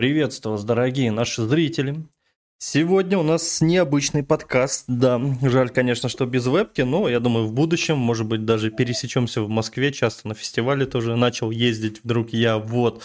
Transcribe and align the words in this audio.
Приветствую 0.00 0.52
вас, 0.52 0.64
дорогие 0.64 1.12
наши 1.12 1.42
зрители. 1.42 1.94
Сегодня 2.56 3.18
у 3.18 3.22
нас 3.22 3.60
необычный 3.60 4.22
подкаст. 4.22 4.86
Да, 4.88 5.20
жаль, 5.42 5.68
конечно, 5.68 6.08
что 6.08 6.24
без 6.24 6.46
вебки, 6.46 6.80
но 6.80 7.06
я 7.06 7.20
думаю, 7.20 7.44
в 7.44 7.52
будущем, 7.52 7.98
может 7.98 8.26
быть, 8.26 8.46
даже 8.46 8.70
пересечемся 8.70 9.42
в 9.42 9.50
Москве, 9.50 9.92
часто 9.92 10.26
на 10.26 10.32
фестивале 10.32 10.86
тоже 10.86 11.16
начал 11.16 11.50
ездить, 11.50 12.02
вдруг 12.02 12.30
я, 12.32 12.56
вот. 12.56 13.02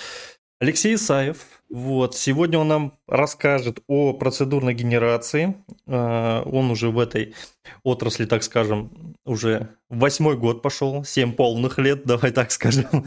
Алексей 0.61 0.95
Исаев, 0.95 1.39
вот, 1.75 2.15
сегодня 2.15 2.57
он 2.57 2.69
нам 2.69 2.93
расскажет 3.05 3.81
о 3.87 4.13
процедурной 4.13 4.73
генерации. 4.73 5.57
А, 5.85 6.41
он 6.43 6.71
уже 6.71 6.89
в 6.89 6.97
этой 6.97 7.35
отрасли, 7.83 8.23
так 8.23 8.43
скажем, 8.43 8.91
уже 9.25 9.69
восьмой 9.89 10.37
год 10.37 10.61
пошел, 10.61 11.03
семь 11.03 11.33
полных 11.33 11.77
лет, 11.77 12.05
давай 12.05 12.31
так 12.31 12.51
скажем. 12.51 13.05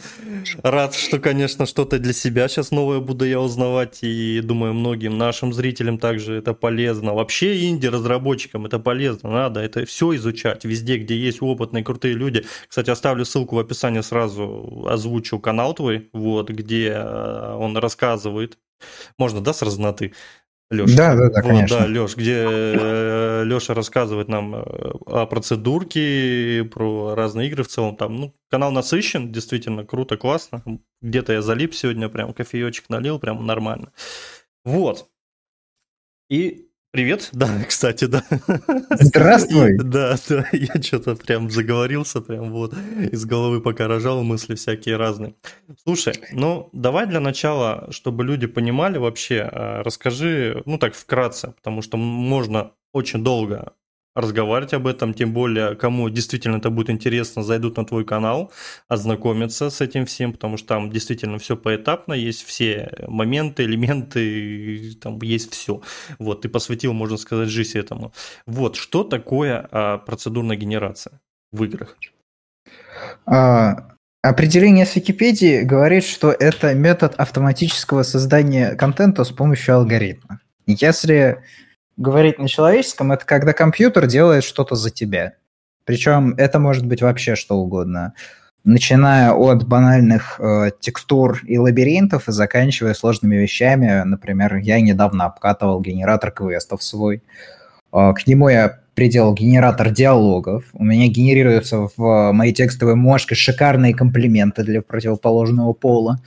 Рад, 0.63 0.95
что, 0.95 1.19
конечно, 1.19 1.65
что-то 1.65 1.99
для 1.99 2.13
себя 2.13 2.47
сейчас 2.49 2.71
новое 2.71 3.01
буду 3.01 3.25
я 3.25 3.41
узнавать, 3.41 4.01
и 4.03 4.41
думаю, 4.41 4.75
многим 4.75 5.17
нашим 5.17 5.53
зрителям 5.53 5.99
также 5.99 6.35
это 6.35 6.55
полезно. 6.55 7.15
Вообще 7.15 7.69
инди-разработчикам 7.69 8.67
это 8.67 8.79
полезно, 8.79 9.31
надо 9.31 9.61
это 9.61 9.87
все 9.87 10.15
изучать, 10.17 10.65
везде, 10.65 10.99
где 10.99 11.17
есть 11.17 11.41
опытные, 11.41 11.85
крутые 11.85 12.15
люди. 12.15 12.45
Кстати, 12.69 12.91
оставлю 12.91 13.25
ссылку 13.25 13.57
в 13.57 13.61
описании 13.61 14.03
сразу, 14.03 14.87
озвучу 14.89 15.39
канал 15.39 15.75
твой, 15.75 16.11
вот, 16.13 16.51
где 16.51 16.91
э, 16.95 17.55
он 17.55 17.77
рассказывает, 17.77 18.58
можно, 19.19 19.41
да, 19.41 19.53
с 19.53 19.63
разноты? 19.63 20.13
Леша. 20.71 20.97
Да, 20.97 21.15
да, 21.15 21.31
да, 21.31 21.43
конечно. 21.43 21.79
да, 21.79 21.87
Леш, 21.87 22.15
где 22.15 22.43
Леша 23.45 23.73
рассказывает 23.73 24.29
нам 24.29 24.55
э, 24.55 24.63
о 25.07 25.27
процедурке, 25.27 26.69
про 26.71 27.15
разные 27.15 27.49
игры 27.49 27.65
в 27.65 27.69
целом. 27.69 27.97
Там, 27.97 28.17
ну, 28.17 28.35
канал 28.51 28.71
насыщен, 28.71 29.33
действительно 29.33 29.87
круто, 29.87 30.19
классно. 30.19 30.63
Где-то 31.01 31.33
я 31.33 31.43
залип 31.43 31.75
сегодня, 31.75 32.11
прям 32.11 32.35
кофеечек 32.35 32.91
налил, 32.91 33.19
прям 33.19 33.47
нормально. 33.47 33.93
Вот. 34.65 35.09
И 36.29 36.68
Привет, 36.91 37.29
да, 37.33 37.49
кстати, 37.69 38.07
да. 38.07 38.25
Здравствуй. 38.91 39.77
Да, 39.89 40.17
да, 40.29 40.49
я 40.53 40.81
что-то 40.83 41.17
прям 41.17 41.51
заговорился, 41.51 42.21
прям 42.21 42.51
вот 42.51 42.75
из 43.13 43.25
головы 43.27 43.61
пока 43.61 43.89
рожал 43.89 44.23
мысли 44.23 44.55
всякие 44.55 44.97
разные. 44.97 45.35
Слушай, 45.85 46.15
ну 46.33 46.71
давай 46.73 47.07
для 47.07 47.21
начала, 47.21 47.89
чтобы 47.91 48.25
люди 48.25 48.47
понимали 48.47 48.97
вообще, 48.99 49.49
а, 49.53 49.83
расскажи, 49.83 50.63
ну 50.65 50.79
так 50.79 50.95
вкратце, 50.95 51.53
потому 51.53 51.83
что 51.83 51.99
можно 51.99 52.73
очень 52.93 53.23
долго 53.23 53.73
разговаривать 54.19 54.75
об 54.75 54.87
этом, 54.87 55.15
тем 55.15 55.33
более, 55.33 55.77
кому 55.77 56.11
действительно 56.11 56.57
это 56.57 56.71
будет 56.71 56.91
интересно, 56.91 57.43
зайдут 57.43 57.77
на 57.77 57.85
твой 57.85 58.05
канал, 58.05 58.53
ознакомятся 58.89 59.71
с 59.71 59.81
этим 59.81 60.07
всем, 60.07 60.33
потому 60.33 60.57
что 60.57 60.69
там 60.69 60.91
действительно 60.91 61.39
все 61.39 61.57
поэтапно, 61.57 62.13
есть 62.15 62.45
все 62.45 62.91
моменты, 63.07 63.65
элементы, 63.65 64.95
там 65.01 65.19
есть 65.23 65.53
все. 65.53 65.81
Вот, 66.19 66.43
ты 66.43 66.49
посвятил, 66.49 66.93
можно 66.93 67.17
сказать, 67.17 67.49
жизнь 67.49 67.79
этому. 67.79 68.13
Вот, 68.47 68.77
что 68.77 69.05
такое 69.05 69.69
а, 69.71 69.99
процедурная 69.99 70.57
генерация 70.57 71.21
в 71.53 71.63
играх? 71.65 71.97
А, 73.27 73.95
определение 74.23 74.87
с 74.87 74.97
Википедии 74.97 75.63
говорит, 75.63 76.05
что 76.05 76.33
это 76.33 76.75
метод 76.75 77.15
автоматического 77.17 78.03
создания 78.03 78.75
контента 78.75 79.25
с 79.25 79.31
помощью 79.31 79.77
алгоритма. 79.77 80.41
Если 80.67 81.43
говорить 81.99 82.39
на 82.39 82.49
человеческом, 82.49 83.13
это 83.13 83.27
когда 83.27 83.53
компьютер 83.53 84.07
делает 84.07 84.45
что-то 84.45 84.77
за 84.77 84.91
тебя. 84.91 85.35
Причем 85.85 86.35
это 86.39 86.59
может 86.59 86.87
быть 86.87 87.03
вообще 87.03 87.35
что 87.35 87.57
угодно. 87.57 88.15
Начиная 88.65 89.33
от 89.33 89.67
банальных 89.67 90.41
э, 90.41 90.71
текстур 90.81 91.41
и 91.45 91.59
лабиринтов 91.59 92.29
и 92.29 92.33
заканчивая 92.33 92.95
сложными 92.95 93.37
вещами. 93.37 94.03
Например, 94.05 94.57
я 94.57 94.81
недавно 94.81 95.27
обкатывал 95.27 95.81
генератор 95.81 96.31
квестов 96.31 96.83
свой. 96.83 97.23
Э, 97.93 98.13
к 98.15 98.27
нему 98.27 98.49
я 98.49 98.81
приделал 98.95 99.33
генератор 99.33 99.91
диалогов. 99.91 100.65
У 100.73 100.85
меня 100.85 101.07
генерируются 101.09 101.89
в 101.97 102.33
моей 102.33 102.53
текстовой 102.53 102.95
мошке 102.95 103.35
шикарные 103.35 103.95
комплименты 103.95 104.65
для 104.65 104.83
противоположного 104.83 105.73
пола. 105.73 106.21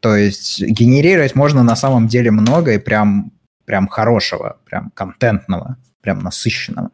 То 0.00 0.16
есть 0.16 0.60
генерировать 0.60 1.34
можно 1.34 1.62
на 1.62 1.76
самом 1.76 2.08
деле 2.08 2.30
много 2.30 2.72
и 2.74 2.78
прям 2.78 3.32
прям 3.66 3.88
хорошего, 3.88 4.58
прям 4.64 4.90
контентного, 4.90 5.76
прям 6.00 6.20
насыщенного. 6.20 6.90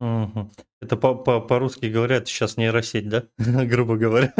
Угу. 0.00 0.50
Это 0.80 0.96
по-русски 0.96 1.86
-по 1.86 1.90
говорят 1.90 2.28
сейчас 2.28 2.56
нейросеть, 2.56 3.08
да? 3.08 3.24
Грубо 3.38 3.96
говоря. 3.96 4.32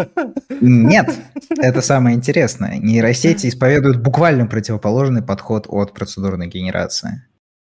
Нет, 0.60 1.18
это 1.50 1.80
самое 1.82 2.16
интересное. 2.16 2.78
Нейросети 2.78 3.48
исповедуют 3.48 4.00
буквально 4.00 4.46
противоположный 4.46 5.22
подход 5.22 5.66
от 5.68 5.94
процедурной 5.94 6.46
генерации. 6.46 7.24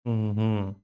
Угу. 0.05 0.77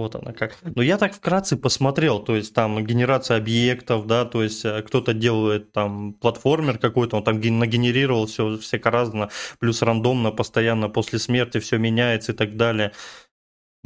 Вот 0.00 0.14
она 0.14 0.32
как. 0.32 0.56
Но 0.62 0.82
я 0.82 0.98
так 0.98 1.14
вкратце 1.14 1.56
посмотрел, 1.56 2.20
то 2.20 2.36
есть 2.36 2.54
там 2.54 2.84
генерация 2.84 3.38
объектов, 3.38 4.06
да, 4.06 4.24
то 4.24 4.42
есть 4.42 4.64
э, 4.64 4.82
кто-то 4.82 5.12
делает 5.12 5.72
там 5.72 6.14
платформер 6.14 6.78
какой-то, 6.78 7.16
он 7.16 7.24
там 7.24 7.40
нагенерировал 7.40 8.26
все 8.26 8.58
всяко 8.58 8.90
разно, 8.90 9.30
плюс 9.58 9.82
рандомно, 9.82 10.30
постоянно 10.30 10.88
после 10.88 11.18
смерти 11.18 11.58
все 11.58 11.78
меняется 11.78 12.32
и 12.32 12.34
так 12.34 12.56
далее. 12.56 12.92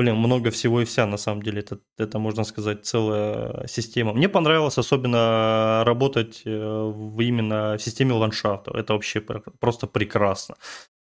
Блин, 0.01 0.17
много 0.17 0.51
всего 0.51 0.81
и 0.81 0.87
вся, 0.87 1.05
на 1.05 1.19
самом 1.19 1.43
деле, 1.43 1.61
это, 1.61 1.79
это, 1.99 2.19
можно 2.19 2.45
сказать, 2.45 2.87
целая 2.87 3.67
система. 3.67 4.15
Мне 4.15 4.31
понравилось 4.31 4.79
особенно 4.79 5.83
работать 5.85 6.41
э, 6.47 6.51
в 6.51 7.21
именно 7.21 7.77
в 7.77 7.83
системе 7.83 8.15
ландшафта. 8.15 8.71
Это 8.79 8.95
вообще 8.95 9.21
просто 9.21 9.87
прекрасно 9.87 10.55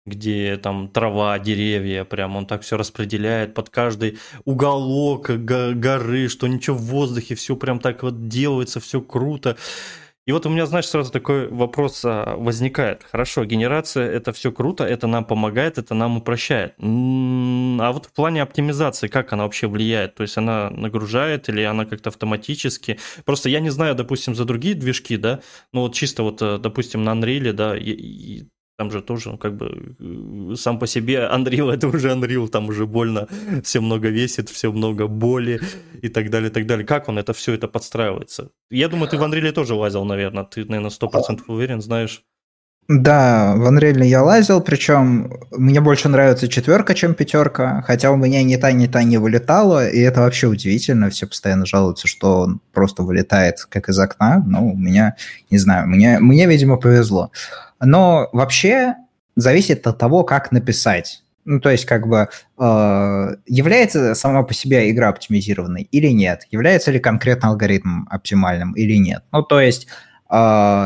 где 0.05 0.57
там 0.57 0.89
трава, 0.89 1.37
деревья, 1.39 2.03
прям 2.03 2.35
он 2.35 2.45
так 2.45 2.63
все 2.63 2.77
распределяет 2.77 3.53
под 3.53 3.69
каждый 3.69 4.17
уголок 4.43 5.29
горы, 5.29 6.27
что 6.27 6.47
ничего 6.47 6.75
в 6.75 6.81
воздухе, 6.81 7.35
все 7.35 7.55
прям 7.55 7.79
так 7.79 8.03
вот 8.03 8.27
делается, 8.27 8.79
все 8.79 9.01
круто. 9.01 9.55
И 10.29 10.31
вот 10.31 10.45
у 10.45 10.49
меня, 10.49 10.67
знаешь, 10.67 10.87
сразу 10.87 11.11
такой 11.11 11.47
вопрос 11.47 12.05
а, 12.05 12.35
возникает. 12.35 13.03
Хорошо, 13.11 13.45
генерация 13.45 14.07
это 14.07 14.31
все 14.31 14.51
круто, 14.51 14.83
это 14.83 15.07
нам 15.07 15.25
помогает, 15.25 15.79
это 15.79 15.95
нам 15.95 16.17
упрощает. 16.17 16.75
А 16.77 17.91
вот 17.91 18.05
в 18.05 18.13
плане 18.13 18.43
оптимизации, 18.43 19.07
как 19.07 19.33
она 19.33 19.41
вообще 19.41 19.65
влияет? 19.65 20.13
То 20.13 20.21
есть 20.21 20.37
она 20.37 20.69
нагружает 20.69 21.49
или 21.49 21.63
она 21.63 21.85
как-то 21.85 22.09
автоматически? 22.09 22.99
Просто 23.25 23.49
я 23.49 23.59
не 23.59 23.71
знаю, 23.71 23.95
допустим, 23.95 24.35
за 24.35 24.45
другие 24.45 24.75
движки, 24.75 25.17
да, 25.17 25.39
ну 25.73 25.81
вот 25.81 25.95
чисто 25.95 26.21
вот, 26.21 26.43
э, 26.43 26.59
допустим, 26.59 27.03
на 27.03 27.15
Unreal, 27.15 27.51
да, 27.53 27.75
там 28.79 28.91
же 28.91 29.01
тоже, 29.01 29.29
ну, 29.31 29.37
как 29.37 29.57
бы, 29.57 29.95
э, 29.99 30.55
сам 30.55 30.79
по 30.79 30.87
себе 30.87 31.29
Unreal 31.29 31.69
это 31.73 31.87
уже 31.89 32.11
Unreal, 32.11 32.47
там 32.47 32.69
уже 32.69 32.85
больно, 32.85 33.27
все 33.61 33.81
много 33.81 34.07
весит, 34.07 34.49
все 34.49 34.71
много 34.71 35.07
боли 35.07 35.59
и 36.01 36.07
так 36.07 36.29
далее, 36.29 36.49
и 36.49 36.53
так 36.53 36.65
далее. 36.65 36.85
Как 36.85 37.09
он 37.09 37.17
это 37.17 37.33
все 37.33 37.53
это 37.53 37.67
подстраивается? 37.67 38.51
Я 38.71 38.87
думаю, 38.87 39.09
ты 39.09 39.17
в 39.17 39.21
Unreal 39.21 39.51
тоже 39.51 39.75
лазил, 39.75 40.05
наверное, 40.05 40.45
ты, 40.45 40.63
наверное, 40.63 40.91
сто 40.91 41.09
процентов 41.09 41.49
уверен, 41.49 41.81
знаешь. 41.81 42.23
Да, 42.89 43.53
в 43.55 43.67
Unreal 43.67 44.03
я 44.03 44.23
лазил, 44.23 44.61
причем 44.61 45.31
мне 45.51 45.79
больше 45.79 46.09
нравится 46.09 46.47
четверка, 46.47 46.95
чем 46.95 47.13
пятерка, 47.13 47.83
хотя 47.85 48.09
у 48.09 48.15
меня 48.15 48.41
ни 48.41 48.55
та, 48.55 48.71
ни 48.71 48.87
та 48.87 49.03
не 49.03 49.19
вылетала, 49.19 49.87
и 49.87 49.99
это 49.99 50.21
вообще 50.21 50.47
удивительно, 50.47 51.11
все 51.11 51.27
постоянно 51.27 51.67
жалуются, 51.67 52.07
что 52.07 52.39
он 52.39 52.61
просто 52.73 53.03
вылетает 53.03 53.59
как 53.69 53.89
из 53.89 53.99
окна, 53.99 54.43
но 54.43 54.65
у 54.65 54.75
меня, 54.75 55.15
не 55.51 55.59
знаю, 55.59 55.87
мне, 55.87 56.17
мне 56.17 56.47
видимо, 56.47 56.77
повезло. 56.77 57.31
Но 57.79 58.27
вообще 58.33 58.95
зависит 59.35 59.85
от 59.85 59.99
того, 59.99 60.23
как 60.23 60.51
написать. 60.51 61.21
Ну, 61.45 61.59
то 61.59 61.69
есть, 61.69 61.85
как 61.85 62.07
бы, 62.07 62.27
э, 62.57 63.35
является 63.45 64.15
сама 64.15 64.41
по 64.41 64.55
себе 64.55 64.89
игра 64.89 65.09
оптимизированной 65.09 65.83
или 65.91 66.07
нет? 66.07 66.47
Является 66.49 66.89
ли 66.89 66.99
конкретно 66.99 67.49
алгоритм 67.49 68.05
оптимальным 68.09 68.73
или 68.73 68.95
нет? 68.95 69.23
Ну, 69.31 69.43
то 69.43 69.61
есть, 69.61 69.87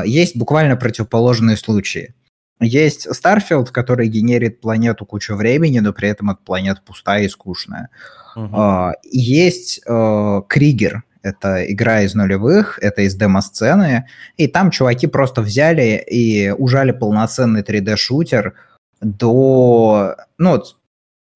есть 0.06 0.38
буквально 0.38 0.76
противоположные 0.78 1.58
случаи. 1.58 2.14
Есть 2.60 3.08
Starfield, 3.08 3.72
который 3.72 4.08
генерит 4.08 4.62
планету 4.62 5.06
кучу 5.06 5.36
времени, 5.36 5.80
но 5.80 5.92
при 5.92 6.10
этом 6.10 6.30
эта 6.30 6.42
планета 6.44 6.82
пустая 6.86 7.24
и 7.24 7.30
скучная. 7.30 7.90
Uh-huh. 8.38 8.94
Есть 9.04 9.82
э, 9.86 10.42
Кригер, 10.48 11.04
это 11.22 11.72
игра 11.72 12.02
из 12.02 12.16
нулевых, 12.16 12.80
это 12.82 13.02
из 13.02 13.16
демо-сцены, 13.16 14.08
и 14.38 14.48
там 14.48 14.72
чуваки 14.72 15.08
просто 15.08 15.42
взяли 15.42 16.04
и 16.10 16.52
ужали 16.52 16.92
полноценный 16.92 17.62
3D-шутер 17.62 18.54
до... 19.02 20.16
Ну, 20.38 20.64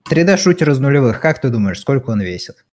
3D-шутер 0.09 0.71
из 0.71 0.79
нулевых, 0.79 1.19
как 1.19 1.41
ты 1.41 1.49
думаешь, 1.49 1.79
сколько 1.79 2.11
он 2.11 2.21
весит? 2.21 2.65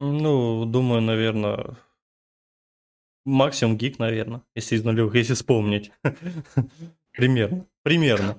Ну, 0.00 0.64
думаю, 0.66 1.00
наверное, 1.00 1.76
максимум 3.26 3.76
гиг, 3.76 3.98
наверное, 3.98 4.42
если 4.54 4.76
из 4.76 4.84
нулевых, 4.84 5.14
если 5.14 5.34
вспомнить. 5.34 5.92
Примерно. 7.12 7.66
Примерно. 7.82 8.36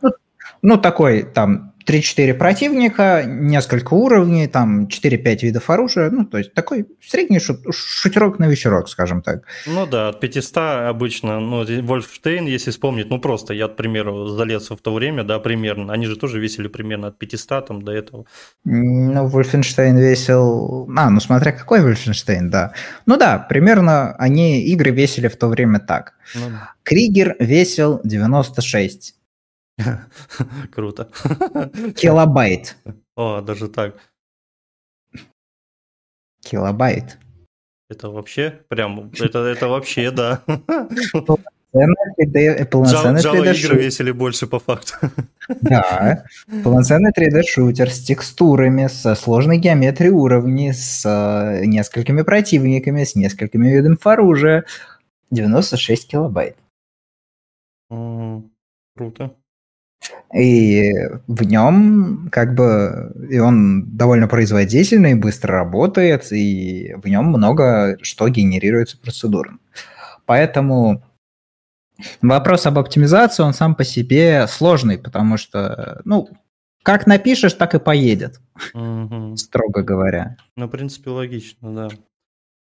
Ну, 0.62 0.78
такой 0.78 1.24
там 1.24 1.74
3-4 1.88 2.34
противника, 2.34 3.24
несколько 3.26 3.94
уровней, 3.94 4.48
там 4.48 4.88
4-5 4.88 5.40
видов 5.42 5.70
оружия. 5.70 6.10
Ну, 6.10 6.26
то 6.26 6.38
есть 6.38 6.54
такой 6.54 6.86
средний 7.02 7.40
шут, 7.40 7.62
шутерок 7.74 8.40
на 8.40 8.48
вечерок, 8.48 8.90
скажем 8.90 9.22
так. 9.22 9.44
Ну 9.66 9.88
да, 9.88 10.10
от 10.10 10.20
500 10.20 10.58
обычно, 10.90 11.40
ну, 11.40 11.66
Вольфштейн, 11.84 12.46
если 12.46 12.72
вспомнить, 12.72 13.10
ну 13.10 13.20
просто, 13.20 13.54
я, 13.54 13.68
к 13.68 13.76
примеру, 13.76 14.28
залез 14.28 14.70
в 14.70 14.78
то 14.78 14.94
время, 14.94 15.24
да, 15.24 15.40
примерно, 15.40 15.94
они 15.94 16.06
же 16.06 16.18
тоже 16.18 16.40
весили 16.40 16.68
примерно 16.68 17.08
от 17.08 17.18
500 17.18 17.68
там 17.68 17.82
до 17.82 17.94
этого. 17.94 18.26
Ну, 18.66 19.28
Вольфенштейн 19.28 19.98
весил... 19.98 20.90
А, 20.98 21.10
ну 21.10 21.20
смотря 21.20 21.54
какой 21.54 21.82
Вольфенштейн, 21.82 22.50
да. 22.50 22.74
Ну 23.06 23.18
да, 23.18 23.40
примерно 23.40 24.14
они, 24.18 24.62
игры 24.62 24.92
весили 24.92 25.30
в 25.30 25.38
то 25.38 25.48
время 25.48 25.80
так. 25.80 26.14
Ну... 26.36 26.52
Кригер 26.84 27.36
весил 27.40 28.02
96. 28.04 29.17
Круто. 30.72 31.10
Килобайт. 31.96 32.78
О, 33.16 33.42
даже 33.42 33.68
так. 33.68 33.96
Килобайт. 36.42 37.18
Это 37.90 38.10
вообще 38.10 38.62
прям, 38.68 39.12
это, 39.14 39.40
это 39.40 39.68
вообще, 39.68 40.12
да. 40.12 40.42
Полноценный 41.72 43.22
3D, 43.22 43.56
игры 43.56 43.82
весили 43.84 44.12
больше 44.12 44.48
по 44.48 44.60
факту. 44.60 44.94
Да, 45.62 46.26
полноценный 46.64 47.12
3D-шутер 47.12 47.90
с 47.90 48.02
текстурами, 48.04 48.88
со 48.88 49.16
сложной 49.16 49.58
геометрией 49.58 50.12
уровней, 50.12 50.74
с 50.74 51.06
э, 51.06 51.66
несколькими 51.66 52.24
противниками, 52.24 53.04
с 53.04 53.16
несколькими 53.16 53.70
видами 53.70 53.98
оружия. 54.04 54.66
96 55.30 56.08
килобайт. 56.10 56.58
Круто. 57.90 59.36
И 60.36 60.94
в 61.28 61.44
нем 61.44 62.30
как 62.32 62.54
бы 62.54 63.14
и 63.30 63.40
он 63.40 63.98
довольно 63.98 64.28
производительный, 64.28 65.16
быстро 65.16 65.56
работает, 65.56 66.32
и 66.32 66.96
в 66.98 67.08
нем 67.08 67.26
много 67.26 67.98
что 68.02 68.28
генерируется 68.30 68.98
процедурно. 68.98 69.60
Поэтому 70.26 71.04
вопрос 72.22 72.66
об 72.66 72.78
оптимизации, 72.78 73.44
он 73.44 73.54
сам 73.54 73.76
по 73.76 73.84
себе 73.84 74.48
сложный, 74.48 74.98
потому 74.98 75.38
что, 75.38 76.02
ну, 76.04 76.30
как 76.84 77.08
напишешь, 77.08 77.54
так 77.54 77.76
и 77.76 77.80
поедет, 77.80 78.40
угу. 78.74 79.36
строго 79.38 79.82
говоря. 79.82 80.38
Ну, 80.56 80.68
в 80.68 80.70
принципе, 80.70 81.10
логично, 81.10 81.74
да. 81.74 81.90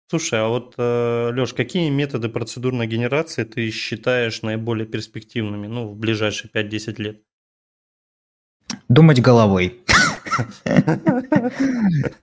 Слушай, 0.08 0.40
а 0.40 0.48
вот, 0.48 0.74
э, 0.78 1.32
Леш, 1.34 1.52
какие 1.52 1.90
методы 1.90 2.28
процедурной 2.28 2.86
генерации 2.86 3.42
ты 3.42 3.70
считаешь 3.70 4.42
наиболее 4.42 4.86
перспективными, 4.86 5.66
ну, 5.66 5.88
в 5.88 5.96
ближайшие 5.96 6.48
5-10 6.48 7.00
лет? 7.00 7.22
Думать 8.88 9.20
головой. 9.20 9.80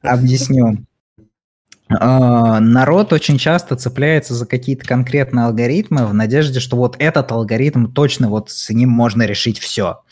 Объясню. 0.01 0.85
А, 1.89 2.59
народ 2.61 3.11
очень 3.11 3.37
часто 3.37 3.75
цепляется 3.75 4.33
за 4.33 4.45
какие-то 4.45 4.85
конкретные 4.85 5.45
алгоритмы 5.45 6.05
в 6.07 6.13
надежде, 6.13 6.59
что 6.61 6.77
вот 6.77 6.95
этот 6.99 7.31
алгоритм 7.31 7.87
точно 7.87 8.29
вот 8.29 8.49
с 8.49 8.69
ним 8.69 8.89
можно 8.89 9.23
решить 9.23 9.59
все. 9.59 10.03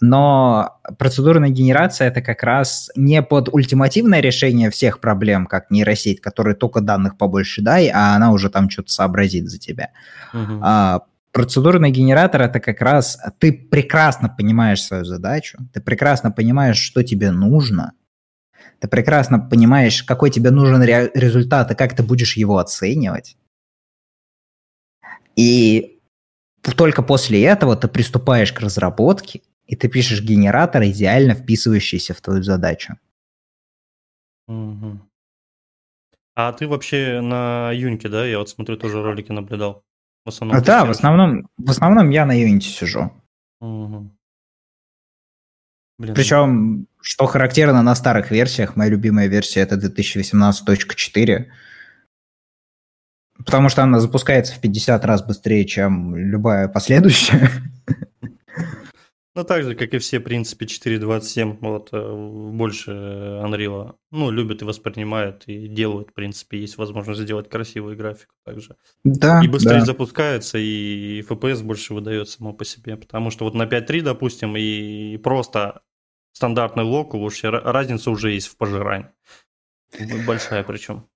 Но 0.00 0.80
процедурная 0.98 1.50
генерация 1.50 2.08
это 2.08 2.22
как 2.22 2.42
раз 2.42 2.90
не 2.96 3.22
под 3.22 3.48
ультимативное 3.52 4.20
решение 4.20 4.70
всех 4.70 5.00
проблем, 5.00 5.46
как 5.46 5.70
нейросеть, 5.70 6.20
которой 6.20 6.54
только 6.54 6.80
данных 6.80 7.16
побольше 7.16 7.62
дай, 7.62 7.88
а 7.88 8.16
она 8.16 8.32
уже 8.32 8.50
там 8.50 8.68
что-то 8.68 8.92
сообразит 8.92 9.48
за 9.48 9.58
тебя. 9.58 9.90
Uh-huh. 10.32 10.58
А, 10.62 11.02
процедурный 11.32 11.90
генератор 11.90 12.42
это 12.42 12.60
как 12.60 12.80
раз 12.80 13.18
ты 13.38 13.52
прекрасно 13.52 14.28
понимаешь 14.28 14.82
свою 14.82 15.04
задачу, 15.04 15.58
ты 15.72 15.80
прекрасно 15.80 16.30
понимаешь, 16.30 16.78
что 16.78 17.02
тебе 17.02 17.30
нужно, 17.30 17.92
ты 18.80 18.88
прекрасно 18.88 19.38
понимаешь, 19.38 20.02
какой 20.02 20.30
тебе 20.30 20.50
нужен 20.50 20.82
ре- 20.82 21.10
результат 21.14 21.70
и 21.70 21.74
как 21.74 21.94
ты 21.94 22.02
будешь 22.02 22.36
его 22.36 22.58
оценивать. 22.58 23.36
И 25.36 26.00
только 26.76 27.02
после 27.02 27.42
этого 27.44 27.76
ты 27.76 27.88
приступаешь 27.88 28.52
к 28.52 28.60
разработке, 28.60 29.42
и 29.66 29.76
ты 29.76 29.88
пишешь 29.88 30.22
генератор, 30.22 30.84
идеально 30.84 31.34
вписывающийся 31.34 32.14
в 32.14 32.20
твою 32.20 32.42
задачу. 32.42 32.98
Угу. 34.48 35.00
А 36.34 36.52
ты 36.52 36.66
вообще 36.66 37.20
на 37.20 37.72
Юньке, 37.72 38.08
да? 38.08 38.24
Я 38.26 38.38
вот 38.38 38.48
смотрю, 38.48 38.76
тоже 38.76 39.02
ролики 39.02 39.32
наблюдал. 39.32 39.84
В 40.24 40.28
основном. 40.28 40.58
А, 40.58 40.60
да, 40.60 40.84
в 40.84 40.90
основном, 40.90 41.48
в 41.56 41.70
основном 41.70 42.10
я 42.10 42.24
на 42.26 42.40
Unity 42.40 42.60
сижу. 42.60 43.12
Угу. 43.60 44.10
Блин. 45.98 46.14
Причем, 46.14 46.86
что 47.00 47.26
характерно 47.26 47.82
на 47.82 47.94
старых 47.94 48.30
версиях, 48.30 48.76
моя 48.76 48.90
любимая 48.90 49.28
версия 49.28 49.60
это 49.60 49.76
2018.4, 49.76 51.46
потому 53.44 53.68
что 53.68 53.82
она 53.82 54.00
запускается 54.00 54.54
в 54.54 54.60
50 54.60 55.04
раз 55.04 55.22
быстрее, 55.22 55.64
чем 55.64 56.16
любая 56.16 56.68
последующая. 56.68 57.50
Ну, 59.34 59.44
так 59.44 59.62
же, 59.62 59.74
как 59.74 59.94
и 59.94 59.98
все, 59.98 60.18
в 60.18 60.24
принципе, 60.24 60.66
4.27, 60.66 61.56
вот, 61.62 61.88
э, 61.92 62.14
больше 62.52 62.90
Unreal, 62.90 63.94
ну, 64.10 64.30
любят 64.30 64.60
и 64.60 64.66
воспринимают, 64.66 65.44
и 65.46 65.68
делают, 65.68 66.10
в 66.10 66.12
принципе, 66.12 66.58
есть 66.58 66.76
возможность 66.76 67.22
сделать 67.22 67.48
красивую 67.48 67.96
графику 67.96 68.34
также. 68.44 68.76
Да, 69.04 69.40
И 69.42 69.48
быстрее 69.48 69.78
да. 69.80 69.86
запускается, 69.86 70.58
и 70.58 71.22
FPS 71.22 71.62
больше 71.62 71.94
выдает 71.94 72.28
само 72.28 72.52
по 72.52 72.66
себе, 72.66 72.96
потому 72.96 73.30
что 73.30 73.46
вот 73.46 73.54
на 73.54 73.62
5.3, 73.62 74.02
допустим, 74.02 74.54
и 74.54 75.16
просто 75.16 75.80
стандартный 76.32 76.84
лок, 76.84 77.14
уж 77.14 77.42
разница 77.42 78.10
уже 78.10 78.32
есть 78.32 78.48
в 78.48 78.58
пожирании. 78.58 79.08
Большая 80.26 80.62
причем. 80.62 81.06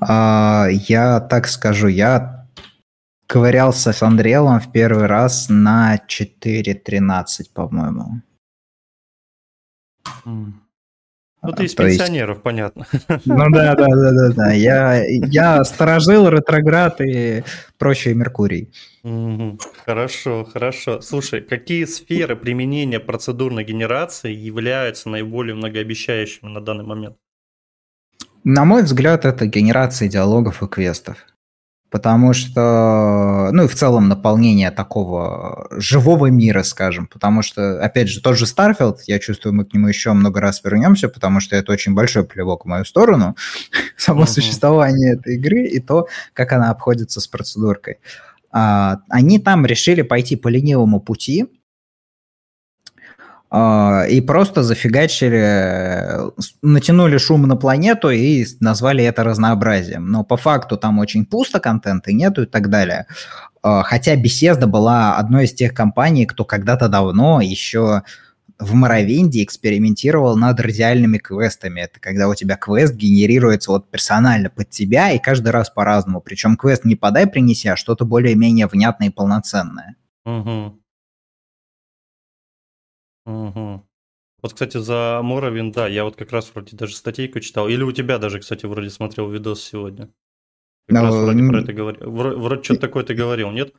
А, 0.00 0.66
я 0.70 1.20
так 1.20 1.46
скажу, 1.46 1.88
я 1.88 2.41
ковырялся 3.32 3.94
с 3.94 4.02
Андреевым 4.02 4.60
в 4.60 4.70
первый 4.72 5.06
раз 5.06 5.46
на 5.48 5.98
4.13, 6.06 7.46
по-моему. 7.54 8.20
Mm. 10.26 10.52
Ну, 11.40 11.52
ты 11.52 11.64
из 11.64 11.74
То 11.74 11.84
пенсионеров, 11.84 12.36
есть... 12.36 12.42
понятно. 12.42 12.86
Ну 13.24 13.50
да, 13.50 13.74
да, 13.74 13.86
да, 13.86 14.12
да, 14.12 14.28
да. 14.36 14.52
Я, 14.52 15.02
я 15.06 15.64
сторожил, 15.64 16.28
ретроград 16.28 17.00
и 17.00 17.42
прочие 17.78 18.14
Меркурий. 18.14 18.70
Хорошо, 19.86 20.44
хорошо. 20.44 21.00
Слушай, 21.00 21.40
какие 21.40 21.86
сферы 21.86 22.36
применения 22.36 23.00
процедурной 23.00 23.64
генерации 23.64 24.32
являются 24.32 25.08
наиболее 25.08 25.54
многообещающими 25.54 26.50
на 26.50 26.60
данный 26.60 26.84
момент? 26.84 27.16
На 28.44 28.66
мой 28.66 28.82
взгляд, 28.82 29.24
это 29.24 29.46
генерация 29.46 30.08
диалогов 30.08 30.62
и 30.62 30.68
квестов 30.68 31.16
потому 31.92 32.32
что, 32.32 33.50
ну 33.52 33.64
и 33.64 33.68
в 33.68 33.74
целом 33.74 34.08
наполнение 34.08 34.70
такого 34.70 35.68
живого 35.72 36.26
мира, 36.28 36.62
скажем, 36.62 37.06
потому 37.06 37.42
что, 37.42 37.84
опять 37.84 38.08
же, 38.08 38.22
тот 38.22 38.38
же 38.38 38.46
Starfield, 38.46 38.96
я 39.06 39.18
чувствую, 39.18 39.54
мы 39.54 39.66
к 39.66 39.74
нему 39.74 39.88
еще 39.88 40.14
много 40.14 40.40
раз 40.40 40.64
вернемся, 40.64 41.10
потому 41.10 41.40
что 41.40 41.54
это 41.54 41.70
очень 41.70 41.92
большой 41.92 42.24
плевок 42.24 42.64
в 42.64 42.68
мою 42.68 42.86
сторону, 42.86 43.36
само 43.98 44.22
uh-huh. 44.22 44.26
существование 44.26 45.16
этой 45.16 45.36
игры 45.36 45.66
и 45.66 45.80
то, 45.80 46.08
как 46.32 46.52
она 46.52 46.70
обходится 46.70 47.20
с 47.20 47.28
процедуркой. 47.28 47.98
А, 48.50 49.00
они 49.10 49.38
там 49.38 49.66
решили 49.66 50.00
пойти 50.00 50.36
по 50.36 50.48
ленивому 50.48 50.98
пути, 50.98 51.46
и 53.54 54.20
просто 54.22 54.62
зафигачили, 54.62 56.32
натянули 56.62 57.18
шум 57.18 57.42
на 57.42 57.56
планету 57.56 58.08
и 58.08 58.46
назвали 58.60 59.04
это 59.04 59.24
разнообразием. 59.24 60.10
Но 60.10 60.24
по 60.24 60.38
факту 60.38 60.78
там 60.78 60.98
очень 60.98 61.26
пусто 61.26 61.60
контента 61.60 62.12
нету 62.12 62.44
и 62.44 62.46
так 62.46 62.70
далее. 62.70 63.06
А, 63.62 63.82
хотя 63.82 64.16
Bethesda 64.16 64.66
была 64.66 65.16
одной 65.16 65.44
из 65.44 65.52
тех 65.52 65.74
компаний, 65.74 66.24
кто 66.24 66.46
когда-то 66.46 66.88
давно 66.88 67.42
еще 67.42 68.02
в 68.58 68.74
Моровинде 68.74 69.42
экспериментировал 69.42 70.36
над 70.36 70.58
радиальными 70.58 71.18
квестами. 71.18 71.80
Это 71.80 72.00
когда 72.00 72.28
у 72.28 72.34
тебя 72.34 72.56
квест 72.56 72.94
генерируется 72.94 73.70
вот 73.70 73.90
персонально 73.90 74.50
под 74.50 74.70
тебя 74.70 75.10
и 75.10 75.18
каждый 75.18 75.50
раз 75.50 75.68
по-разному. 75.68 76.20
Причем 76.20 76.56
квест 76.56 76.84
не 76.84 76.96
подай, 76.96 77.26
принеси, 77.26 77.68
а 77.68 77.76
что-то 77.76 78.04
более-менее 78.04 78.66
внятное 78.66 79.08
и 79.08 79.10
полноценное. 79.10 79.96
Угу. 80.24 80.81
Угу. 83.26 83.86
Вот, 84.42 84.52
кстати, 84.52 84.78
за 84.78 85.20
Моровин, 85.22 85.70
да, 85.70 85.86
я 85.86 86.04
вот 86.04 86.16
как 86.16 86.32
раз 86.32 86.50
вроде 86.52 86.76
даже 86.76 86.96
статейку 86.96 87.40
читал. 87.40 87.68
Или 87.68 87.82
у 87.82 87.92
тебя 87.92 88.18
даже, 88.18 88.40
кстати, 88.40 88.66
вроде 88.66 88.90
смотрел 88.90 89.30
видос 89.30 89.62
сегодня. 89.62 90.08
Как 90.88 91.02
раз 91.02 91.14
ну, 91.14 91.24
вроде 91.24 91.48
про 91.48 91.60
это 91.60 91.72
говорил. 91.72 92.10
Вроде, 92.10 92.36
вроде 92.36 92.62
что-то 92.64 92.80
такое 92.80 93.04
ты 93.04 93.14
говорил, 93.14 93.52
нет? 93.52 93.72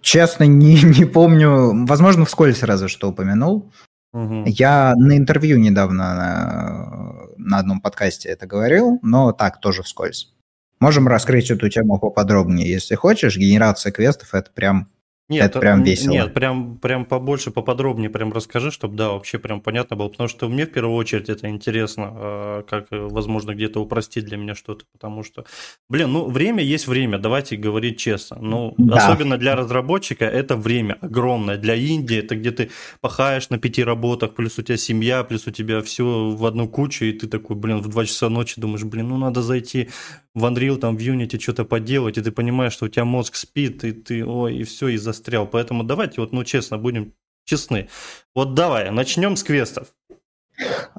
Честно, 0.00 0.44
не, 0.44 0.82
не 0.98 1.04
помню. 1.04 1.86
Возможно, 1.86 2.24
вскользь 2.24 2.62
разве 2.62 2.88
что 2.88 3.10
упомянул. 3.10 3.70
Угу. 4.14 4.44
Я 4.46 4.94
на 4.96 5.16
интервью 5.16 5.58
недавно 5.58 6.14
на, 6.14 7.26
на 7.36 7.58
одном 7.58 7.80
подкасте 7.80 8.28
это 8.30 8.46
говорил, 8.46 8.98
но 9.02 9.32
так, 9.32 9.60
тоже 9.60 9.82
вскользь. 9.82 10.32
Можем 10.80 11.08
раскрыть 11.08 11.50
эту 11.50 11.68
тему 11.68 11.98
поподробнее, 11.98 12.70
если 12.70 12.94
хочешь. 12.94 13.36
Генерация 13.36 13.92
квестов– 13.92 14.30
это 14.34 14.50
прям 14.50 14.88
Нет, 15.30 15.46
это 15.46 15.60
прям 15.60 15.82
весело. 15.82 16.12
Нет, 16.12 16.34
прям, 16.34 16.76
прям 16.76 17.06
побольше, 17.06 17.50
поподробнее 17.50 18.10
прям 18.10 18.30
расскажи, 18.30 18.70
чтобы, 18.70 18.94
да, 18.94 19.08
вообще 19.08 19.38
прям 19.38 19.62
понятно 19.62 19.96
было, 19.96 20.08
потому 20.08 20.28
что 20.28 20.50
мне 20.50 20.66
в 20.66 20.70
первую 20.70 20.96
очередь 20.96 21.30
это 21.30 21.48
интересно, 21.48 22.10
а, 22.12 22.62
как, 22.64 22.88
э, 22.90 22.98
возможно, 22.98 23.54
где-то 23.54 23.80
упростить 23.80 24.26
для 24.26 24.36
меня 24.36 24.54
что-то, 24.54 24.84
потому 24.92 25.22
что, 25.22 25.46
блин, 25.88 26.12
ну, 26.12 26.26
время 26.26 26.62
есть 26.62 26.86
время, 26.86 27.18
давайте 27.18 27.56
говорить 27.56 27.98
честно, 27.98 28.36
ну, 28.38 28.74
да. 28.76 28.96
особенно 28.96 29.38
для 29.38 29.56
разработчика 29.56 30.26
это 30.26 30.56
время 30.56 30.98
огромное, 31.00 31.56
для 31.56 31.74
Индии 31.74 32.18
это 32.18 32.36
где 32.36 32.50
ты 32.50 32.70
пахаешь 33.00 33.48
на 33.48 33.58
пяти 33.58 33.82
работах, 33.82 34.34
плюс 34.34 34.58
у 34.58 34.62
тебя 34.62 34.76
семья, 34.76 35.24
плюс 35.24 35.46
у 35.46 35.50
тебя 35.50 35.80
все 35.80 36.30
в 36.30 36.44
одну 36.44 36.68
кучу, 36.68 37.06
и 37.06 37.12
ты 37.12 37.28
такой, 37.28 37.56
блин, 37.56 37.80
в 37.80 37.88
два 37.88 38.04
часа 38.04 38.28
ночи 38.28 38.60
думаешь, 38.60 38.84
блин, 38.84 39.08
ну, 39.08 39.16
надо 39.16 39.40
зайти 39.40 39.88
в 40.34 40.44
Unreal, 40.44 40.76
там, 40.76 40.96
в 40.96 41.00
Unity 41.00 41.40
что-то 41.40 41.64
поделать, 41.64 42.18
и 42.18 42.20
ты 42.20 42.32
понимаешь, 42.32 42.72
что 42.72 42.86
у 42.86 42.88
тебя 42.88 43.04
мозг 43.04 43.36
спит, 43.36 43.84
и 43.84 43.92
ты, 43.92 44.26
ой, 44.26 44.56
и 44.56 44.64
все, 44.64 44.88
и 44.88 44.96
застрял. 45.14 45.46
Поэтому 45.46 45.84
давайте 45.84 46.20
вот, 46.20 46.32
ну, 46.32 46.44
честно, 46.44 46.78
будем 46.78 47.14
честны. 47.44 47.88
Вот 48.34 48.54
давай, 48.54 48.90
начнем 48.90 49.36
с 49.36 49.42
квестов. 49.42 49.88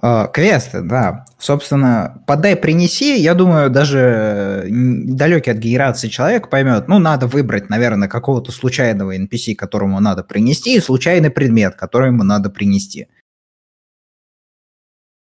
Uh, 0.01 0.29
квесты, 0.33 0.81
да. 0.81 1.25
Собственно, 1.37 2.23
подай, 2.27 2.57
принеси, 2.57 3.17
я 3.17 3.33
думаю, 3.33 3.69
даже 3.69 4.65
далекий 4.69 5.51
от 5.51 5.57
генерации 5.57 6.09
человек 6.09 6.49
поймет, 6.49 6.89
ну, 6.89 6.99
надо 6.99 7.27
выбрать, 7.27 7.69
наверное, 7.69 8.09
какого-то 8.09 8.51
случайного 8.51 9.15
NPC, 9.17 9.55
которому 9.55 10.01
надо 10.01 10.23
принести, 10.23 10.75
и 10.75 10.81
случайный 10.81 11.29
предмет, 11.29 11.75
который 11.75 12.09
ему 12.09 12.23
надо 12.23 12.49
принести. 12.49 13.07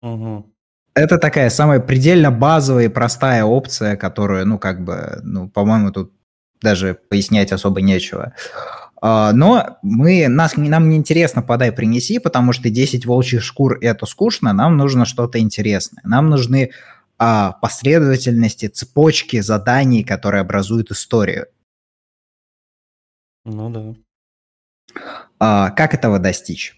Угу 0.03 0.57
это 0.97 1.19
такая 1.19 1.51
самая 1.51 1.79
предельно 1.79 2.31
базовая 2.31 2.87
и 2.87 2.89
простая 2.89 3.45
опция, 3.45 3.97
которую, 3.97 4.47
ну, 4.47 4.59
как 4.59 4.83
бы, 4.83 5.21
ну, 5.23 5.47
по-моему, 5.47 5.93
тут 5.93 6.13
даже 6.61 6.99
пояснять 7.09 7.53
особо 7.53 7.81
нечего. 7.81 8.35
А, 9.01 9.33
но 9.33 9.79
мы, 9.83 10.29
нас, 10.29 10.57
нам 10.57 10.89
не 10.89 10.97
интересно 10.97 11.43
подай, 11.43 11.73
принеси, 11.73 12.19
потому 12.19 12.53
что 12.53 12.71
10 12.71 13.07
волчьих 13.07 13.43
шкур– 13.43 13.79
это 13.81 14.07
скучно, 14.07 14.53
нам 14.53 14.77
нужно 14.77 15.05
что-то 15.05 15.39
интересное. 15.39 16.03
Нам 16.05 16.31
нужны 16.31 16.71
а, 17.19 17.53
последовательности, 17.53 18.69
цепочки 18.69 19.41
заданий, 19.41 20.05
которые 20.05 20.41
образуют 20.41 20.91
историю. 20.91 21.47
Ну 23.45 23.71
да. 23.71 23.95
А, 25.39 25.71
как 25.71 25.95
этого 25.95 26.19
достичь? 26.19 26.75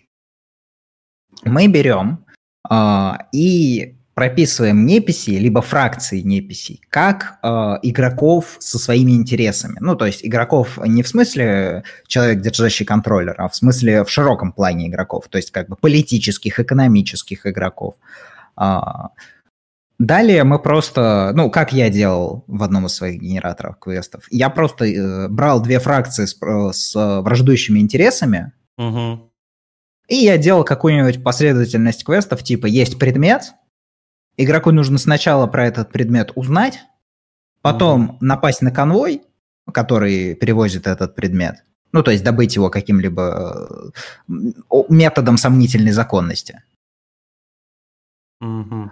Мы 1.45 1.69
берем 1.69 2.25
а, 2.69 3.29
и 3.33 3.98
прописываем 4.19 4.85
неписи, 4.85 5.31
либо 5.31 5.63
фракции 5.63 6.23
неписей, 6.23 6.81
как 6.91 7.39
э, 7.41 7.49
игроков 7.83 8.57
со 8.59 8.77
своими 8.77 9.13
интересами. 9.13 9.77
Ну, 9.79 9.95
то 9.95 10.07
есть 10.07 10.27
игроков 10.27 10.77
не 10.85 11.05
в 11.05 11.09
смысле 11.09 11.85
человек, 12.09 12.41
держащий 12.41 12.85
контроллер, 12.85 13.37
а 13.39 13.49
в 13.49 13.55
смысле 13.55 14.03
в 14.03 14.11
широком 14.11 14.51
плане 14.51 14.89
игроков, 14.89 15.29
то 15.29 15.39
есть 15.39 15.53
как 15.53 15.69
бы 15.69 15.77
политических, 15.77 16.59
экономических 16.59 17.47
игроков. 17.47 17.95
А, 18.57 19.11
далее 20.01 20.43
мы 20.43 20.59
просто, 20.59 21.31
ну, 21.37 21.49
как 21.49 21.73
я 21.73 21.89
делал 21.89 22.43
в 22.49 22.65
одном 22.65 22.87
из 22.87 22.97
своих 22.97 23.21
генераторов 23.21 23.79
квестов, 23.79 24.27
я 24.33 24.51
просто 24.51 24.85
э, 24.85 25.29
брал 25.29 25.63
две 25.63 25.79
фракции 25.79 26.25
с, 26.25 26.37
э, 26.43 26.73
с 26.73 27.21
враждующими 27.23 27.79
интересами, 27.79 28.51
угу. 28.79 29.31
и 30.09 30.17
я 30.17 30.39
делал 30.39 30.65
какую-нибудь 30.65 31.23
последовательность 31.23 32.03
квестов, 32.03 32.43
типа 32.43 32.67
есть 32.67 32.99
предмет, 32.99 33.53
Игроку 34.41 34.71
нужно 34.71 34.99
сначала 34.99 35.49
про 35.49 35.67
этот 35.67 35.91
предмет 35.91 36.31
узнать, 36.37 36.79
потом 37.61 38.13
mm 38.13 38.17
напасть 38.21 38.63
на 38.63 38.71
конвой, 38.71 39.23
который 39.75 40.37
перевозит 40.37 40.87
этот 40.87 41.17
предмет. 41.17 41.65
Ну, 41.91 42.05
то 42.05 42.13
есть 42.13 42.23
добыть 42.23 42.55
его 42.55 42.71
каким-либо 42.71 43.93
э, 44.29 44.35
методом 44.89 45.39
сомнительной 45.39 45.91
законности. 45.91 46.63
mm 48.41 48.91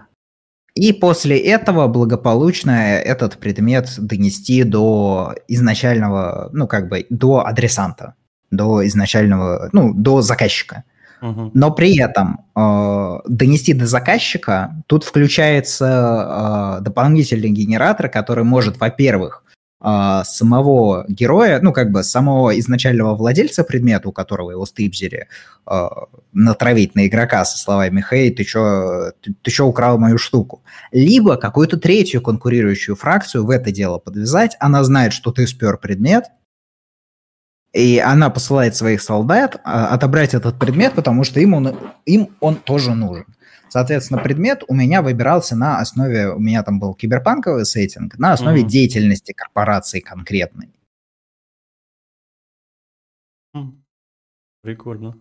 И 0.75 0.93
после 0.93 1.39
этого 1.39 1.87
благополучно 1.87 2.99
этот 2.99 3.39
предмет 3.39 3.89
донести 3.99 4.65
до 4.65 5.33
изначального, 5.47 6.51
ну, 6.53 6.67
как 6.67 6.89
бы, 6.89 7.07
до 7.09 7.47
адресанта, 7.47 8.15
до 8.51 8.85
изначального, 8.85 9.69
ну, 9.73 9.95
до 9.95 10.23
заказчика. 10.23 10.83
Но 11.55 11.71
при 11.71 11.99
этом 11.99 12.41
э, 12.55 13.19
донести 13.29 13.73
до 13.73 13.87
заказчика, 13.87 14.83
тут 14.87 15.05
включается 15.05 16.79
э, 16.79 16.85
дополнительный 16.85 17.51
генератор, 17.51 18.09
который 18.09 18.45
может, 18.45 18.79
во-первых, 18.79 19.43
э, 19.81 20.23
самого 20.25 21.05
героя, 21.09 21.61
ну, 21.63 21.73
как 21.73 21.91
бы 21.91 22.03
самого 22.03 22.59
изначального 22.59 23.15
владельца 23.15 23.65
предмета, 23.65 24.09
у 24.09 24.13
которого 24.13 24.51
его 24.51 24.67
стыбзили, 24.67 25.29
э, 25.71 25.89
натравить 26.33 26.95
на 26.95 27.07
игрока 27.07 27.45
со 27.45 27.59
словами 27.59 28.05
«Хей, 28.09 28.31
ты 28.31 28.45
чё, 28.45 29.13
ты, 29.21 29.35
ты 29.43 29.51
чё 29.51 29.67
украл 29.67 29.99
мою 29.99 30.19
штуку?» 30.19 30.63
Либо 30.93 31.37
какую-то 31.37 31.77
третью 31.77 32.23
конкурирующую 32.23 32.97
фракцию 32.97 33.45
в 33.45 33.51
это 33.51 33.73
дело 33.73 33.99
подвязать, 33.99 34.57
она 34.61 34.85
знает, 34.85 35.13
что 35.13 35.33
ты 35.33 35.47
спер 35.47 35.79
предмет, 35.79 36.25
и 37.77 37.99
она 37.99 38.31
посылает 38.31 38.75
своих 38.75 39.03
солдат 39.03 39.61
а, 39.63 39.89
отобрать 39.89 40.33
этот 40.33 40.59
предмет, 40.59 40.95
потому 40.95 41.25
что 41.25 41.41
им 41.41 41.53
он, 41.53 41.77
им 42.07 42.31
он 42.41 42.57
тоже 42.57 42.95
нужен. 42.95 43.27
Соответственно, 43.69 44.23
предмет 44.23 44.63
у 44.67 44.75
меня 44.75 45.03
выбирался 45.03 45.57
на 45.57 45.79
основе, 45.79 46.31
у 46.31 46.39
меня 46.39 46.63
там 46.63 46.81
был 46.81 46.95
киберпанковый 46.95 47.67
сеттинг, 47.67 48.17
на 48.17 48.33
основе 48.33 48.63
mm-hmm. 48.63 48.67
деятельности 48.69 49.33
корпорации 49.33 50.01
конкретной. 50.01 50.73
Прикольно. 54.63 55.19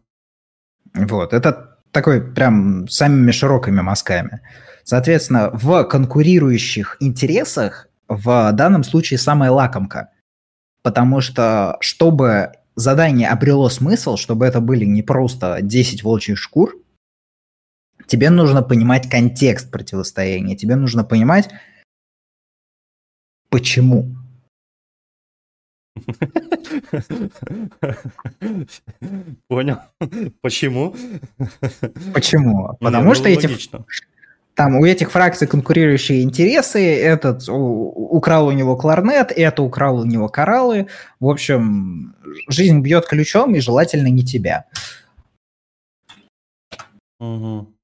Вот, 0.93 1.33
это 1.33 1.79
такой 1.91 2.21
прям 2.21 2.87
самыми 2.87 3.31
широкими 3.31 3.81
мазками. 3.81 4.39
Соответственно, 4.85 5.49
в 5.51 5.83
конкурирующих 5.83 6.95
интересах 7.01 7.89
в 8.07 8.53
данном 8.53 8.85
случае 8.85 9.17
самая 9.17 9.51
лакомка– 9.51 10.11
потому 10.85 11.19
что 11.19 11.77
чтобы 11.81 12.51
задание 12.75 13.29
обрело 13.29 13.69
смысл, 13.69 14.17
чтобы 14.17 14.45
это 14.45 14.61
были 14.61 14.85
не 14.85 15.01
просто 15.01 15.57
10 15.63 16.03
волчьих 16.03 16.37
шкур, 16.37 16.75
тебе 18.05 18.29
нужно 18.29 18.61
понимать 18.61 19.09
контекст 19.09 19.71
противостояния, 19.71 20.55
тебе 20.55 20.75
нужно 20.75 21.03
понимать, 21.03 21.49
почему. 23.49 24.15
Понял. 29.47 29.77
Почему? 30.41 30.95
Почему? 32.13 32.77
Потому 32.79 33.07
ну, 33.07 33.15
что 33.15 33.27
эти, 33.27 33.49
там 34.55 34.77
у 34.77 34.85
этих 34.85 35.11
фракций 35.11 35.47
конкурирующие 35.47 36.23
интересы, 36.23 36.97
этот 36.97 37.43
украл 37.49 38.47
у 38.47 38.51
него 38.51 38.77
кларнет, 38.77 39.31
это 39.35 39.61
украл 39.61 39.99
у 39.99 40.05
него 40.05 40.29
кораллы. 40.29 40.87
В 41.19 41.27
общем, 41.29 42.15
жизнь 42.49 42.79
бьет 42.79 43.05
ключом, 43.05 43.53
и 43.55 43.59
желательно 43.59 44.07
не 44.07 44.23
тебя. 44.23 44.65
Угу. 47.19 47.75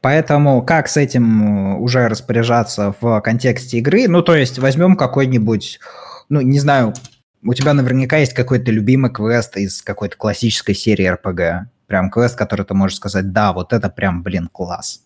Поэтому 0.00 0.62
как 0.62 0.88
с 0.88 0.96
этим 0.96 1.74
э, 1.74 1.78
уже 1.78 2.08
распоряжаться 2.08 2.94
в 3.00 3.20
контексте 3.20 3.78
игры? 3.78 4.08
Ну, 4.08 4.22
то 4.22 4.36
есть 4.36 4.58
возьмем 4.58 4.96
какой-нибудь, 4.96 5.80
ну, 6.28 6.40
не 6.40 6.60
знаю, 6.60 6.94
у 7.42 7.54
тебя 7.54 7.74
наверняка 7.74 8.18
есть 8.18 8.34
какой-то 8.34 8.70
любимый 8.70 9.10
квест 9.10 9.56
из 9.56 9.82
какой-то 9.82 10.16
классической 10.16 10.74
серии 10.74 11.12
RPG. 11.12 11.66
Прям 11.88 12.10
квест, 12.10 12.36
который 12.36 12.66
ты 12.66 12.74
можешь 12.74 12.98
сказать, 12.98 13.32
да, 13.32 13.52
вот 13.54 13.72
это 13.72 13.88
прям, 13.88 14.22
блин, 14.22 14.48
класс. 14.52 15.02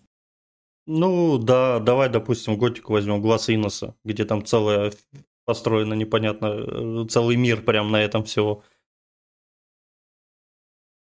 Ну, 0.86 1.38
да, 1.38 1.78
давай, 1.78 2.08
допустим, 2.08 2.58
Готику 2.58 2.92
возьмем, 2.92 3.22
Глаз 3.22 3.48
Иноса, 3.48 3.94
где 4.04 4.24
там 4.24 4.44
целая 4.44 4.92
построена 5.44 5.94
непонятно, 5.94 6.46
э, 6.46 7.06
целый 7.08 7.36
мир 7.36 7.62
прям 7.62 7.92
на 7.92 8.02
этом 8.02 8.24
всего. 8.24 8.64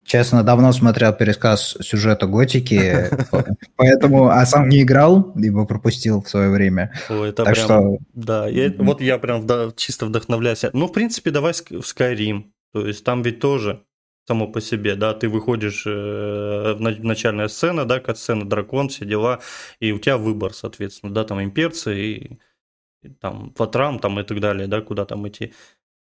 Честно, 0.05 0.43
давно 0.43 0.71
смотрел 0.73 1.11
пересказ 1.13 1.75
сюжета 1.81 2.27
Готики, 2.27 3.09
поэтому, 3.75 4.27
а 4.27 4.45
сам 4.45 4.69
не 4.69 4.83
играл, 4.83 5.31
либо 5.33 5.65
пропустил 5.65 6.21
в 6.21 6.29
свое 6.29 6.51
время. 6.51 6.93
Это 7.09 7.45
так 7.45 7.53
прям, 7.53 7.65
что... 7.65 7.97
да, 8.13 8.47
я, 8.47 8.71
вот 8.77 9.01
я 9.01 9.17
прям 9.17 9.47
чисто 9.75 10.05
вдохновляюсь. 10.05 10.65
Ну, 10.73 10.85
в 10.85 10.91
принципе, 10.91 11.31
давай 11.31 11.53
в 11.53 11.79
Skyrim, 11.79 12.51
то 12.73 12.85
есть 12.85 13.03
там 13.03 13.23
ведь 13.23 13.39
тоже 13.39 13.83
само 14.27 14.47
по 14.47 14.61
себе, 14.61 14.95
да, 14.95 15.13
ты 15.13 15.27
выходишь 15.27 15.83
э, 15.85 16.73
в 16.73 16.79
начальная 16.79 17.47
сцена, 17.47 17.85
да, 17.85 17.99
как 17.99 18.17
сцена 18.17 18.47
дракон, 18.47 18.89
все 18.89 19.05
дела, 19.05 19.39
и 19.79 19.91
у 19.91 19.99
тебя 19.99 20.17
выбор, 20.17 20.53
соответственно, 20.53 21.13
да, 21.13 21.23
там 21.23 21.41
имперцы 21.41 21.95
и, 21.95 22.39
и 23.01 23.09
там 23.09 23.53
Ватрам, 23.57 23.99
там 23.99 24.19
и 24.19 24.23
так 24.23 24.39
далее, 24.39 24.67
да, 24.67 24.81
куда 24.81 25.05
там 25.05 25.27
идти. 25.27 25.53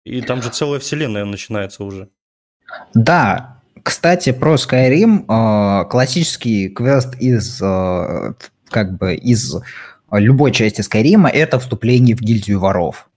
И 0.04 0.20
там 0.20 0.42
же 0.42 0.50
целая 0.50 0.80
вселенная 0.80 1.24
начинается 1.24 1.84
уже. 1.84 2.08
Да, 2.92 3.62
кстати, 3.82 4.32
про 4.32 4.54
Skyrim, 4.54 5.24
э, 5.24 5.88
классический 5.88 6.68
квест 6.68 7.14
из, 7.18 7.62
э, 7.62 8.34
как 8.68 8.98
бы, 8.98 9.14
из 9.14 9.56
любой 10.10 10.52
части 10.52 10.82
Skyrim 10.82 11.28
это 11.28 11.58
вступление 11.58 12.14
в 12.14 12.20
гильдию 12.20 12.60
воров. 12.60 13.08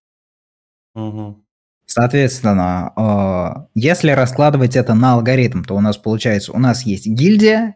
Угу. 0.94 1.45
Соответственно, 1.86 2.94
э, 2.96 3.65
если 3.75 4.12
раскладывать 4.12 4.75
это 4.75 4.94
на 4.94 5.13
алгоритм, 5.13 5.63
то 5.63 5.75
у 5.75 5.82
нас 5.82 5.98
получается, 5.98 6.51
у 6.51 6.60
нас 6.60 6.84
есть 6.84 7.08
гильдия, 7.08 7.75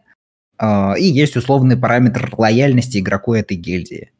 э, 0.58 0.94
и 0.98 1.04
есть 1.04 1.36
условный 1.36 1.76
параметр 1.76 2.32
лояльности 2.36 2.98
игроку 2.98 3.34
этой 3.34 3.56
гильдии. 3.56 4.10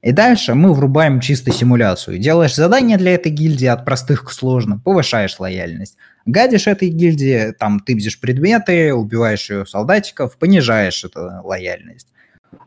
И 0.00 0.12
дальше 0.12 0.54
мы 0.54 0.72
врубаем 0.74 1.20
чисто 1.20 1.52
симуляцию. 1.52 2.18
Делаешь 2.18 2.54
задание 2.54 2.98
для 2.98 3.14
этой 3.14 3.32
гильдии 3.32 3.66
от 3.66 3.84
простых 3.84 4.24
к 4.24 4.30
сложным, 4.30 4.80
повышаешь 4.80 5.40
лояльность. 5.40 5.96
Гадишь 6.24 6.68
этой 6.68 6.88
гильдии, 6.88 7.52
там 7.52 7.80
тыбзишь 7.80 8.20
предметы, 8.20 8.94
убиваешь 8.94 9.50
ее 9.50 9.66
солдатиков, 9.66 10.38
понижаешь 10.38 11.04
эту 11.04 11.42
лояльность. 11.42 12.08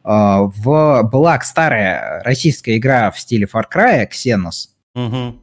А, 0.04 0.42
в, 0.42 1.04
была 1.04 1.40
старая 1.42 2.22
российская 2.24 2.78
игра 2.78 3.12
в 3.12 3.20
стиле 3.20 3.48
Far 3.52 3.66
Cry, 3.74 4.10
Xenos. 4.10 4.70
Угу. 4.96 5.42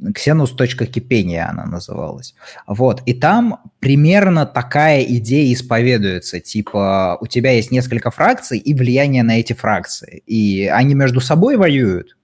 Xenos.кипения 0.00 1.48
она 1.48 1.66
называлась. 1.66 2.34
Вот. 2.66 3.02
И 3.06 3.14
там 3.14 3.60
примерно 3.80 4.46
такая 4.46 5.02
идея 5.02 5.52
исповедуется. 5.52 6.40
Типа, 6.40 7.18
у 7.20 7.26
тебя 7.26 7.52
есть 7.52 7.70
несколько 7.70 8.10
фракций 8.10 8.58
и 8.58 8.74
влияние 8.74 9.22
на 9.22 9.38
эти 9.38 9.52
фракции. 9.52 10.22
И 10.26 10.66
они 10.66 10.94
между 10.94 11.20
собой 11.20 11.56
воюют. 11.56 12.16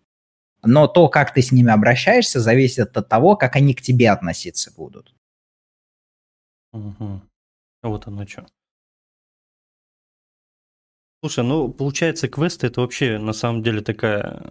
Но 0.62 0.86
то, 0.86 1.08
как 1.08 1.34
ты 1.34 1.42
с 1.42 1.52
ними 1.52 1.70
обращаешься, 1.70 2.40
зависит 2.40 2.96
от 2.96 3.08
того, 3.08 3.36
как 3.36 3.56
они 3.56 3.74
к 3.74 3.82
тебе 3.82 4.10
относиться 4.10 4.72
будут. 4.74 5.14
Угу. 6.72 7.20
Вот 7.82 8.06
оно 8.06 8.26
что. 8.26 8.46
Слушай, 11.23 11.44
ну, 11.44 11.68
получается, 11.70 12.28
квесты 12.28 12.66
это 12.68 12.82
вообще 12.82 13.18
на 13.18 13.32
самом 13.32 13.62
деле 13.62 13.80
такая... 13.80 14.42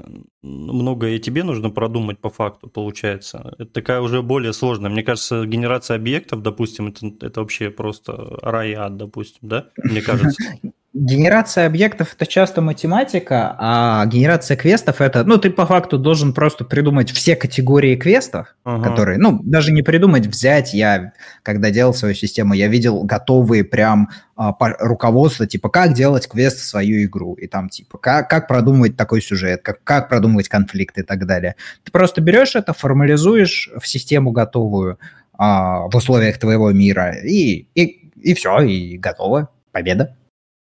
Много 0.42 1.10
и 1.10 1.20
тебе 1.20 1.44
нужно 1.44 1.70
продумать 1.70 2.20
по 2.20 2.30
факту, 2.30 2.68
получается. 2.70 3.56
Это 3.58 3.66
такая 3.72 4.02
уже 4.02 4.22
более 4.22 4.52
сложная. 4.54 4.90
Мне 4.90 5.04
кажется, 5.04 5.46
генерация 5.46 5.96
объектов, 5.96 6.42
допустим, 6.42 6.88
это, 6.88 7.08
это 7.26 7.40
вообще 7.40 7.70
просто 7.70 8.38
рай 8.42 8.72
и 8.72 8.74
ад, 8.74 8.98
допустим, 8.98 9.40
да? 9.48 9.70
Мне 9.78 10.02
кажется. 10.02 10.42
Генерация 10.98 11.66
объектов 11.66 12.14
это 12.16 12.26
часто 12.26 12.62
математика, 12.62 13.54
а 13.60 14.06
генерация 14.06 14.56
квестов 14.56 15.02
это, 15.02 15.26
ну, 15.26 15.38
ты 15.38 15.50
по 15.50 15.66
факту 15.66 15.98
должен 15.98 16.34
просто 16.34 16.64
придумать 16.64 17.12
все 17.12 17.36
категории 17.36 17.98
квестов, 17.98 18.56
ага. 18.64 18.90
которые, 18.90 19.18
ну, 19.18 19.42
даже 19.44 19.74
не 19.74 19.82
придумать, 19.82 20.26
взять. 20.26 20.74
Я, 20.74 21.12
когда 21.44 21.70
делал 21.70 21.94
свою 21.94 22.16
систему, 22.16 22.54
я 22.54 22.70
видел 22.70 23.04
готовые 23.04 23.66
прям 23.66 24.08
а, 24.38 24.56
руководство, 24.80 25.46
типа, 25.46 25.68
как 25.68 25.92
делать 25.92 26.30
квест 26.30 26.60
в 26.60 26.64
свою 26.64 27.04
игру, 27.04 27.34
и 27.34 27.48
там, 27.48 27.68
типа, 27.68 27.98
как, 27.98 28.30
как 28.30 28.48
продумывать 28.48 28.96
такой 28.96 29.22
сюжет, 29.22 29.64
как, 29.64 29.84
как 29.84 30.08
продумывать 30.08 30.48
конфликты 30.48 31.02
и 31.02 31.04
так 31.04 31.26
далее. 31.26 31.58
Ты 31.84 31.92
просто 31.92 32.22
берешь 32.22 32.56
это, 32.56 32.72
формализуешь 32.72 33.70
в 33.78 33.86
систему 33.86 34.32
готовую 34.32 34.98
а, 35.38 35.90
в 35.90 35.96
условиях 35.98 36.40
твоего 36.40 36.72
мира, 36.72 37.18
и, 37.22 37.68
и, 37.76 38.12
и 38.16 38.34
все, 38.34 38.62
и 38.62 38.98
готово, 38.98 39.50
победа. 39.74 40.16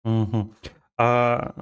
Угу. 0.04 0.54
А 0.98 1.54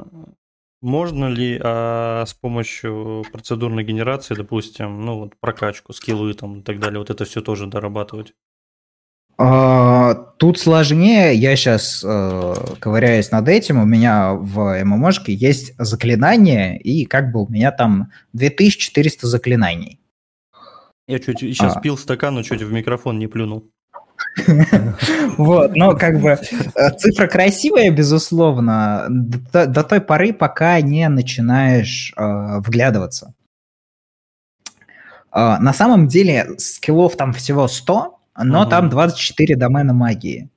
можно 0.82 1.28
ли 1.28 1.60
а, 1.64 2.26
с 2.26 2.34
помощью 2.34 3.24
процедурной 3.32 3.84
генерации, 3.84 4.34
допустим, 4.34 5.02
ну 5.06 5.20
вот 5.20 5.40
прокачку, 5.40 5.94
скиллы 5.94 6.34
там 6.34 6.60
и 6.60 6.64
так 6.64 6.80
далее, 6.80 7.00
вот 7.00 7.10
это 7.10 7.24
все 7.26 7.42
тоже 7.42 7.68
дорабатывать? 7.68 8.34
А, 9.38 10.14
тут 10.38 10.60
сложнее. 10.60 11.34
Я 11.34 11.56
сейчас 11.56 12.04
э, 12.04 12.56
ковыряюсь 12.80 13.32
над 13.32 13.48
этим. 13.48 13.80
У 13.80 13.86
меня 13.86 14.34
в 14.34 14.84
ММОшке 14.84 15.34
есть 15.34 15.74
заклинание, 15.80 16.80
и 16.80 17.06
как 17.06 17.32
бы 17.32 17.44
у 17.44 17.48
меня 17.48 17.72
там 17.72 18.12
2400 18.34 19.26
заклинаний. 19.28 20.00
Я 21.08 21.20
чуть 21.20 21.40
сейчас 21.40 21.76
а. 21.76 21.82
пил 21.82 21.98
стакан, 21.98 22.36
но 22.36 22.44
чуть 22.44 22.62
в 22.62 22.72
микрофон 22.72 23.18
не 23.18 23.28
плюнул. 23.28 23.70
Вот, 25.38 25.76
но 25.76 25.96
как 25.96 26.20
бы 26.20 26.30
э, 26.76 26.90
цифра 26.98 27.28
красивая, 27.28 27.92
безусловно, 27.92 29.08
до, 29.10 29.84
той 29.84 30.02
поры, 30.02 30.34
пока 30.34 30.80
не 30.82 31.08
начинаешь 31.10 32.14
э, 32.16 32.60
вглядываться. 32.60 33.34
Э, 35.34 35.58
на 35.60 35.74
самом 35.74 36.08
деле 36.08 36.56
скиллов 36.58 37.16
там 37.18 37.34
всего 37.34 37.68
100, 37.68 38.20
но 38.44 38.66
там 38.66 38.90
24 38.90 39.56
домена 39.56 39.94
магии. 39.94 40.50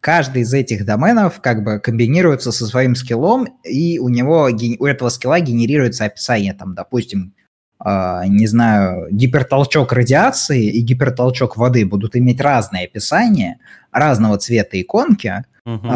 Каждый 0.00 0.42
из 0.42 0.54
этих 0.54 0.84
доменов 0.86 1.40
как 1.40 1.64
бы 1.64 1.80
комбинируется 1.80 2.52
со 2.52 2.66
своим 2.66 2.94
скиллом, 2.94 3.48
и 3.64 3.98
у 3.98 4.08
него 4.08 4.48
у 4.78 4.86
этого 4.86 5.08
скилла 5.08 5.40
генерируется 5.40 6.04
описание, 6.04 6.54
там, 6.54 6.74
допустим, 6.74 7.34
не 7.84 8.46
знаю, 8.46 9.08
гипертолчок 9.10 9.92
радиации 9.92 10.66
и 10.66 10.80
гипертолчок 10.80 11.56
воды 11.56 11.86
будут 11.86 12.16
иметь 12.16 12.40
разные 12.40 12.86
описания, 12.86 13.58
разного 13.92 14.38
цвета 14.38 14.80
иконки, 14.80 15.44
угу. 15.64 15.86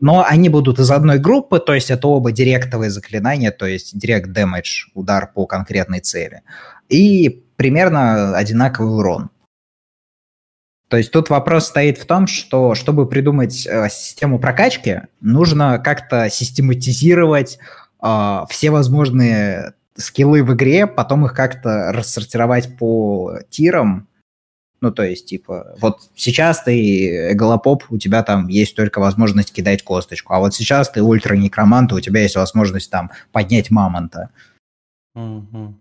но 0.00 0.24
они 0.26 0.48
будут 0.50 0.78
из 0.78 0.90
одной 0.90 1.18
группы, 1.18 1.58
то 1.58 1.74
есть 1.74 1.90
это 1.90 2.06
оба 2.06 2.32
директовые 2.32 2.90
заклинания, 2.90 3.50
то 3.50 3.66
есть 3.66 3.98
директ 3.98 4.28
damage, 4.28 4.90
удар 4.94 5.30
по 5.32 5.46
конкретной 5.46 6.00
цели, 6.00 6.42
и 6.90 7.44
примерно 7.56 8.36
одинаковый 8.36 8.98
урон. 8.98 9.30
То 10.88 10.96
есть 10.96 11.12
тут 11.12 11.30
вопрос 11.30 11.68
стоит 11.68 11.98
в 11.98 12.04
том, 12.04 12.26
что 12.26 12.74
чтобы 12.74 13.08
придумать 13.08 13.64
э, 13.64 13.88
систему 13.88 14.40
прокачки, 14.40 15.02
нужно 15.20 15.78
как-то 15.78 16.28
систематизировать 16.28 17.58
э, 18.02 18.40
все 18.48 18.70
возможные 18.70 19.74
скиллы 19.94 20.42
в 20.42 20.54
игре, 20.54 20.86
потом 20.86 21.26
их 21.26 21.34
как-то 21.34 21.92
рассортировать 21.92 22.76
по 22.78 23.38
тирам. 23.50 24.08
Ну, 24.80 24.90
то 24.90 25.02
есть, 25.02 25.26
типа, 25.26 25.76
вот 25.78 26.08
сейчас 26.14 26.62
ты 26.62 27.34
голопоп, 27.34 27.84
у 27.90 27.98
тебя 27.98 28.22
там 28.22 28.48
есть 28.48 28.74
только 28.74 28.98
возможность 28.98 29.52
кидать 29.52 29.82
косточку, 29.82 30.32
а 30.32 30.38
вот 30.38 30.54
сейчас 30.54 30.90
ты 30.90 31.02
ультра-некромант, 31.02 31.92
у 31.92 32.00
тебя 32.00 32.22
есть 32.22 32.36
возможность 32.36 32.90
там 32.90 33.10
поднять 33.30 33.70
мамонта. 33.70 34.30
Угу. 35.14 35.74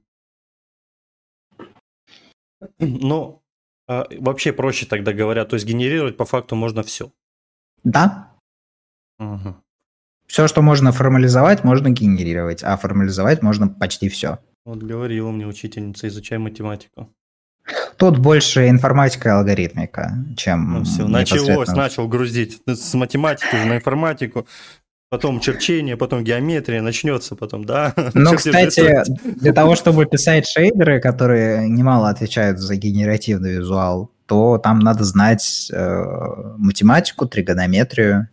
Ну, 2.80 3.42
а, 3.88 4.06
вообще 4.20 4.52
проще 4.52 4.86
тогда 4.86 5.14
говоря, 5.14 5.46
то 5.46 5.56
есть 5.56 5.66
генерировать 5.66 6.18
по 6.18 6.26
факту 6.26 6.56
можно 6.56 6.84
все. 6.84 7.12
Да. 7.84 8.34
Угу. 9.18 9.56
Все, 10.30 10.48
что 10.48 10.62
можно 10.62 10.92
формализовать, 10.92 11.64
можно 11.64 11.90
генерировать, 11.90 12.64
а 12.64 12.78
формализовать 12.78 13.42
можно 13.42 13.68
почти 13.68 14.10
все. 14.10 14.38
Вот 14.64 14.78
говорила 14.78 15.32
мне 15.32 15.48
учительница, 15.48 16.08
изучай 16.08 16.38
математику. 16.38 17.10
Тут 17.98 18.20
больше 18.20 18.70
информатика 18.70 19.30
и 19.30 19.32
алгоритмика, 19.32 20.14
чем 20.38 20.72
Ну 20.72 20.84
все, 20.84 21.08
началось, 21.08 21.70
начал 21.70 22.08
грузить 22.08 22.62
с 22.68 22.94
математики 22.94 23.56
на 23.56 23.78
информатику, 23.78 24.48
потом 25.10 25.40
черчение, 25.40 25.98
потом 25.98 26.24
геометрия, 26.24 26.84
начнется 26.84 27.36
потом, 27.36 27.66
да? 27.66 27.96
Ну, 28.14 28.36
кстати, 28.36 29.04
для 29.40 29.52
того, 29.52 29.76
чтобы 29.76 30.06
писать 30.06 30.48
шейдеры, 30.48 31.02
которые 31.02 31.68
немало 31.68 32.10
отвечают 32.10 32.60
за 32.60 32.76
генеративный 32.76 33.58
визуал, 33.58 34.12
то 34.28 34.60
там 34.60 34.78
надо 34.78 35.06
знать 35.06 35.72
э, 35.74 36.04
математику, 36.58 37.26
тригонометрию 37.26 38.28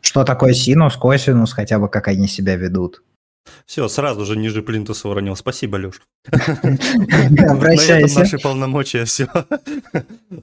Что 0.00 0.24
такое 0.24 0.54
синус, 0.54 0.96
косинус, 0.96 1.52
хотя 1.52 1.78
бы 1.78 1.88
как 1.88 2.08
они 2.08 2.28
себя 2.28 2.56
ведут. 2.56 3.02
Все, 3.66 3.88
сразу 3.88 4.24
же 4.24 4.36
ниже 4.36 4.62
плинтуса 4.62 5.08
уронил. 5.08 5.36
Спасибо, 5.36 5.76
Леш. 5.76 6.00
Обращайся. 7.48 8.14
На 8.14 8.20
наши 8.20 8.38
полномочия 8.38 9.04
все. 9.04 9.28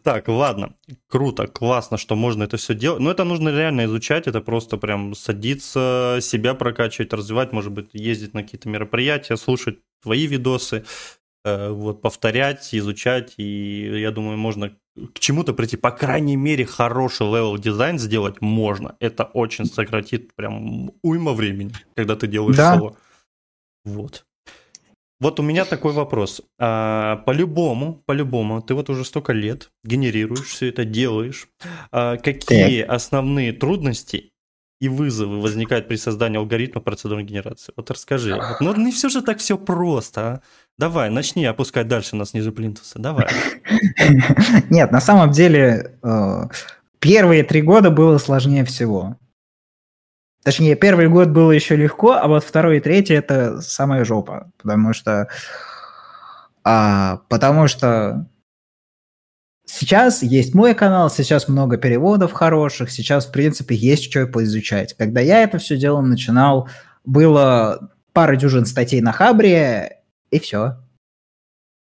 Так, 0.04 0.28
ладно. 0.28 0.74
Круто, 1.08 1.48
классно, 1.48 1.98
что 1.98 2.16
можно 2.16 2.44
это 2.44 2.58
все 2.58 2.74
делать. 2.74 3.00
Но 3.00 3.12
это 3.12 3.24
нужно 3.24 3.50
реально 3.50 3.86
изучать. 3.86 4.28
Это 4.28 4.42
просто 4.42 4.78
прям 4.78 5.16
садиться, 5.16 6.20
себя 6.22 6.54
прокачивать, 6.54 7.14
развивать, 7.14 7.54
может 7.54 7.72
быть, 7.72 7.90
ездить 7.94 8.34
на 8.34 8.44
какие-то 8.44 8.68
мероприятия, 8.68 9.38
слушать 9.38 9.80
твои 10.02 10.28
видосы, 10.28 10.86
вот, 11.46 12.02
повторять, 12.02 12.74
изучать. 12.74 13.34
И 13.38 14.00
я 14.00 14.12
думаю, 14.12 14.38
можно 14.38 14.76
к 15.14 15.20
чему-то 15.20 15.54
прийти, 15.54 15.78
по 15.78 15.92
крайней 15.92 16.36
мере, 16.36 16.66
хороший 16.66 17.28
левел 17.28 17.58
дизайн 17.58 18.00
сделать 18.00 18.42
можно. 18.42 18.96
Это 19.00 19.24
очень 19.24 19.66
сократит 19.66 20.36
прям 20.36 20.92
уйма 21.04 21.34
времени, 21.34 21.72
когда 21.96 22.16
ты 22.16 22.28
делаешь 22.28 22.58
да. 22.58 22.78
соло. 22.78 22.96
Вот. 23.86 24.26
Вот 25.20 25.40
у 25.40 25.44
меня 25.44 25.66
такой 25.66 25.92
вопрос. 25.92 26.42
А, 26.60 27.18
по-любому, 27.26 28.02
по-любому, 28.06 28.62
ты 28.62 28.74
вот 28.74 28.90
уже 28.90 29.04
столько 29.04 29.34
лет 29.34 29.70
генерируешь 29.84 30.48
все 30.48 30.70
это, 30.70 30.86
делаешь. 30.86 31.50
А, 31.92 32.16
какие 32.18 32.84
так. 32.84 32.96
основные 32.96 33.52
трудности 33.52 34.32
и 34.80 34.88
вызовы 34.88 35.42
возникают 35.42 35.90
при 35.90 35.98
создании 35.98 36.38
алгоритма 36.38 36.80
процедурной 36.80 37.26
генерации? 37.26 37.74
Вот 37.76 37.92
расскажи. 37.92 38.34
Вот, 38.34 38.62
ну, 38.62 38.74
не 38.76 38.94
все 38.94 39.10
же 39.10 39.22
так 39.22 39.40
все 39.40 39.58
просто. 39.58 40.22
А? 40.22 40.42
Давай, 40.80 41.10
начни 41.10 41.44
опускать 41.44 41.90
дальше 41.90 42.16
нас 42.16 42.34
ниже 42.34 42.54
плинтуса. 42.54 43.00
Давай. 43.00 43.28
Нет, 44.70 44.94
на 44.94 45.02
самом 45.02 45.32
деле 45.32 45.98
э, 46.02 46.44
первые 47.00 47.44
три 47.44 47.62
года 47.62 47.92
было 47.92 48.18
сложнее 48.18 48.64
всего. 48.64 49.18
Точнее, 50.46 50.78
первый 50.78 51.10
год 51.10 51.28
было 51.28 51.52
еще 51.52 51.76
легко, 51.76 52.14
а 52.14 52.30
вот 52.30 52.46
второй 52.46 52.78
и 52.78 52.80
третий 52.80 53.14
это 53.14 53.60
самая 53.60 54.06
жопа. 54.06 54.54
Потому 54.58 54.94
что 54.94 55.28
А, 56.64 57.24
потому 57.28 57.68
что 57.68 58.30
сейчас 59.66 60.24
есть 60.24 60.56
мой 60.56 60.74
канал, 60.76 61.10
сейчас 61.10 61.50
много 61.50 61.76
переводов 61.76 62.32
хороших, 62.32 62.90
сейчас, 62.90 63.26
в 63.26 63.34
принципе, 63.34 63.76
есть 63.76 64.10
что 64.10 64.28
поизучать. 64.28 64.96
Когда 64.96 65.20
я 65.20 65.44
это 65.44 65.58
все 65.58 65.76
дело 65.76 66.00
начинал, 66.00 66.70
было 67.04 67.92
пара 68.14 68.38
дюжин 68.38 68.66
статей 68.66 69.02
на 69.02 69.12
Хабре, 69.12 69.99
и 70.32 70.40
все. 70.40 70.78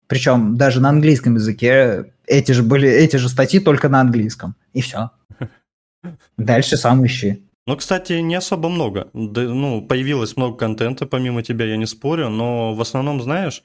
Причем 0.08 0.58
даже 0.58 0.81
на 0.81 0.89
английском 0.89 1.36
языке 1.36 2.13
эти 2.27 2.51
же 2.51 2.63
были 2.63 2.89
эти 2.89 3.17
же 3.17 3.29
статьи 3.29 3.60
только 3.60 3.89
на 3.89 4.01
английском. 4.01 4.55
И 4.73 4.81
все. 4.81 5.12
Дальше 6.38 6.77
сам 6.77 7.05
ищи. 7.05 7.43
Ну, 7.67 7.75
кстати, 7.77 8.13
не 8.13 8.36
особо 8.36 8.69
много. 8.69 9.10
Да, 9.13 9.41
ну, 9.41 9.81
появилось 9.81 10.38
много 10.38 10.55
контента, 10.55 11.08
помимо 11.08 11.41
тебя, 11.41 11.65
я 11.65 11.77
не 11.77 11.88
спорю, 11.88 12.29
но 12.29 12.75
в 12.75 12.81
основном, 12.81 13.21
знаешь, 13.21 13.63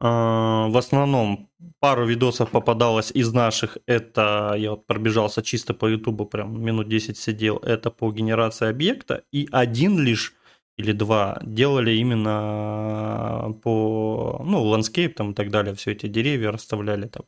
э, 0.00 0.04
в 0.04 0.76
основном 0.76 1.48
пару 1.80 2.06
видосов 2.06 2.50
попадалось 2.50 3.10
из 3.10 3.32
наших. 3.32 3.78
Это 3.86 4.54
я 4.58 4.72
вот 4.72 4.86
пробежался 4.86 5.42
чисто 5.42 5.72
по 5.72 5.86
Ютубу, 5.86 6.26
прям 6.26 6.62
минут 6.62 6.88
10 6.88 7.16
сидел. 7.16 7.56
Это 7.56 7.90
по 7.90 8.12
генерации 8.12 8.68
объекта. 8.68 9.22
И 9.32 9.48
один 9.50 9.98
лишь 9.98 10.34
или 10.78 10.92
два 10.92 11.38
делали 11.42 11.92
именно 11.92 13.54
по, 13.62 14.42
ну, 14.44 14.62
landscape 14.62 15.14
там 15.14 15.32
и 15.32 15.34
так 15.34 15.50
далее, 15.50 15.74
все 15.74 15.92
эти 15.92 16.06
деревья 16.06 16.50
расставляли 16.50 17.06
там, 17.06 17.24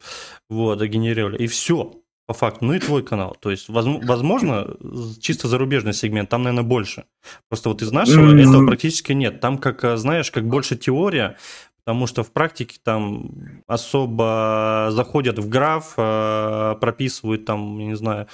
вот, 0.49 0.83
генерировали, 0.83 1.43
и 1.43 1.47
все, 1.47 1.93
по 2.27 2.33
факту, 2.35 2.65
ну 2.65 2.73
и 2.73 2.79
твой 2.79 3.03
канал. 3.03 3.37
То 3.41 3.51
есть, 3.51 3.69
возможно, 3.69 4.77
чисто 5.21 5.49
зарубежный 5.49 5.93
сегмент, 5.93 6.31
там, 6.31 6.43
наверное, 6.43 6.67
больше. 6.67 7.05
Просто 7.49 7.69
вот 7.69 7.83
из 7.83 7.93
нашего 7.93 8.35
этого 8.35 8.67
практически 8.67 9.13
нет. 9.13 9.41
Там, 9.41 9.59
как, 9.59 9.85
э, 9.85 9.97
знаешь, 9.97 10.31
как 10.31 10.49
больше 10.49 10.77
теория, 10.77 11.37
потому 11.85 12.07
что 12.07 12.23
в 12.23 12.33
практике 12.33 12.79
там 12.83 13.63
особо 13.67 14.89
заходят 14.91 15.39
в 15.39 15.49
граф, 15.49 15.95
э, 15.99 16.77
прописывают 16.81 17.45
там, 17.45 17.79
не 17.79 17.97
знаю, 17.97 18.27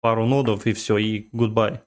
пару 0.00 0.26
нодов 0.26 0.66
и 0.66 0.72
все, 0.72 0.98
и 0.98 1.28
goodbye. 1.32 1.80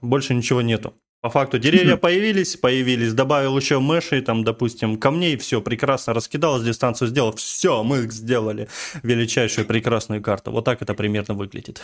Больше 0.00 0.34
ничего 0.34 0.62
нету. 0.62 0.94
По 1.22 1.30
факту 1.30 1.60
деревья 1.60 1.96
появились, 1.96 2.56
появились, 2.56 3.14
добавил 3.14 3.56
еще 3.56 3.78
мыши, 3.78 4.20
там, 4.22 4.42
допустим, 4.42 4.98
камней, 4.98 5.36
все, 5.36 5.60
прекрасно 5.60 6.14
раскидалось, 6.14 6.64
дистанцию 6.64 7.06
сделал, 7.06 7.32
все, 7.36 7.84
мы 7.84 8.10
сделали 8.10 8.68
величайшую 9.04 9.68
прекрасную 9.68 10.20
карту. 10.20 10.50
Вот 10.50 10.64
так 10.64 10.82
это 10.82 10.94
примерно 10.94 11.34
выглядит. 11.34 11.80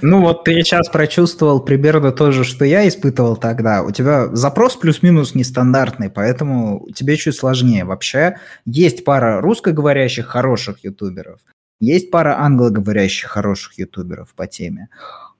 Ну 0.00 0.20
вот 0.20 0.44
ты 0.44 0.52
сейчас 0.62 0.88
прочувствовал 0.88 1.58
примерно 1.58 2.12
то 2.12 2.30
же, 2.30 2.44
что 2.44 2.64
я 2.64 2.86
испытывал 2.86 3.36
тогда. 3.36 3.82
У 3.82 3.90
тебя 3.90 4.28
запрос 4.28 4.76
плюс-минус 4.76 5.34
нестандартный, 5.34 6.08
поэтому 6.08 6.86
тебе 6.94 7.16
чуть 7.16 7.34
сложнее. 7.34 7.84
Вообще 7.84 8.38
есть 8.64 9.02
пара 9.02 9.40
русскоговорящих 9.40 10.26
хороших 10.26 10.84
ютуберов, 10.84 11.40
есть 11.80 12.12
пара 12.12 12.38
англоговорящих 12.38 13.28
хороших 13.28 13.76
ютуберов 13.76 14.32
по 14.36 14.46
теме 14.46 14.88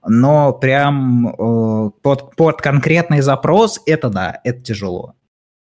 но 0.07 0.53
прям 0.53 1.29
э, 1.29 1.91
под, 2.03 2.37
под 2.37 2.61
конкретный 2.61 3.21
запрос 3.21 3.81
это 3.87 4.09
да, 4.09 4.41
это 4.45 4.63
тяжело. 4.63 5.15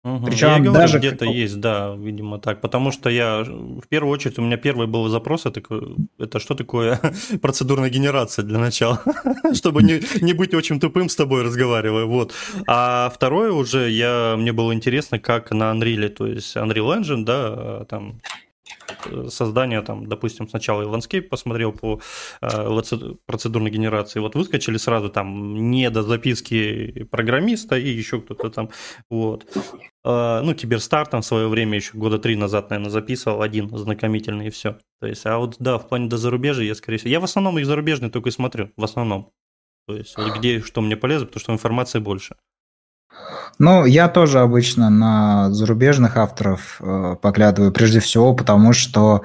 Угу. 0.04 0.26
Причем 0.26 0.48
я 0.48 0.54
говорю, 0.56 0.72
даже 0.72 0.98
где-то 0.98 1.26
как... 1.26 1.34
есть, 1.34 1.60
да, 1.60 1.94
видимо 1.96 2.40
так, 2.40 2.60
потому 2.60 2.90
что 2.90 3.08
я 3.08 3.44
в 3.44 3.86
первую 3.88 4.12
очередь 4.12 4.36
у 4.36 4.42
меня 4.42 4.56
первый 4.56 4.88
был 4.88 5.08
запрос, 5.08 5.46
это, 5.46 5.62
это 6.18 6.40
что 6.40 6.56
такое 6.56 6.98
процедурная 7.40 7.88
генерация 7.88 8.44
для 8.44 8.58
начала, 8.58 9.00
чтобы 9.54 9.84
не, 9.84 10.02
не 10.20 10.32
быть 10.32 10.54
очень 10.54 10.80
тупым 10.80 11.08
с 11.08 11.14
тобой 11.14 11.44
разговаривая, 11.44 12.06
вот. 12.06 12.32
А 12.66 13.12
второе 13.14 13.52
уже 13.52 13.90
я 13.90 14.34
мне 14.36 14.52
было 14.52 14.74
интересно, 14.74 15.20
как 15.20 15.52
на 15.52 15.72
Unreal, 15.72 16.08
то 16.08 16.26
есть 16.26 16.56
Unreal 16.56 17.00
Engine, 17.00 17.24
да, 17.24 17.84
там 17.84 18.20
создания, 19.28 19.82
там, 19.82 20.06
допустим, 20.06 20.48
сначала 20.48 20.82
и 20.82 20.86
Landscape 20.86 21.22
посмотрел 21.22 21.72
по 21.72 22.00
э, 22.40 22.82
процедурной 23.26 23.70
генерации, 23.70 24.20
вот 24.20 24.34
выскочили 24.34 24.76
сразу 24.76 25.08
там 25.08 25.70
не 25.70 25.90
до 25.90 26.02
записки 26.02 27.04
программиста 27.10 27.76
и 27.76 27.88
еще 27.88 28.20
кто-то 28.20 28.50
там, 28.50 28.70
вот. 29.10 29.46
Э, 30.04 30.40
ну, 30.42 30.54
Киберстар 30.54 31.06
там 31.06 31.22
в 31.22 31.26
свое 31.26 31.48
время 31.48 31.76
еще 31.76 31.96
года 31.96 32.18
три 32.18 32.36
назад, 32.36 32.70
наверное, 32.70 32.90
записывал 32.90 33.42
один 33.42 33.68
знакомительный 33.76 34.48
и 34.48 34.50
все. 34.50 34.78
То 35.00 35.06
есть, 35.06 35.26
а 35.26 35.38
вот 35.38 35.56
да, 35.58 35.78
в 35.78 35.88
плане 35.88 36.08
до 36.08 36.16
зарубежья 36.16 36.64
я, 36.64 36.74
скорее 36.74 36.98
всего, 36.98 37.10
я 37.10 37.20
в 37.20 37.24
основном 37.24 37.58
их 37.58 37.66
зарубежные 37.66 38.10
только 38.10 38.28
и 38.28 38.32
смотрю, 38.32 38.70
в 38.76 38.84
основном. 38.84 39.32
То 39.86 39.96
есть, 39.96 40.16
где 40.16 40.60
что 40.60 40.80
мне 40.80 40.96
полезно, 40.96 41.26
потому 41.26 41.40
что 41.40 41.52
информации 41.52 41.98
больше. 41.98 42.36
Ну, 43.58 43.84
я 43.84 44.08
тоже 44.08 44.40
обычно 44.40 44.90
на 44.90 45.50
зарубежных 45.50 46.16
авторов 46.16 46.80
э, 46.80 47.16
поглядываю, 47.20 47.72
прежде 47.72 48.00
всего, 48.00 48.34
потому 48.34 48.72
что 48.72 49.22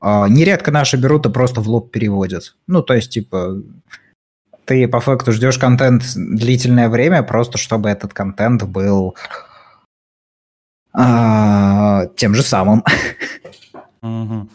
э, 0.00 0.26
нередко 0.28 0.70
наши 0.70 0.96
берут 0.96 1.26
и 1.26 1.30
просто 1.30 1.60
в 1.60 1.68
лоб 1.68 1.90
переводят. 1.90 2.56
Ну, 2.66 2.82
то 2.82 2.94
есть, 2.94 3.12
типа, 3.12 3.62
ты 4.64 4.86
по 4.88 5.00
факту 5.00 5.32
ждешь 5.32 5.58
контент 5.58 6.02
длительное 6.14 6.88
время, 6.88 7.22
просто 7.22 7.56
чтобы 7.56 7.88
этот 7.88 8.12
контент 8.12 8.64
был 8.64 9.16
э, 10.94 12.08
тем 12.16 12.34
же 12.34 12.42
самым. 12.42 12.84
Угу. 14.02 14.48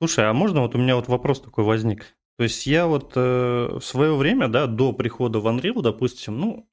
Слушай, 0.00 0.28
а 0.28 0.32
можно 0.32 0.60
вот 0.60 0.74
у 0.74 0.78
меня 0.78 0.94
вот 0.96 1.08
вопрос 1.08 1.40
такой 1.40 1.64
возник? 1.64 2.06
То 2.36 2.44
есть 2.44 2.66
я 2.66 2.86
вот 2.86 3.12
э, 3.16 3.78
в 3.80 3.82
свое 3.82 4.14
время, 4.14 4.48
да, 4.48 4.66
до 4.66 4.92
прихода 4.92 5.40
в 5.40 5.46
Unreal, 5.46 5.82
допустим, 5.82 6.38
ну, 6.38 6.68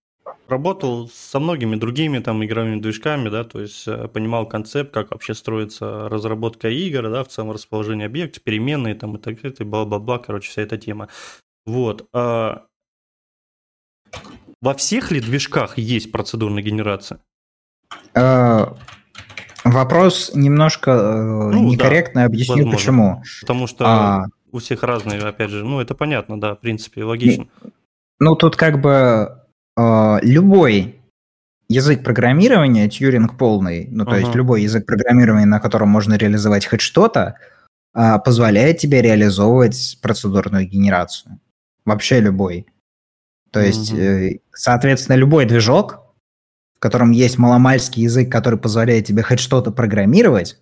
Работал 0.47 1.09
со 1.09 1.39
многими 1.39 1.75
другими 1.75 2.19
там 2.19 2.45
игровыми 2.45 2.79
движками, 2.79 3.29
да, 3.29 3.43
то 3.43 3.61
есть 3.61 3.87
э, 3.87 4.07
понимал 4.07 4.47
концепт, 4.47 4.93
как 4.93 5.09
вообще 5.09 5.33
строится 5.33 6.07
разработка 6.07 6.69
игр, 6.69 7.09
да, 7.09 7.23
в 7.23 7.29
целом 7.29 7.51
расположение 7.51 8.05
объектов, 8.05 8.43
переменные 8.43 8.93
там 8.93 9.15
и 9.15 9.19
так 9.19 9.41
далее, 9.41 9.65
бла-бла-бла, 9.65 10.19
короче, 10.19 10.49
вся 10.49 10.61
эта 10.61 10.77
тема. 10.77 11.09
Вот. 11.65 12.07
А 12.13 12.65
во 14.61 14.73
всех 14.75 15.11
ли 15.11 15.19
движках 15.19 15.79
есть 15.79 16.11
процедурная 16.11 16.61
генерация? 16.61 17.19
А, 18.13 18.75
вопрос 19.63 20.31
немножко 20.35 20.91
э, 20.91 21.51
ну, 21.53 21.71
некорректно, 21.71 22.21
да, 22.21 22.25
объясню 22.25 22.55
возможно. 22.55 22.77
почему. 22.77 23.23
Потому 23.41 23.67
что 23.67 23.85
а... 23.87 24.25
у 24.51 24.59
всех 24.59 24.83
разные, 24.83 25.21
опять 25.21 25.49
же, 25.49 25.63
ну 25.63 25.81
это 25.81 25.95
понятно, 25.95 26.39
да, 26.39 26.53
в 26.53 26.59
принципе, 26.59 27.03
логично. 27.03 27.47
Ну, 28.19 28.35
тут 28.35 28.55
как 28.55 28.79
бы 28.79 29.44
любой 29.77 30.95
язык 31.67 32.03
программирования, 32.03 32.89
Тьюринг 32.89 33.37
полный, 33.37 33.87
ну, 33.89 34.05
то 34.05 34.11
uh-huh. 34.11 34.19
есть 34.21 34.35
любой 34.35 34.63
язык 34.63 34.85
программирования, 34.85 35.45
на 35.45 35.59
котором 35.59 35.89
можно 35.89 36.15
реализовать 36.15 36.65
хоть 36.65 36.81
что-то, 36.81 37.37
а, 37.93 38.19
позволяет 38.19 38.77
тебе 38.77 39.01
реализовывать 39.01 39.97
процедурную 40.01 40.67
генерацию. 40.67 41.39
Вообще 41.85 42.19
любой. 42.19 42.67
То 43.51 43.61
есть, 43.61 43.93
uh-huh. 43.93 44.41
соответственно, 44.53 45.15
любой 45.15 45.45
движок, 45.45 46.13
в 46.75 46.79
котором 46.79 47.11
есть 47.11 47.37
маломальский 47.37 48.03
язык, 48.03 48.31
который 48.31 48.59
позволяет 48.59 49.05
тебе 49.05 49.23
хоть 49.23 49.39
что-то 49.39 49.71
программировать, 49.71 50.59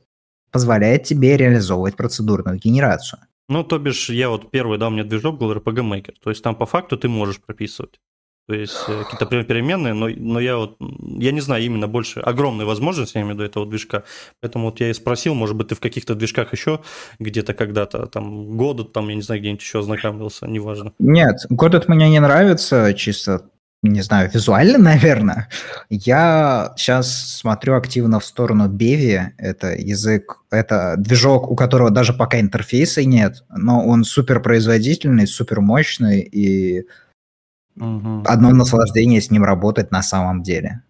позволяет 0.52 1.04
тебе 1.04 1.36
реализовывать 1.36 1.95
процедурную 1.95 2.60
генерацию. 2.60 3.19
Ну, 3.49 3.63
то 3.63 3.78
бишь, 3.80 4.10
я 4.10 4.30
вот 4.30 4.52
первый, 4.52 4.78
да, 4.78 4.88
у 4.88 4.91
меня 4.91 5.04
движок 5.04 5.38
был 5.38 5.52
RPG 5.52 5.82
Maker. 5.82 6.13
То 6.23 6.30
есть 6.30 6.43
там 6.43 6.56
по 6.56 6.65
факту 6.65 6.97
ты 6.97 7.10
можешь 7.10 7.41
прописывать. 7.41 7.99
То 8.45 8.53
есть 8.53 8.75
э, 8.89 9.03
какие-то 9.10 9.25
переменные, 9.43 9.93
но, 9.93 10.10
но 10.10 10.39
я 10.41 10.58
вот, 10.58 10.75
я 10.79 11.32
не 11.32 11.39
знаю, 11.39 11.63
именно 11.63 11.88
больше, 11.88 12.19
огромные 12.19 12.65
возможности, 12.65 13.17
я 13.17 13.21
имею 13.21 13.36
в 13.36 13.39
виду, 13.39 13.49
этого 13.49 13.65
движка. 13.65 14.03
Поэтому 14.41 14.65
вот 14.65 14.82
я 14.82 14.89
и 14.89 14.93
спросил, 14.93 15.34
может 15.34 15.56
быть, 15.56 15.69
ты 15.69 15.75
в 15.75 15.79
каких-то 15.79 16.13
движках 16.13 16.51
еще 16.51 16.82
где-то 17.19 17.53
когда-то, 17.53 18.08
там, 18.08 18.58
году, 18.58 18.84
там, 18.84 19.08
я 19.08 19.15
не 19.15 19.21
знаю, 19.21 19.39
где-нибудь 19.39 19.62
еще 19.62 19.79
ознакомился, 19.79 20.45
неважно. 20.45 20.91
Нет, 20.99 21.45
Godot 21.51 21.86
мне 21.88 22.10
не 22.10 22.19
нравится, 22.19 22.93
чисто, 22.93 23.49
не 23.82 24.01
знаю, 24.01 24.29
визуально, 24.34 24.77
наверное. 24.91 25.47
Я 25.89 26.73
сейчас 26.75 27.38
смотрю 27.38 27.75
активно 27.75 28.19
в 28.19 28.25
сторону 28.25 28.67
Bevi, 28.67 29.21
это 29.38 29.73
язык, 29.73 30.41
это 30.51 30.95
движок, 30.97 31.49
у 31.49 31.56
которого 31.56 31.91
даже 31.91 32.12
пока 32.12 32.41
интерфейса 32.41 33.06
нет, 33.06 33.45
но 33.49 33.88
он 33.88 34.03
супер 34.03 34.41
производительный, 34.41 35.27
супер 35.27 35.62
мощный 35.62 36.19
и 36.19 36.88
Угу. 37.76 38.24
Одно 38.26 38.52
наслаждение 38.52 39.22
с 39.22 39.32
ним 39.32 39.44
работать 39.44 39.92
на 39.92 40.02
самом 40.04 40.44
деле. 40.44 40.84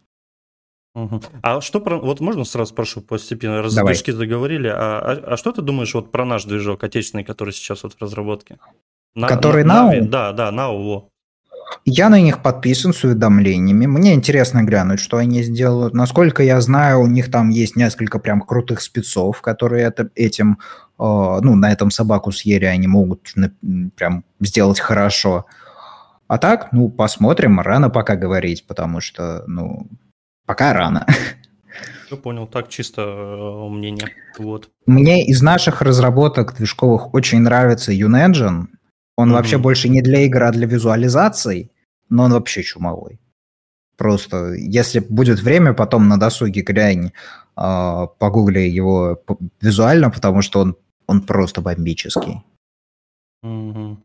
Угу. 0.95 1.21
А 1.41 1.61
что 1.61 1.79
про... 1.79 1.97
Вот 1.97 2.19
можно 2.19 2.43
сразу 2.43 2.71
спрошу 2.71 3.01
постепенно, 3.01 3.61
раз 3.61 3.73
Давай. 3.73 3.93
движки 3.93 4.11
заговорили, 4.11 4.67
а, 4.67 4.99
а, 4.99 5.33
а 5.33 5.37
что 5.37 5.51
ты 5.51 5.61
думаешь 5.61 5.93
вот 5.93 6.11
про 6.11 6.23
наш 6.25 6.45
движок 6.45 6.83
отечественный, 6.83 7.23
который 7.23 7.53
сейчас 7.53 7.83
вот 7.83 7.93
в 7.93 8.01
разработке? 8.01 8.57
На, 9.15 9.27
который 9.27 9.63
на, 9.63 9.93
Now? 9.93 10.01
Да, 10.01 10.33
да, 10.33 10.51
Now, 10.51 10.77
во. 10.83 11.09
Я 11.85 12.09
на 12.09 12.21
них 12.21 12.41
подписан 12.41 12.93
с 12.93 13.03
уведомлениями. 13.03 13.87
Мне 13.87 14.13
интересно 14.13 14.63
глянуть, 14.63 14.99
что 14.99 15.17
они 15.17 15.43
сделают. 15.43 15.93
Насколько 15.93 16.43
я 16.43 16.61
знаю, 16.61 17.01
у 17.01 17.07
них 17.07 17.31
там 17.31 17.49
есть 17.49 17.75
несколько 17.75 18.19
прям 18.19 18.41
крутых 18.41 18.81
спецов, 18.81 19.41
которые 19.41 19.85
это, 19.85 20.09
этим, 20.15 20.59
э, 20.99 21.03
ну, 21.41 21.55
на 21.55 21.71
этом 21.71 21.89
собаку 21.89 22.31
съели, 22.31 22.65
они 22.65 22.87
могут 22.87 23.31
на, 23.35 23.51
прям 23.95 24.23
сделать 24.39 24.79
хорошо. 24.79 25.45
А 26.33 26.39
так, 26.39 26.73
ну, 26.73 26.89
посмотрим, 26.89 27.59
рано 27.59 27.91
пока 27.91 28.15
говорить, 28.15 28.65
потому 28.65 29.01
что, 29.01 29.43
ну, 29.45 29.87
пока 30.47 30.73
рано. 30.73 31.05
Я 32.09 32.17
понял, 32.17 32.47
так 32.47 32.69
чисто 32.69 33.01
э, 33.01 33.69
мнение. 33.69 34.07
Вот. 34.39 34.71
Мне 34.87 35.27
из 35.27 35.43
наших 35.43 35.83
разработок 35.83 36.55
движковых 36.55 37.13
очень 37.13 37.41
нравится 37.41 37.91
Unengine. 37.91 38.65
Он 39.15 39.29
mm-hmm. 39.29 39.33
вообще 39.33 39.57
больше 39.59 39.89
не 39.89 40.01
для 40.01 40.21
игр, 40.21 40.41
а 40.41 40.51
для 40.51 40.65
визуализаций, 40.65 41.71
но 42.09 42.23
он 42.23 42.31
вообще 42.31 42.63
чумовой. 42.63 43.19
Просто, 43.95 44.53
если 44.53 45.01
будет 45.01 45.39
время, 45.39 45.73
потом 45.73 46.07
на 46.07 46.17
досуге 46.17 46.61
глянь, 46.61 47.11
э, 47.57 48.07
погугли 48.17 48.61
его 48.61 49.21
визуально, 49.61 50.09
потому 50.09 50.41
что 50.41 50.61
он, 50.61 50.75
он 51.05 51.21
просто 51.21 51.61
бомбический. 51.61 52.41
Mm-hmm. 53.45 53.97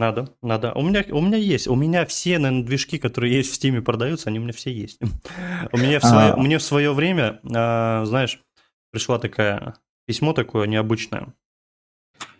Надо, 0.00 0.34
надо. 0.40 0.72
У 0.72 0.80
меня, 0.80 1.04
у 1.10 1.20
меня 1.20 1.36
есть. 1.36 1.68
У 1.68 1.74
меня 1.74 2.06
все, 2.06 2.38
наверное, 2.38 2.64
движки, 2.64 2.96
которые 2.96 3.36
есть 3.36 3.52
в 3.52 3.54
Стиме, 3.54 3.82
продаются, 3.82 4.30
они 4.30 4.38
у 4.38 4.42
меня 4.42 4.54
все 4.54 4.72
есть. 4.72 4.98
У 5.72 5.76
меня 5.76 6.00
в 6.00 6.04
свое, 6.04 6.36
мне 6.36 6.56
в 6.56 6.62
свое 6.62 6.94
время, 6.94 7.38
а, 7.54 8.06
знаешь, 8.06 8.40
пришла 8.92 9.18
такая 9.18 9.74
письмо 10.06 10.32
такое 10.32 10.66
необычное. 10.66 11.34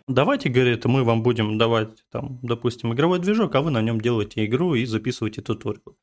Давайте, 0.07 0.49
говорит, 0.49 0.85
мы 0.85 1.03
вам 1.03 1.21
будем 1.21 1.59
давать, 1.59 2.03
там, 2.09 2.39
допустим, 2.41 2.93
игровой 2.93 3.19
движок, 3.19 3.53
а 3.53 3.61
вы 3.61 3.69
на 3.69 3.83
нем 3.83 4.01
делаете 4.01 4.43
игру 4.43 4.73
и 4.73 4.85
записываете 4.85 5.43
туториал. 5.43 5.95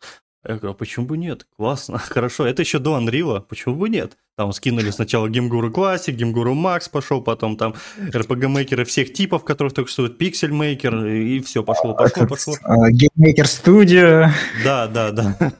Я 0.44 0.55
говорю, 0.55 0.70
а 0.70 0.74
почему 0.74 1.07
бы 1.07 1.18
нет? 1.18 1.46
Классно, 1.57 1.98
хорошо. 1.98 2.46
Это 2.46 2.62
еще 2.62 2.79
до 2.79 2.98
Unreal, 2.98 3.40
почему 3.40 3.74
бы 3.74 3.88
нет? 3.88 4.16
Там 4.37 4.53
скинули 4.53 4.90
сначала 4.90 5.29
Гимгуру 5.29 5.70
Classic, 5.70 6.12
Гимгуру 6.12 6.55
Max 6.55 6.88
пошел, 6.90 7.20
потом 7.20 7.57
там 7.57 7.74
RPG-мейкеры 7.98 8.85
всех 8.85 9.12
типов, 9.12 9.44
которых 9.44 9.74
только 9.74 9.90
что 9.90 10.07
Pixel 10.07 10.51
Maker, 10.51 11.11
и 11.11 11.40
все, 11.40 11.64
пошло, 11.64 11.94
пошло, 11.94 12.27
пошло. 12.27 12.55
GameMaker 12.90 13.46
Studio. 13.46 14.29
Да, 14.64 14.87
да, 14.87 15.11
да. 15.11 15.37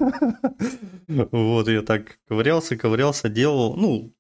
Вот, 1.09 1.69
я 1.69 1.81
так 1.81 2.19
ковырялся, 2.29 2.77
ковырялся, 2.77 3.31
делал, 3.31 3.75
ну, 3.77 4.15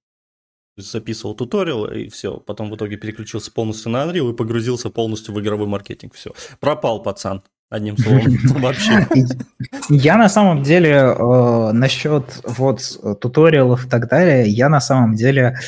записывал 0.76 1.34
туториал, 1.34 1.90
и 1.90 2.08
все. 2.08 2.38
Потом 2.38 2.70
в 2.70 2.76
итоге 2.76 2.96
переключился 2.96 3.52
полностью 3.52 3.90
на 3.90 4.04
Unreal 4.04 4.32
и 4.32 4.36
погрузился 4.36 4.90
полностью 4.90 5.34
в 5.34 5.40
игровой 5.40 5.66
маркетинг. 5.66 6.14
Все. 6.14 6.32
Пропал 6.60 7.02
пацан. 7.02 7.42
Одним 7.70 7.98
словом, 7.98 8.38
вообще. 8.60 9.06
Я 9.90 10.16
на 10.16 10.28
самом 10.28 10.62
деле 10.62 10.90
э, 10.90 11.72
насчет 11.72 12.24
вот 12.44 12.80
туториалов 13.20 13.84
и 13.84 13.88
так 13.88 14.08
далее, 14.08 14.48
я 14.48 14.68
на 14.70 14.80
самом 14.80 15.14
деле 15.14 15.58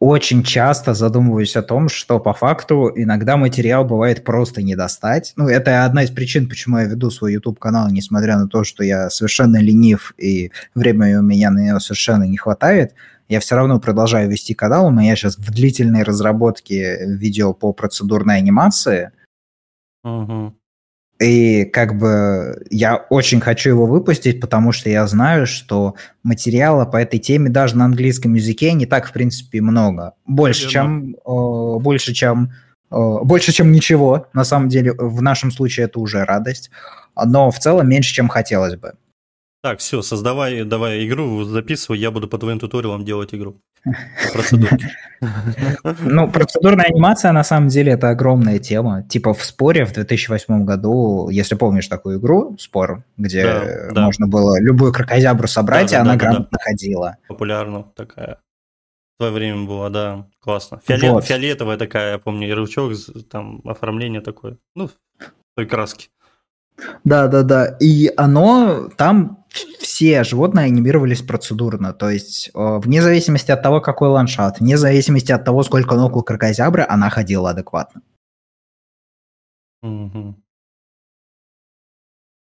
очень 0.00 0.42
часто 0.42 0.94
задумываюсь 0.94 1.56
о 1.56 1.62
том, 1.62 1.90
что 1.90 2.18
по 2.18 2.32
факту 2.32 2.90
иногда 2.94 3.36
материал 3.36 3.84
бывает 3.84 4.24
просто 4.24 4.62
не 4.62 4.74
достать. 4.74 5.34
Ну, 5.36 5.46
это 5.46 5.84
одна 5.84 6.04
из 6.04 6.10
причин, 6.10 6.48
почему 6.48 6.78
я 6.78 6.84
веду 6.84 7.10
свой 7.10 7.34
YouTube-канал, 7.34 7.90
несмотря 7.90 8.38
на 8.38 8.48
то, 8.48 8.64
что 8.64 8.82
я 8.82 9.10
совершенно 9.10 9.58
ленив 9.58 10.14
и 10.16 10.52
времени 10.74 11.16
у 11.16 11.22
меня 11.22 11.50
на 11.50 11.58
него 11.58 11.80
совершенно 11.80 12.24
не 12.24 12.38
хватает. 12.38 12.94
Я 13.28 13.40
все 13.40 13.56
равно 13.56 13.78
продолжаю 13.78 14.30
вести 14.30 14.54
канал. 14.54 14.86
У 14.86 14.90
меня 14.90 15.14
сейчас 15.16 15.36
в 15.36 15.52
длительной 15.52 16.02
разработке 16.02 17.06
видео 17.06 17.52
по 17.52 17.74
процедурной 17.74 18.38
анимации. 18.38 19.12
Угу. 20.02 20.54
И 21.20 21.66
как 21.66 21.98
бы 21.98 22.64
я 22.70 22.96
очень 22.96 23.40
хочу 23.40 23.68
его 23.68 23.84
выпустить, 23.84 24.40
потому 24.40 24.72
что 24.72 24.88
я 24.88 25.06
знаю, 25.06 25.46
что 25.46 25.94
материала 26.22 26.86
по 26.86 26.96
этой 26.96 27.18
теме 27.18 27.50
даже 27.50 27.76
на 27.76 27.84
английском 27.84 28.32
языке 28.34 28.72
не 28.72 28.86
так, 28.86 29.06
в 29.06 29.12
принципе, 29.12 29.60
много. 29.60 30.14
Больше, 30.26 30.68
чем, 30.68 31.14
э, 31.14 31.78
больше, 31.78 32.14
чем, 32.14 32.52
э, 32.90 33.18
больше, 33.22 33.52
чем 33.52 33.70
ничего. 33.70 34.28
На 34.32 34.44
самом 34.44 34.70
деле, 34.70 34.94
в 34.96 35.20
нашем 35.20 35.50
случае 35.50 35.86
это 35.86 36.00
уже 36.00 36.24
радость. 36.24 36.70
Но 37.22 37.50
в 37.50 37.58
целом 37.58 37.86
меньше, 37.86 38.14
чем 38.14 38.28
хотелось 38.28 38.76
бы. 38.76 38.94
Так, 39.62 39.80
все, 39.80 40.00
создавай, 40.00 40.64
давай 40.64 41.06
игру, 41.06 41.44
записывай, 41.44 41.98
я 41.98 42.10
буду 42.10 42.28
по 42.28 42.38
твоим 42.38 42.58
туториалам 42.58 43.04
делать 43.04 43.34
игру. 43.34 43.60
Процедурки. 44.32 44.86
Ну, 46.02 46.30
процедурная 46.30 46.86
анимация, 46.86 47.30
на 47.32 47.44
самом 47.44 47.68
деле, 47.68 47.92
это 47.92 48.08
огромная 48.08 48.58
тема. 48.58 49.02
Типа 49.02 49.34
в 49.34 49.44
споре 49.44 49.84
в 49.84 49.92
2008 49.92 50.64
году, 50.64 51.28
если 51.28 51.56
помнишь 51.56 51.88
такую 51.88 52.18
игру, 52.18 52.56
спор, 52.58 53.04
где 53.18 53.44
да, 53.44 53.92
да. 53.92 54.04
можно 54.06 54.26
было 54.26 54.58
любую 54.58 54.94
крокозябру 54.94 55.46
собрать, 55.46 55.90
да, 55.90 55.90
да, 55.90 55.96
и 55.96 56.00
она 56.00 56.12
да, 56.12 56.18
грамотно 56.18 56.48
да. 56.52 56.58
ходила. 56.58 57.16
Популярно 57.28 57.82
такая. 57.94 58.38
В 59.18 59.22
свое 59.22 59.32
время 59.32 59.66
была, 59.66 59.90
да, 59.90 60.26
классно. 60.40 60.80
Фиолет, 60.86 61.12
вот. 61.12 61.24
Фиолетовая 61.26 61.76
такая, 61.76 62.12
я 62.12 62.18
помню, 62.18 62.48
ярлычок, 62.48 62.94
там 63.30 63.60
оформление 63.66 64.22
такое. 64.22 64.56
Ну, 64.74 64.88
той 65.54 65.66
краски. 65.66 66.08
Да, 67.04 67.28
да, 67.28 67.42
да. 67.42 67.76
И 67.80 68.12
оно 68.16 68.88
там 68.96 69.44
все 69.78 70.24
животные 70.24 70.66
анимировались 70.66 71.22
процедурно. 71.22 71.92
То 71.92 72.10
есть, 72.10 72.50
э, 72.54 72.78
вне 72.78 73.02
зависимости 73.02 73.50
от 73.50 73.62
того, 73.62 73.80
какой 73.80 74.08
ландшафт, 74.08 74.60
вне 74.60 74.76
зависимости 74.76 75.32
от 75.32 75.44
того, 75.44 75.62
сколько 75.62 75.96
ног 75.96 76.16
у 76.16 76.22
крокозябры, 76.22 76.86
она 76.88 77.10
ходила 77.10 77.50
адекватно. 77.50 78.02
Угу. 79.82 80.34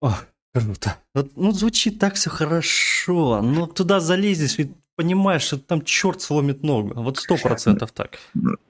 О, 0.02 0.14
круто. 0.54 0.96
Ну, 1.14 1.52
звучит 1.52 1.98
так 1.98 2.14
все 2.14 2.30
хорошо. 2.30 3.42
Но 3.42 3.66
туда 3.66 4.00
залезешь, 4.00 4.58
ведь 4.58 4.72
понимаешь, 5.00 5.42
что 5.42 5.56
там 5.56 5.82
черт 5.82 6.20
сломит 6.20 6.62
ногу. 6.62 6.92
Вот 7.02 7.16
сто 7.16 7.36
процентов 7.36 7.90
так. 7.92 8.18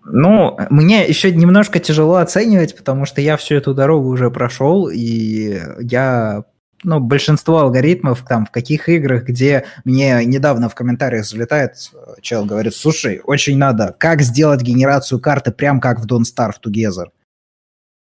Ну, 0.05 0.57
мне 0.71 1.05
еще 1.09 1.33
немножко 1.33 1.81
тяжело 1.81 2.16
оценивать, 2.16 2.77
потому 2.77 3.05
что 3.05 3.21
я 3.21 3.37
всю 3.37 3.57
эту 3.57 3.75
дорогу 3.75 4.09
уже 4.09 4.31
прошел, 4.31 4.88
и 4.88 5.61
я 5.81 6.45
ну, 6.85 7.01
большинство 7.01 7.59
алгоритмов 7.59 8.25
там 8.29 8.47
в 8.47 8.53
каких 8.53 8.88
играх, 8.88 9.25
где 9.25 9.64
мне 9.85 10.25
недавно 10.25 10.69
в 10.69 10.77
комментариях 10.77 11.27
залетает 11.27 11.73
чел, 12.21 12.45
говорит, 12.45 12.77
слушай, 12.77 13.21
очень 13.25 13.59
надо, 13.59 13.97
как 13.99 14.23
сделать 14.23 14.62
генерацию 14.62 15.21
карты 15.21 15.51
прям 15.51 15.81
как 15.81 15.99
в 15.99 16.07
Don't 16.07 16.23
Starve 16.23 16.55
Together. 16.64 17.07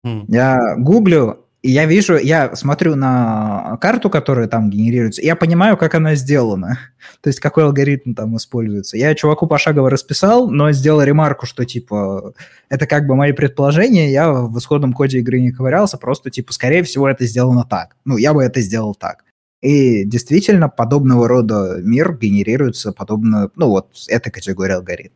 Mm. 0.06 0.26
Я 0.28 0.76
гуглю, 0.78 1.46
и 1.62 1.72
я 1.72 1.86
вижу, 1.86 2.17
я 2.17 2.56
смотрю 2.56 2.95
на 2.95 3.78
карту, 3.82 4.10
которая 4.10 4.48
там 4.48 4.69
генерируется, 4.69 5.22
и 5.22 5.26
я 5.26 5.36
понимаю, 5.36 5.76
как 5.76 5.93
она 5.93 6.15
сделана. 6.15 6.80
То 7.22 7.30
есть 7.30 7.41
какой 7.41 7.65
алгоритм 7.65 8.13
там 8.13 8.38
используется. 8.38 8.98
Я 8.98 9.13
чуваку 9.13 9.45
пошагово 9.45 9.89
расписал, 9.89 10.50
но 10.50 10.72
сделал 10.72 11.02
ремарку, 11.02 11.45
что 11.45 11.65
типа 11.65 12.34
это 12.69 12.88
как 12.88 13.08
бы 13.08 13.15
мои 13.15 13.34
предположения, 13.34 14.12
я 14.12 14.32
в 14.32 14.58
исходном 14.58 14.93
коде 14.93 15.19
игры 15.19 15.41
не 15.41 15.52
ковырялся, 15.52 15.98
просто 15.98 16.30
типа 16.30 16.54
скорее 16.54 16.84
всего 16.84 17.10
это 17.10 17.26
сделано 17.26 17.65
так. 17.69 17.98
Ну, 18.06 18.15
я 18.15 18.34
бы 18.34 18.41
это 18.41 18.62
сделал 18.62 18.95
так. 18.95 19.26
И 19.62 20.06
действительно, 20.06 20.69
подобного 20.69 21.28
рода 21.28 21.80
мир 21.82 22.17
генерируется 22.17 22.93
подобно, 22.93 23.52
ну 23.56 23.67
вот, 23.67 23.89
этой 24.08 24.32
категории 24.32 24.74
алгоритм. 24.74 25.15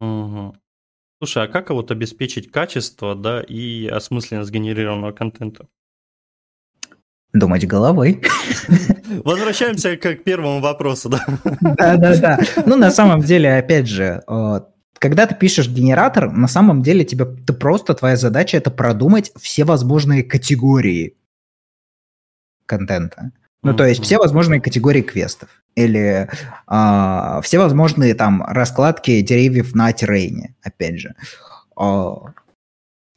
Угу. 0.00 0.54
Слушай, 1.18 1.44
а 1.44 1.48
как 1.48 1.70
вот 1.70 1.90
обеспечить 1.90 2.50
качество, 2.50 3.16
да, 3.16 3.42
и 3.42 3.86
осмысленность 3.88 4.50
генерированного 4.50 5.12
контента? 5.12 5.66
Думать 7.32 7.66
головой. 7.66 8.22
Возвращаемся 9.24 9.96
к 9.96 10.22
первому 10.22 10.60
вопросу, 10.60 11.08
да? 11.08 11.24
Да-да-да. 11.60 12.38
Ну, 12.66 12.76
на 12.76 12.90
самом 12.90 13.20
деле, 13.20 13.56
опять 13.56 13.88
же, 13.88 14.22
э, 14.26 14.60
когда 14.98 15.26
ты 15.26 15.34
пишешь 15.34 15.68
генератор, 15.68 16.30
на 16.30 16.48
самом 16.48 16.82
деле 16.82 17.04
тебе 17.04 17.24
ты 17.24 17.52
просто 17.52 17.94
твоя 17.94 18.16
задача 18.16 18.56
это 18.56 18.70
продумать 18.70 19.32
все 19.36 19.64
возможные 19.64 20.22
категории 20.22 21.16
контента. 22.64 23.32
Ну, 23.62 23.74
то 23.74 23.84
есть 23.86 24.02
все 24.02 24.18
возможные 24.18 24.60
категории 24.60 25.02
квестов 25.02 25.48
или 25.74 26.28
э, 26.68 27.40
все 27.42 27.58
возможные 27.58 28.14
там 28.14 28.42
раскладки 28.42 29.20
деревьев 29.20 29.74
на 29.74 29.92
террейне, 29.92 30.54
опять 30.62 31.00
же. 31.00 31.14
Э, 31.78 32.12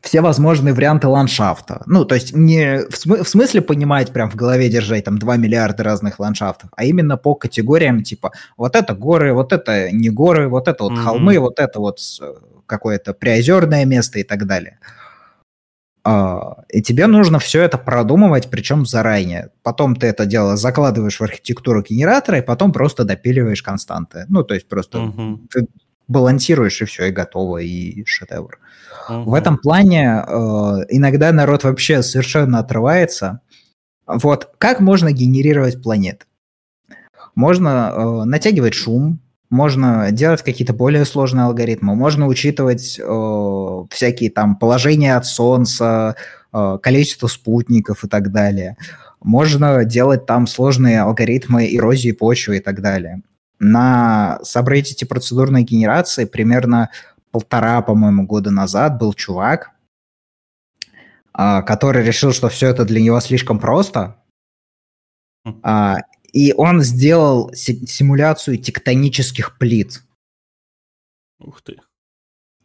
все 0.02 0.22
возможные 0.22 0.74
варианты 0.74 1.08
ландшафта. 1.08 1.84
Ну, 1.86 2.06
то 2.06 2.16
есть 2.16 2.36
не 2.36 2.80
в, 2.90 2.94
смы- 2.94 3.24
в 3.24 3.30
смысле 3.30 3.62
понимать, 3.62 4.12
прям 4.12 4.32
в 4.32 4.36
голове 4.36 4.68
держать 4.68 5.06
там 5.06 5.20
2 5.20 5.38
миллиарда 5.38 5.84
разных 5.84 6.20
ландшафтов, 6.20 6.72
а 6.76 6.86
именно 6.86 7.18
по 7.18 7.36
категориям, 7.36 8.02
типа, 8.04 8.32
вот 8.58 8.76
это 8.76 8.96
горы, 8.96 9.34
вот 9.34 9.54
это 9.54 9.92
не 9.92 10.10
горы, 10.10 10.50
вот 10.50 10.68
это 10.68 10.84
вот 10.84 10.94
mm-hmm. 10.94 11.04
холмы, 11.04 11.40
вот 11.40 11.60
это 11.60 11.80
вот 11.80 12.00
какое-то 12.66 13.14
приозерное 13.14 13.86
место 13.86 14.20
и 14.20 14.24
так 14.24 14.48
далее. 14.48 14.80
А, 14.82 15.11
и 16.04 16.82
тебе 16.82 17.06
нужно 17.06 17.38
все 17.38 17.62
это 17.62 17.78
продумывать, 17.78 18.50
причем 18.50 18.86
заранее. 18.86 19.50
Потом 19.62 19.96
ты 19.96 20.08
это 20.08 20.26
дело 20.26 20.58
закладываешь 20.58 21.20
в 21.20 21.24
архитектуру 21.24 21.84
генератора, 21.84 22.40
и 22.40 22.42
потом 22.42 22.72
просто 22.72 23.04
допиливаешь 23.04 23.62
константы. 23.62 24.26
Ну, 24.28 24.44
то 24.44 24.56
есть 24.56 24.68
просто 24.68 25.00
угу. 25.00 25.42
ты 25.52 25.68
балансируешь, 26.08 26.82
и 26.82 26.86
все, 26.86 27.06
и 27.06 27.12
готово, 27.12 27.60
и 27.60 28.04
шедевр. 28.06 28.60
Угу. 29.10 29.30
В 29.30 29.34
этом 29.36 29.58
плане 29.58 30.24
э, 30.28 30.32
иногда 30.90 31.32
народ 31.32 31.64
вообще 31.64 32.02
совершенно 32.02 32.60
отрывается. 32.60 33.42
Вот 34.08 34.50
как 34.58 34.80
можно 34.80 35.12
генерировать 35.12 35.84
планеты? 35.84 36.26
Можно 37.36 37.94
э, 37.94 38.24
натягивать 38.26 38.74
шум, 38.74 39.20
можно 39.52 40.12
делать 40.12 40.42
какие-то 40.42 40.74
более 40.74 41.06
сложные 41.06 41.46
алгоритмы, 41.46 41.94
можно 41.94 42.26
учитывать 42.26 42.98
э, 42.98 43.86
всякие 43.92 44.32
там 44.32 44.56
положения 44.56 45.18
от 45.18 45.26
Солнца, 45.26 46.16
э, 46.54 46.78
количество 46.82 47.28
спутников 47.28 48.04
и 48.04 48.08
так 48.08 48.32
далее. 48.32 48.78
можно 49.24 49.86
делать 49.86 50.26
там 50.26 50.48
сложные 50.48 51.02
алгоритмы 51.02 51.76
эрозии 51.76 52.12
почвы 52.12 52.58
и 52.58 52.60
так 52.60 52.82
далее. 52.82 53.22
На 53.60 54.40
сабреддите 54.42 55.06
процедурной 55.06 55.64
генерации 55.64 56.26
примерно 56.26 56.90
полтора, 57.32 57.82
по-моему, 57.82 58.26
года 58.26 58.52
назад 58.52 58.98
был 58.98 59.14
чувак, 59.14 59.72
а, 61.34 61.62
который 61.62 62.04
решил, 62.04 62.34
что 62.34 62.50
все 62.50 62.70
это 62.70 62.86
для 62.86 63.02
него 63.02 63.20
слишком 63.20 63.60
просто, 63.60 64.16
хм. 65.46 65.60
а, 65.62 65.98
и 66.34 66.54
он 66.54 66.82
сделал 66.82 67.52
симуляцию 67.54 68.58
тектонических 68.58 69.58
плит. 69.58 70.02
Ух 71.40 71.62
ты. 71.62 71.78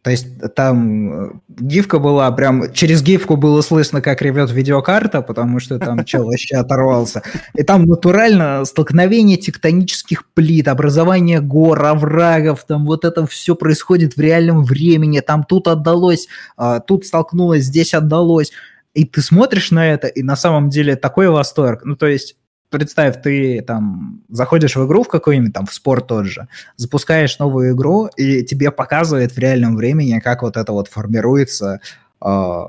То 0.07 0.11
есть 0.11 0.27
там 0.55 1.11
э, 1.11 1.31
гифка 1.49 1.99
была 1.99 2.31
прям... 2.31 2.71
Через 2.71 3.03
гифку 3.03 3.35
было 3.35 3.59
слышно, 3.59 3.99
как 4.01 4.21
ревет 4.21 4.49
видеокарта, 4.51 5.21
потому 5.21 5.59
что 5.59 5.79
там 5.79 6.05
чел 6.05 6.23
вообще 6.27 6.55
оторвался. 6.55 7.23
И 7.55 7.63
там 7.63 7.83
натурально 7.83 8.63
столкновение 8.63 9.35
тектонических 9.35 10.23
плит, 10.33 10.69
образование 10.69 11.41
гор, 11.41 11.83
оврагов, 11.83 12.63
там 12.65 12.85
вот 12.85 13.03
это 13.03 13.27
все 13.27 13.53
происходит 13.53 14.15
в 14.15 14.21
реальном 14.21 14.63
времени. 14.63 15.19
Там 15.19 15.43
тут 15.43 15.67
отдалось, 15.67 16.29
а, 16.55 16.79
тут 16.79 17.05
столкнулось, 17.05 17.65
здесь 17.65 17.93
отдалось. 17.93 18.53
И 18.93 19.03
ты 19.03 19.21
смотришь 19.21 19.71
на 19.71 19.85
это, 19.91 20.07
и 20.07 20.23
на 20.23 20.37
самом 20.37 20.69
деле 20.69 20.95
такой 20.95 21.27
восторг. 21.27 21.81
Ну, 21.83 21.97
то 21.97 22.07
есть 22.07 22.37
представь, 22.69 23.21
ты 23.21 23.61
там 23.61 24.21
заходишь 24.29 24.75
в 24.75 24.85
игру 24.85 25.03
в 25.03 25.07
какую-нибудь, 25.07 25.53
там, 25.53 25.65
в 25.65 25.73
спорт 25.73 26.07
тот 26.07 26.25
же, 26.25 26.47
запускаешь 26.75 27.39
новую 27.39 27.73
игру, 27.75 28.07
и 28.17 28.43
тебе 28.43 28.71
показывает 28.71 29.31
в 29.31 29.37
реальном 29.37 29.75
времени, 29.75 30.19
как 30.19 30.41
вот 30.41 30.57
это 30.57 30.71
вот 30.71 30.87
формируется 30.87 31.79
э, 32.21 32.63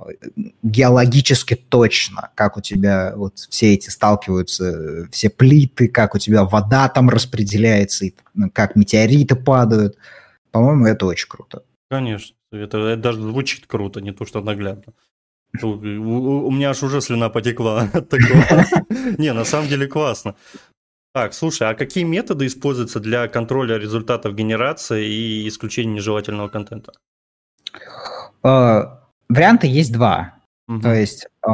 геологически 0.63 1.55
точно, 1.55 2.31
как 2.35 2.57
у 2.57 2.61
тебя 2.61 3.15
вот 3.17 3.39
все 3.39 3.75
эти 3.75 3.91
сталкиваются, 3.91 5.09
все 5.11 5.31
плиты, 5.31 5.89
как 5.89 6.15
у 6.15 6.19
тебя 6.19 6.45
вода 6.45 6.89
там 6.89 7.11
распределяется, 7.11 8.07
и, 8.07 8.15
ну, 8.35 8.51
как 8.51 8.77
метеориты 8.77 9.37
падают. 9.37 9.97
По-моему, 10.51 10.87
это 10.87 11.07
очень 11.07 11.29
круто. 11.29 11.63
Конечно. 11.91 12.35
Это, 12.51 12.79
это 12.79 13.03
даже 13.03 13.21
звучит 13.21 13.67
круто, 13.67 14.01
не 14.01 14.13
то 14.13 14.25
что 14.25 14.41
наглядно. 14.41 14.95
У, 15.63 16.47
у, 16.47 16.51
меня 16.51 16.71
аж 16.71 16.83
уже 16.83 17.01
слюна 17.01 17.29
потекла 17.29 17.83
от 17.93 18.09
такого. 18.09 18.65
Не, 19.19 19.33
на 19.33 19.45
самом 19.45 19.69
деле 19.69 19.87
классно. 19.87 20.35
Так, 21.15 21.35
слушай, 21.35 21.69
а 21.69 21.75
какие 21.75 22.05
методы 22.05 22.47
используются 22.47 23.01
для 23.01 23.29
контроля 23.29 23.79
результатов 23.79 24.35
генерации 24.35 25.09
и 25.09 25.49
исключения 25.49 25.95
нежелательного 25.95 26.49
контента? 26.49 26.93
А, 28.43 29.01
варианты 29.29 29.67
есть 29.67 29.93
два. 29.93 30.35
Угу. 30.69 30.81
То 30.81 30.95
есть 30.95 31.25
э, 31.25 31.51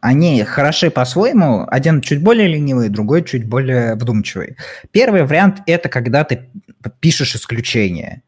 они 0.00 0.44
хороши 0.44 0.90
по-своему. 0.90 1.66
Один 1.66 2.02
чуть 2.02 2.22
более 2.22 2.46
ленивый, 2.46 2.90
другой 2.90 3.24
чуть 3.24 3.48
более 3.48 3.94
вдумчивый. 3.94 4.56
Первый 4.90 5.24
вариант 5.24 5.62
это 5.66 5.88
когда 5.88 6.24
ты 6.24 6.50
пишешь 7.00 7.34
исключение. 7.34 8.22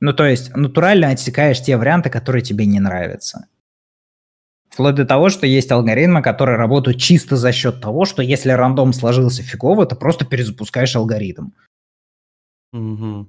Ну, 0.00 0.12
то 0.12 0.26
есть 0.26 0.54
натурально 0.54 1.10
отсекаешь 1.10 1.62
те 1.62 1.76
варианты, 1.76 2.10
которые 2.10 2.42
тебе 2.42 2.66
не 2.66 2.80
нравятся. 2.80 3.46
Вплоть 4.76 4.96
до 4.96 5.06
того, 5.06 5.30
что 5.30 5.46
есть 5.46 5.72
алгоритмы, 5.72 6.20
которые 6.20 6.58
работают 6.58 6.98
чисто 6.98 7.36
за 7.36 7.50
счет 7.50 7.80
того, 7.80 8.04
что 8.04 8.20
если 8.20 8.50
рандом 8.50 8.92
сложился 8.92 9.42
фигово, 9.42 9.86
то 9.86 9.96
просто 9.96 10.26
перезапускаешь 10.26 10.94
алгоритм. 10.94 11.52
Угу. 12.74 13.26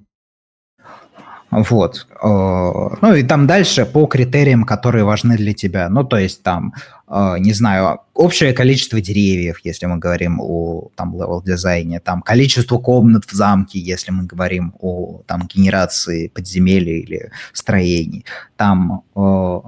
Вот. 1.50 2.06
Э, 2.22 2.96
ну 3.00 3.14
и 3.14 3.22
там 3.22 3.46
дальше 3.46 3.86
по 3.86 4.04
критериям, 4.04 4.64
которые 4.64 5.04
важны 5.04 5.38
для 5.38 5.54
тебя. 5.54 5.88
Ну, 5.88 6.04
то 6.04 6.18
есть 6.18 6.42
там, 6.42 6.74
э, 7.08 7.36
не 7.38 7.54
знаю, 7.54 8.00
общее 8.12 8.52
количество 8.52 9.00
деревьев, 9.00 9.60
если 9.64 9.86
мы 9.86 9.96
говорим 9.96 10.40
о 10.42 10.90
там 10.96 11.16
level 11.16 11.42
дизайне, 11.42 11.98
там 11.98 12.20
количество 12.20 12.76
комнат 12.76 13.24
в 13.24 13.32
замке, 13.32 13.78
если 13.78 14.10
мы 14.10 14.24
говорим 14.24 14.74
о 14.80 15.22
там 15.26 15.48
генерации 15.48 16.28
подземелья 16.28 16.98
или 16.98 17.30
строений, 17.54 18.26
там 18.58 19.04
э, 19.16 19.60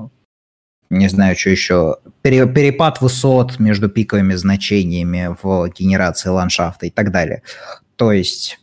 не 0.90 1.08
знаю, 1.08 1.36
что 1.36 1.50
еще, 1.50 1.96
перепад 2.22 3.00
высот 3.00 3.58
между 3.60 3.88
пиковыми 3.88 4.34
значениями 4.34 5.36
в 5.40 5.68
генерации 5.68 6.30
ландшафта 6.30 6.86
и 6.86 6.90
так 6.90 7.12
далее. 7.12 7.42
То 7.96 8.12
есть 8.12 8.58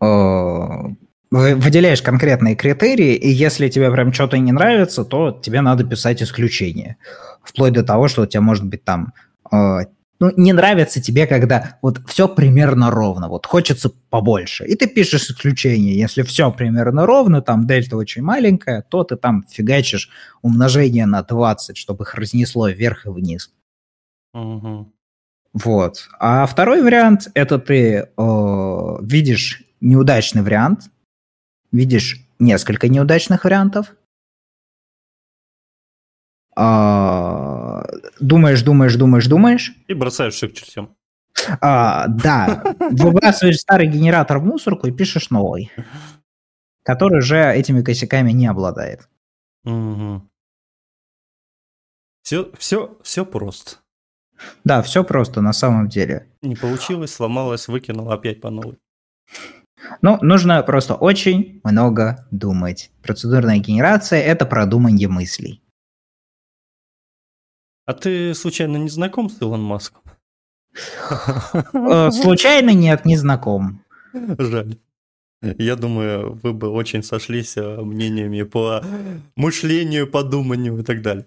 э, 0.00 0.06
выделяешь 1.30 2.02
конкретные 2.02 2.56
критерии, 2.56 3.14
и 3.14 3.28
если 3.28 3.68
тебе 3.68 3.90
прям 3.92 4.12
что-то 4.12 4.36
не 4.38 4.52
нравится, 4.52 5.04
то 5.04 5.30
тебе 5.30 5.60
надо 5.60 5.84
писать 5.84 6.22
исключение. 6.22 6.96
Вплоть 7.42 7.72
до 7.72 7.84
того, 7.84 8.08
что 8.08 8.22
у 8.22 8.26
тебя 8.26 8.40
может 8.40 8.64
быть 8.64 8.82
там 8.84 9.12
э, 9.52 9.86
ну, 10.18 10.32
не 10.36 10.52
нравится 10.52 11.00
тебе, 11.02 11.26
когда 11.26 11.78
вот 11.82 12.00
все 12.06 12.28
примерно 12.28 12.90
ровно, 12.90 13.28
вот 13.28 13.46
хочется 13.46 13.90
побольше. 14.10 14.64
И 14.64 14.74
ты 14.74 14.86
пишешь 14.86 15.30
исключение. 15.30 15.98
Если 15.98 16.22
все 16.22 16.50
примерно 16.50 17.06
ровно, 17.06 17.42
там 17.42 17.66
дельта 17.66 17.96
очень 17.96 18.22
маленькая, 18.22 18.82
то 18.82 19.04
ты 19.04 19.16
там 19.16 19.44
фигачишь 19.48 20.10
умножение 20.42 21.06
на 21.06 21.22
20, 21.22 21.76
чтобы 21.76 22.04
их 22.04 22.14
разнесло 22.14 22.68
вверх 22.68 23.06
и 23.06 23.10
вниз. 23.10 23.52
Угу. 24.32 24.92
Вот. 25.54 26.08
А 26.18 26.46
второй 26.46 26.82
вариант– 26.82 27.28
это 27.34 27.58
ты 27.58 28.08
э, 28.16 28.96
видишь 29.02 29.62
неудачный 29.80 30.42
вариант, 30.42 30.90
видишь 31.72 32.22
несколько 32.38 32.88
неудачных 32.88 33.44
вариантов, 33.44 33.94
а, 36.58 37.05
думаешь, 38.20 38.62
думаешь, 38.62 38.96
думаешь, 38.96 39.26
думаешь. 39.26 39.72
И 39.88 39.94
бросаешь 39.94 40.34
все 40.34 40.48
к 40.48 40.54
чертям. 40.54 40.96
А, 41.60 42.08
да, 42.08 42.76
выбрасываешь 42.90 43.58
старый 43.58 43.88
генератор 43.88 44.38
в 44.38 44.44
мусорку 44.44 44.86
и 44.86 44.92
пишешь 44.92 45.30
новый, 45.30 45.70
который 46.82 47.20
же 47.20 47.36
этими 47.36 47.82
косяками 47.82 48.32
не 48.32 48.46
обладает. 48.46 49.08
Угу. 49.64 50.22
Все, 52.22 52.50
все, 52.58 52.98
все 53.02 53.24
просто. 53.24 53.76
Да, 54.64 54.82
все 54.82 55.04
просто 55.04 55.40
на 55.40 55.52
самом 55.52 55.88
деле. 55.88 56.28
Не 56.42 56.56
получилось, 56.56 57.14
сломалось, 57.14 57.68
выкинул 57.68 58.10
опять 58.10 58.40
по 58.40 58.50
новой. 58.50 58.78
Ну, 60.02 60.18
нужно 60.22 60.62
просто 60.62 60.94
очень 60.94 61.60
много 61.64 62.26
думать. 62.30 62.90
Процедурная 63.02 63.58
генерация– 63.58 64.20
это 64.22 64.46
продумание 64.46 65.08
мыслей. 65.08 65.62
А 67.86 67.94
ты 67.94 68.34
случайно 68.34 68.76
не 68.76 68.88
знаком 68.88 69.30
с 69.30 69.40
Илон 69.40 69.62
Маском? 69.62 70.02
Э, 71.72 72.10
случайно 72.10 72.70
нет, 72.70 73.04
не 73.04 73.16
знаком. 73.16 73.82
Жаль. 74.12 74.76
Я 75.42 75.76
думаю, 75.76 76.38
вы 76.42 76.52
бы 76.52 76.68
очень 76.68 77.02
сошлись 77.02 77.56
э, 77.56 77.80
мнениями 77.82 78.42
по 78.42 78.82
мышлению, 79.36 80.08
подуманию 80.08 80.78
и 80.78 80.82
так 80.82 81.02
далее. 81.02 81.26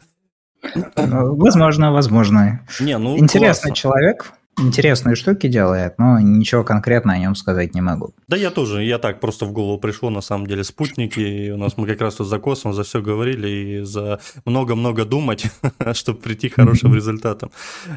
Возможно, 0.95 1.93
возможно. 1.93 2.67
Не, 2.81 2.97
ну, 2.97 3.17
Интересный 3.17 3.69
классно. 3.69 3.75
человек 3.75 4.33
интересные 4.59 5.15
штуки 5.15 5.47
делает, 5.47 5.97
но 5.97 6.19
ничего 6.19 6.63
конкретно 6.63 7.13
о 7.13 7.17
нем 7.17 7.35
сказать 7.35 7.73
не 7.73 7.81
могу. 7.81 8.13
Да 8.27 8.37
я 8.37 8.51
тоже, 8.51 8.83
я 8.83 8.97
так 8.97 9.19
просто 9.19 9.45
в 9.45 9.51
голову 9.51 9.79
пришло, 9.79 10.09
на 10.09 10.21
самом 10.21 10.47
деле, 10.47 10.63
спутники, 10.63 11.19
и 11.19 11.51
у 11.51 11.57
нас 11.57 11.77
мы 11.77 11.87
как 11.87 12.01
раз 12.01 12.15
тут 12.15 12.27
за 12.27 12.39
космос, 12.39 12.75
за 12.75 12.83
все 12.83 13.01
говорили, 13.01 13.47
и 13.47 13.81
за 13.81 14.19
много-много 14.45 15.05
думать, 15.05 15.45
чтобы 15.93 16.19
прийти 16.19 16.49
к 16.49 16.55
хорошим 16.55 16.95
результатам. 16.99 17.51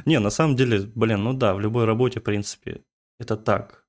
Не, 0.06 0.18
на 0.18 0.30
самом 0.30 0.56
деле, 0.56 0.90
блин, 0.94 1.22
ну 1.24 1.32
да, 1.32 1.54
в 1.54 1.60
любой 1.60 1.84
работе, 1.84 2.20
в 2.20 2.22
принципе, 2.22 2.80
это 3.18 3.36
так. 3.36 3.82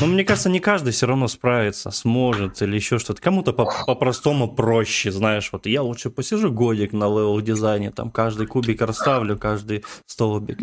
Но 0.00 0.06
мне 0.06 0.24
кажется, 0.24 0.48
не 0.48 0.60
каждый 0.60 0.92
все 0.92 1.06
равно 1.06 1.26
справится, 1.26 1.90
сможет 1.90 2.62
или 2.62 2.76
еще 2.76 2.98
что-то. 2.98 3.20
Кому-то 3.20 3.52
по-простому 3.52 4.48
по 4.48 4.54
проще, 4.54 5.10
знаешь, 5.10 5.50
вот 5.52 5.66
я 5.66 5.82
лучше 5.82 6.10
посижу 6.10 6.52
годик 6.52 6.92
на 6.92 7.04
левел 7.06 7.40
дизайне, 7.40 7.90
там 7.90 8.10
каждый 8.10 8.46
кубик 8.46 8.80
расставлю, 8.82 9.36
каждый 9.36 9.84
столбик. 10.06 10.58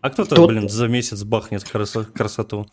А 0.00 0.10
кто-то, 0.10 0.36
Тут... 0.36 0.50
блин, 0.50 0.68
за 0.68 0.88
месяц 0.88 1.22
бахнет 1.22 1.64
красоту. 1.64 2.66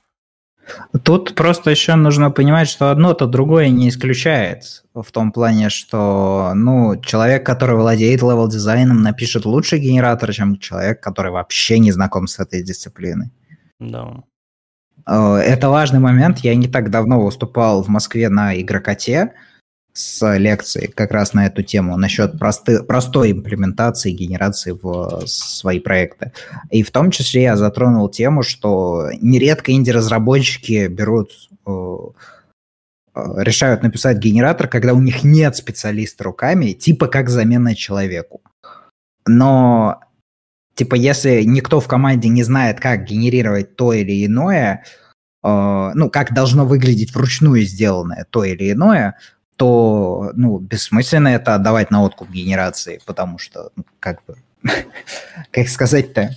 Тут 1.04 1.36
просто 1.36 1.70
еще 1.70 1.96
нужно 1.96 2.32
понимать, 2.32 2.68
что 2.68 2.90
одно-то 2.90 3.28
другое 3.28 3.70
не 3.70 3.90
исключает. 3.90 4.84
В 4.94 5.12
том 5.12 5.32
плане, 5.32 5.70
что 5.70 6.54
ну, 6.56 7.00
человек, 7.02 7.46
который 7.46 7.76
владеет 7.76 8.22
левел-дизайном, 8.22 9.02
напишет 9.02 9.46
лучший 9.46 9.80
генератор, 9.80 10.34
чем 10.34 10.58
человек, 10.58 11.02
который 11.02 11.32
вообще 11.32 11.78
не 11.78 11.92
знаком 11.92 12.28
с 12.28 12.40
этой 12.40 12.64
дисциплиной. 12.64 13.32
Да. 13.80 14.24
Э, 15.08 15.36
это 15.36 15.70
важный 15.70 16.00
момент. 16.00 16.40
Я 16.40 16.56
не 16.56 16.68
так 16.68 16.90
давно 16.90 17.22
выступал 17.22 17.84
в 17.84 17.88
Москве 17.88 18.30
на 18.30 18.60
игрокоте, 18.60 19.34
с 19.96 20.38
лекцией 20.38 20.90
как 20.90 21.12
раз 21.12 21.34
на 21.34 21.46
эту 21.48 21.64
тему 21.64 21.96
насчет 21.96 22.38
просты, 22.38 22.84
простой 22.84 23.32
имплементации 23.32 24.12
генерации 24.12 24.72
в 24.72 25.26
свои 25.26 25.80
проекты. 25.80 26.34
И 26.70 26.84
в 26.84 26.92
том 26.92 27.12
числе 27.12 27.44
я 27.44 27.56
затронул 27.56 28.10
тему, 28.10 28.44
что 28.44 29.10
нередко 29.22 29.72
инди-разработчики 29.72 30.88
берут 30.88 31.32
э, 31.66 31.98
э, 33.16 33.22
решают 33.38 33.84
написать 33.84 34.18
генератор, 34.18 34.68
когда 34.68 34.94
у 34.94 35.00
них 35.00 35.24
нет 35.24 35.56
специалиста 35.56 36.26
руками, 36.26 36.74
типа 36.74 37.08
как 37.08 37.30
замена 37.30 37.74
человеку. 37.74 38.42
Но 39.26 40.02
типа, 40.76 40.96
если 40.96 41.44
никто 41.44 41.80
в 41.80 41.88
команде 41.88 42.28
не 42.28 42.44
знает, 42.44 42.82
как 42.82 43.06
генерировать 43.06 43.78
то 43.78 43.94
или 43.94 44.26
иное, 44.26 44.84
э, 45.42 45.92
ну, 45.96 46.10
как 46.10 46.34
должно 46.34 46.66
выглядеть 46.66 47.16
вручную 47.16 47.62
сделанное 47.62 48.28
то 48.30 48.44
или 48.44 48.74
иное, 48.74 49.16
то, 49.56 50.32
ну, 50.36 50.60
бессмысленно 50.60 51.30
это 51.30 51.56
отдавать 51.56 51.92
на 51.92 52.04
откуп 52.04 52.30
генерации, 52.30 53.02
потому 53.06 53.38
что, 53.38 53.72
ну, 53.76 53.86
как 54.00 54.24
бы, 54.26 54.38
как 55.52 55.68
сказать-то, 55.68 56.36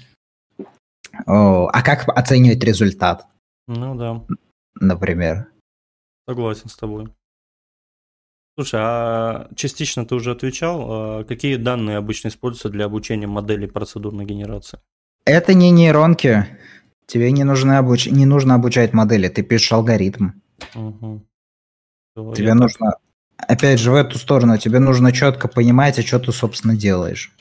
а 1.26 1.82
как 1.82 2.08
оценивать 2.08 2.62
результат? 2.62 3.26
Ну 3.66 3.94
да. 3.94 4.24
Например. 4.80 5.48
Согласен 6.28 6.68
с 6.68 6.76
тобой. 6.76 7.08
Слушай, 8.56 8.80
а 8.82 9.48
частично 9.54 10.04
ты 10.04 10.14
уже 10.14 10.32
отвечал, 10.32 10.86
а 10.88 11.24
какие 11.24 11.56
данные 11.56 11.96
обычно 11.96 12.28
используются 12.28 12.70
для 12.70 12.86
обучения 12.86 13.26
моделей 13.26 13.68
процедурной 13.68 14.24
генерации? 14.24 14.80
Это 15.24 15.54
не 15.54 15.70
нейронки. 15.70 16.46
Тебе 17.06 17.30
не 17.32 17.44
нужно, 17.44 17.78
обуч... 17.78 18.06
не 18.06 18.26
нужно 18.26 18.54
обучать 18.54 18.92
модели, 18.92 19.28
ты 19.28 19.42
пишешь 19.42 19.72
алгоритм. 19.72 20.30
Угу. 20.74 21.24
Тебе 22.34 22.54
нужно, 22.54 22.94
опять 23.38 23.80
же, 23.80 23.90
в 23.90 23.94
эту 23.94 24.18
сторону, 24.18 24.58
тебе 24.58 24.78
нужно 24.78 25.12
четко 25.12 25.48
понимать, 25.48 25.98
а 25.98 26.02
что 26.02 26.18
ты, 26.18 26.32
собственно, 26.32 26.76
делаешь. 26.76 27.32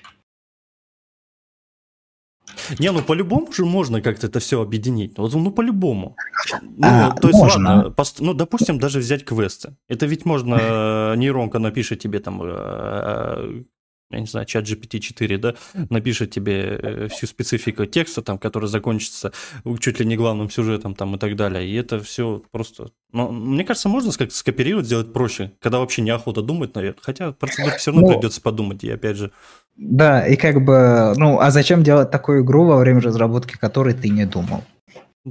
Не, 2.80 2.92
ну 2.92 3.02
по-любому 3.02 3.52
же 3.54 3.66
можно 3.66 4.02
как-то 4.02 4.28
это 4.28 4.40
все 4.40 4.62
объединить. 4.62 5.18
Вот, 5.18 5.34
ну 5.34 5.52
по-любому. 5.52 6.16
Ну, 6.62 6.88
а, 6.88 7.12
то 7.12 7.28
есть, 7.28 7.40
можно. 7.40 7.76
ладно, 7.76 7.92
пост- 7.92 8.20
ну, 8.20 8.34
допустим, 8.34 8.80
даже 8.80 9.00
взять 9.00 9.26
квесты. 9.26 9.76
Это 9.88 10.06
ведь 10.06 10.26
можно, 10.26 10.56
э, 10.60 11.16
нейронка 11.18 11.60
напишет 11.60 12.00
тебе 12.00 12.20
там 12.20 12.42
э, 12.44 13.64
я 14.10 14.20
не 14.20 14.26
знаю, 14.26 14.46
чат 14.46 14.66
GPT-4, 14.66 15.38
да, 15.38 15.56
напишет 15.90 16.32
тебе 16.32 16.80
э, 16.82 17.08
всю 17.10 17.28
специфику 17.28 17.86
текста, 17.86 18.22
там, 18.22 18.38
который 18.38 18.70
закончится 18.70 19.34
чуть 19.80 20.00
ли 20.00 20.06
не 20.06 20.16
главным 20.16 20.50
сюжетом, 20.50 20.96
там, 20.96 21.16
и 21.16 21.20
так 21.20 21.36
далее. 21.36 21.68
И 21.68 21.74
это 21.76 22.00
все 22.00 22.42
просто... 22.52 22.92
Но, 23.12 23.30
мне 23.32 23.66
кажется, 23.66 23.90
можно 23.90 24.12
как-то 24.12 24.36
скопировать, 24.36 24.86
сделать 24.86 25.12
проще, 25.12 25.52
когда 25.60 25.80
вообще 25.80 26.02
неохота 26.02 26.42
думать, 26.42 26.74
наверное. 26.76 27.02
Хотя 27.02 27.34
процедуру 27.34 27.76
все 27.78 27.92
равно 27.92 28.08
ну, 28.08 28.14
придется 28.14 28.42
подумать, 28.42 28.84
и 28.84 28.90
опять 28.90 29.18
же... 29.18 29.32
Да, 29.76 30.26
и 30.26 30.38
как 30.38 30.64
бы, 30.64 31.14
ну, 31.18 31.40
а 31.40 31.52
зачем 31.52 31.84
делать 31.84 32.10
такую 32.10 32.44
игру 32.44 32.66
во 32.66 32.78
время 32.78 33.02
разработки 33.02 33.58
которой 33.58 33.94
ты 33.94 34.10
не 34.10 34.26
думал? 34.26 34.64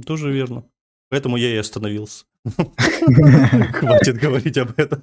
Тоже 0.05 0.31
верно. 0.31 0.63
Поэтому 1.09 1.37
я 1.37 1.53
и 1.53 1.57
остановился. 1.57 2.25
Хватит 3.73 4.17
говорить 4.17 4.57
об 4.57 4.71
этом. 4.77 5.01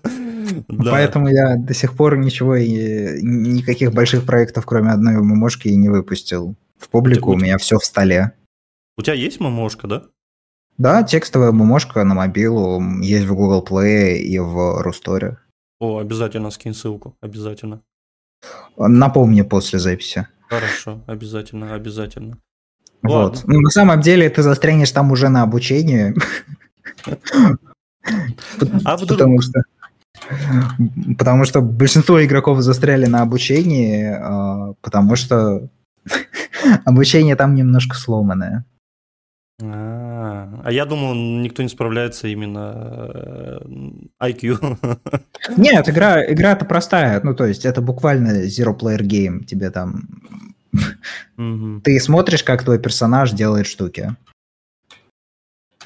Поэтому 0.68 1.28
я 1.28 1.56
до 1.56 1.74
сих 1.74 1.94
пор 1.94 2.16
ничего, 2.16 2.56
никаких 2.56 3.92
больших 3.92 4.24
проектов, 4.26 4.66
кроме 4.66 4.90
одной 4.90 5.14
мамошки, 5.14 5.68
не 5.68 5.88
выпустил. 5.88 6.54
В 6.78 6.88
публику 6.88 7.32
у 7.32 7.36
меня 7.36 7.58
все 7.58 7.78
в 7.78 7.84
столе. 7.84 8.32
У 8.96 9.02
тебя 9.02 9.14
есть 9.14 9.40
мамошка, 9.40 9.86
да? 9.86 10.02
Да, 10.76 11.02
текстовая 11.02 11.52
мамошка 11.52 12.04
на 12.04 12.14
мобилу 12.14 12.82
есть 13.00 13.26
в 13.26 13.34
Google 13.34 13.64
Play 13.68 14.16
и 14.16 14.38
в 14.38 14.82
Русторе. 14.82 15.38
О, 15.80 15.98
обязательно 15.98 16.50
скинь 16.50 16.74
ссылку, 16.74 17.16
обязательно. 17.20 17.80
Напомни 18.76 19.42
после 19.42 19.78
записи. 19.78 20.26
Хорошо, 20.48 21.02
обязательно, 21.06 21.74
обязательно. 21.74 22.38
Вот. 23.02 23.42
Ну, 23.46 23.60
на 23.60 23.70
самом 23.70 24.00
деле 24.00 24.30
ты 24.30 24.42
застрянешь 24.42 24.90
там 24.90 25.12
уже 25.12 25.28
на 25.28 25.42
обучении. 25.42 26.14
А 28.84 28.98
потому 28.98 29.40
что 29.40 29.62
Потому 31.18 31.44
что 31.44 31.60
большинство 31.60 32.24
игроков 32.24 32.60
застряли 32.60 33.06
на 33.06 33.22
обучении, 33.22 34.06
а, 34.06 34.74
потому 34.80 35.16
что 35.16 35.68
обучение 36.84 37.36
там 37.36 37.54
немножко 37.54 37.96
сломанное. 37.96 38.64
А, 39.62 40.60
а 40.64 40.72
я 40.72 40.84
думал, 40.84 41.14
никто 41.14 41.62
не 41.62 41.68
справляется 41.68 42.28
именно 42.28 43.10
э, 43.14 44.30
IQ. 44.30 44.78
Нет, 45.56 45.88
игра, 45.88 46.24
игра-то 46.32 46.64
простая. 46.64 47.20
Ну, 47.22 47.34
то 47.34 47.44
есть, 47.44 47.64
это 47.64 47.80
буквально 47.80 48.46
zero-player 48.46 49.02
game. 49.02 49.44
Тебе 49.44 49.70
там... 49.70 50.08
Ты 51.84 52.00
смотришь, 52.00 52.42
как 52.42 52.64
твой 52.64 52.80
персонаж 52.80 53.30
делает 53.30 53.66
штуки. 53.66 54.16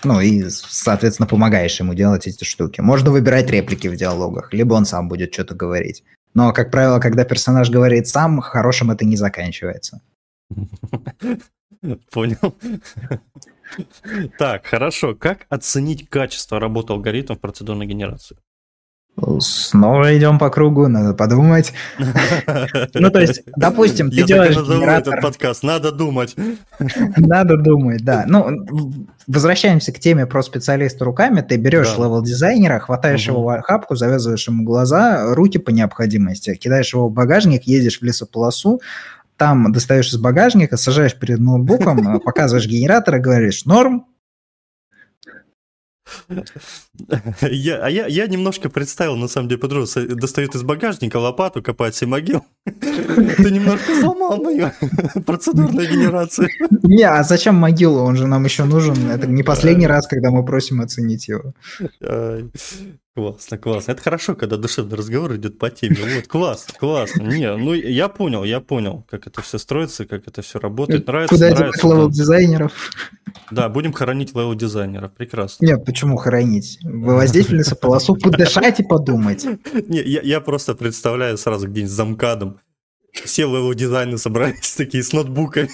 Ну 0.04 0.20
и, 0.20 0.44
соответственно, 0.48 1.26
помогаешь 1.26 1.78
ему 1.80 1.94
делать 1.94 2.26
эти 2.26 2.44
штуки. 2.44 2.80
Можно 2.80 3.10
выбирать 3.10 3.50
реплики 3.50 3.88
в 3.88 3.96
диалогах, 3.96 4.52
либо 4.52 4.74
он 4.74 4.84
сам 4.84 5.08
будет 5.08 5.32
что-то 5.32 5.54
говорить. 5.54 6.04
Но, 6.34 6.52
как 6.52 6.70
правило, 6.70 7.00
когда 7.00 7.24
персонаж 7.24 7.70
говорит 7.70 8.06
сам, 8.06 8.40
хорошим 8.40 8.90
это 8.90 9.04
не 9.04 9.16
заканчивается. 9.16 10.00
Понял. 12.10 12.54
Так, 14.38 14.66
хорошо. 14.66 15.14
Как 15.14 15.46
оценить 15.48 16.08
качество 16.08 16.58
работы 16.58 16.92
алгоритмов 16.92 17.40
процедурной 17.40 17.86
генерации? 17.86 18.36
Снова 19.40 20.16
идем 20.16 20.38
по 20.38 20.50
кругу, 20.50 20.88
надо 20.88 21.14
подумать. 21.14 21.72
Ну, 22.94 23.10
то 23.10 23.20
есть, 23.20 23.42
допустим, 23.56 24.10
ты 24.10 24.22
делаешь 24.22 24.56
генератор... 24.56 25.14
этот 25.14 25.22
подкаст, 25.22 25.62
надо 25.62 25.92
думать. 25.92 26.36
Надо 27.16 27.56
думать, 27.56 28.04
да. 28.04 28.24
Ну, 28.26 28.66
возвращаемся 29.26 29.92
к 29.92 29.98
теме 29.98 30.26
про 30.26 30.42
специалиста 30.42 31.04
руками. 31.04 31.40
Ты 31.40 31.56
берешь 31.56 31.96
левел-дизайнера, 31.96 32.78
хватаешь 32.78 33.26
его 33.26 33.42
в 33.42 33.62
хапку, 33.62 33.96
завязываешь 33.96 34.46
ему 34.48 34.64
глаза, 34.64 35.34
руки 35.34 35.58
по 35.58 35.70
необходимости, 35.70 36.54
кидаешь 36.54 36.92
его 36.92 37.08
в 37.08 37.12
багажник, 37.12 37.64
едешь 37.64 38.00
в 38.00 38.02
лесополосу, 38.04 38.80
там 39.36 39.72
достаешь 39.72 40.08
из 40.08 40.16
багажника, 40.16 40.76
сажаешь 40.76 41.14
перед 41.14 41.38
ноутбуком, 41.38 42.20
показываешь 42.24 42.66
генератор 42.66 43.16
и 43.16 43.20
говоришь 43.20 43.64
«норм», 43.64 44.06
я, 47.40 47.84
а 47.84 47.90
я, 47.90 48.06
я 48.06 48.26
немножко 48.26 48.68
представил, 48.68 49.16
на 49.16 49.28
самом 49.28 49.48
деле, 49.48 49.60
подругу, 49.60 49.86
достает 50.14 50.54
из 50.54 50.62
багажника 50.62 51.16
лопату, 51.16 51.62
копает 51.62 51.94
себе 51.94 52.10
могилу. 52.10 52.44
Ты 52.64 53.50
немножко 53.50 53.94
сломал 54.00 54.36
мою 54.42 54.70
процедурную 55.26 55.90
генерацию. 55.90 56.48
Не, 56.82 57.04
а 57.04 57.22
зачем 57.22 57.54
могилу? 57.54 58.00
Он 58.00 58.16
же 58.16 58.26
нам 58.26 58.44
еще 58.44 58.64
нужен. 58.64 59.10
Это 59.10 59.26
не 59.26 59.42
последний 59.42 59.86
раз, 59.86 60.06
когда 60.06 60.30
мы 60.30 60.44
просим 60.44 60.80
оценить 60.80 61.28
его. 61.28 61.54
Классно, 63.18 63.58
классно. 63.58 63.90
Это 63.90 64.00
хорошо, 64.00 64.36
когда 64.36 64.56
душевный 64.56 64.96
разговор 64.96 65.34
идет 65.34 65.58
по 65.58 65.70
теме. 65.70 65.96
Вот, 66.14 66.28
классно, 66.28 66.74
классно. 66.78 67.22
Не, 67.22 67.56
ну 67.56 67.74
я 67.74 68.08
понял, 68.08 68.44
я 68.44 68.60
понял, 68.60 69.04
как 69.10 69.26
это 69.26 69.42
все 69.42 69.58
строится, 69.58 70.06
как 70.06 70.28
это 70.28 70.40
все 70.40 70.60
работает. 70.60 71.08
Нравится, 71.08 71.34
Куда 71.34 71.50
нравится. 71.50 71.80
Куда 71.80 71.94
левел 71.94 72.10
дизайнеров? 72.10 72.72
Да, 73.50 73.68
будем 73.68 73.92
хоронить 73.92 74.36
левел 74.36 74.54
дизайнеров. 74.54 75.10
Прекрасно. 75.14 75.66
Нет, 75.66 75.84
почему 75.84 76.16
хоронить? 76.16 76.78
Вывозить 76.84 77.48
в 77.48 77.52
лесополосу, 77.52 78.14
подышать 78.14 78.78
и 78.78 78.84
подумать. 78.84 79.44
Не, 79.88 80.00
я, 80.00 80.20
я 80.22 80.40
просто 80.40 80.76
представляю 80.76 81.38
сразу 81.38 81.66
где-нибудь 81.66 81.90
за 81.90 82.04
МКАДом 82.04 82.60
все 83.24 83.42
левел 83.42 83.74
дизайнеры 83.74 84.18
собрались 84.18 84.74
такие 84.76 85.02
с 85.02 85.12
ноутбуками. 85.12 85.68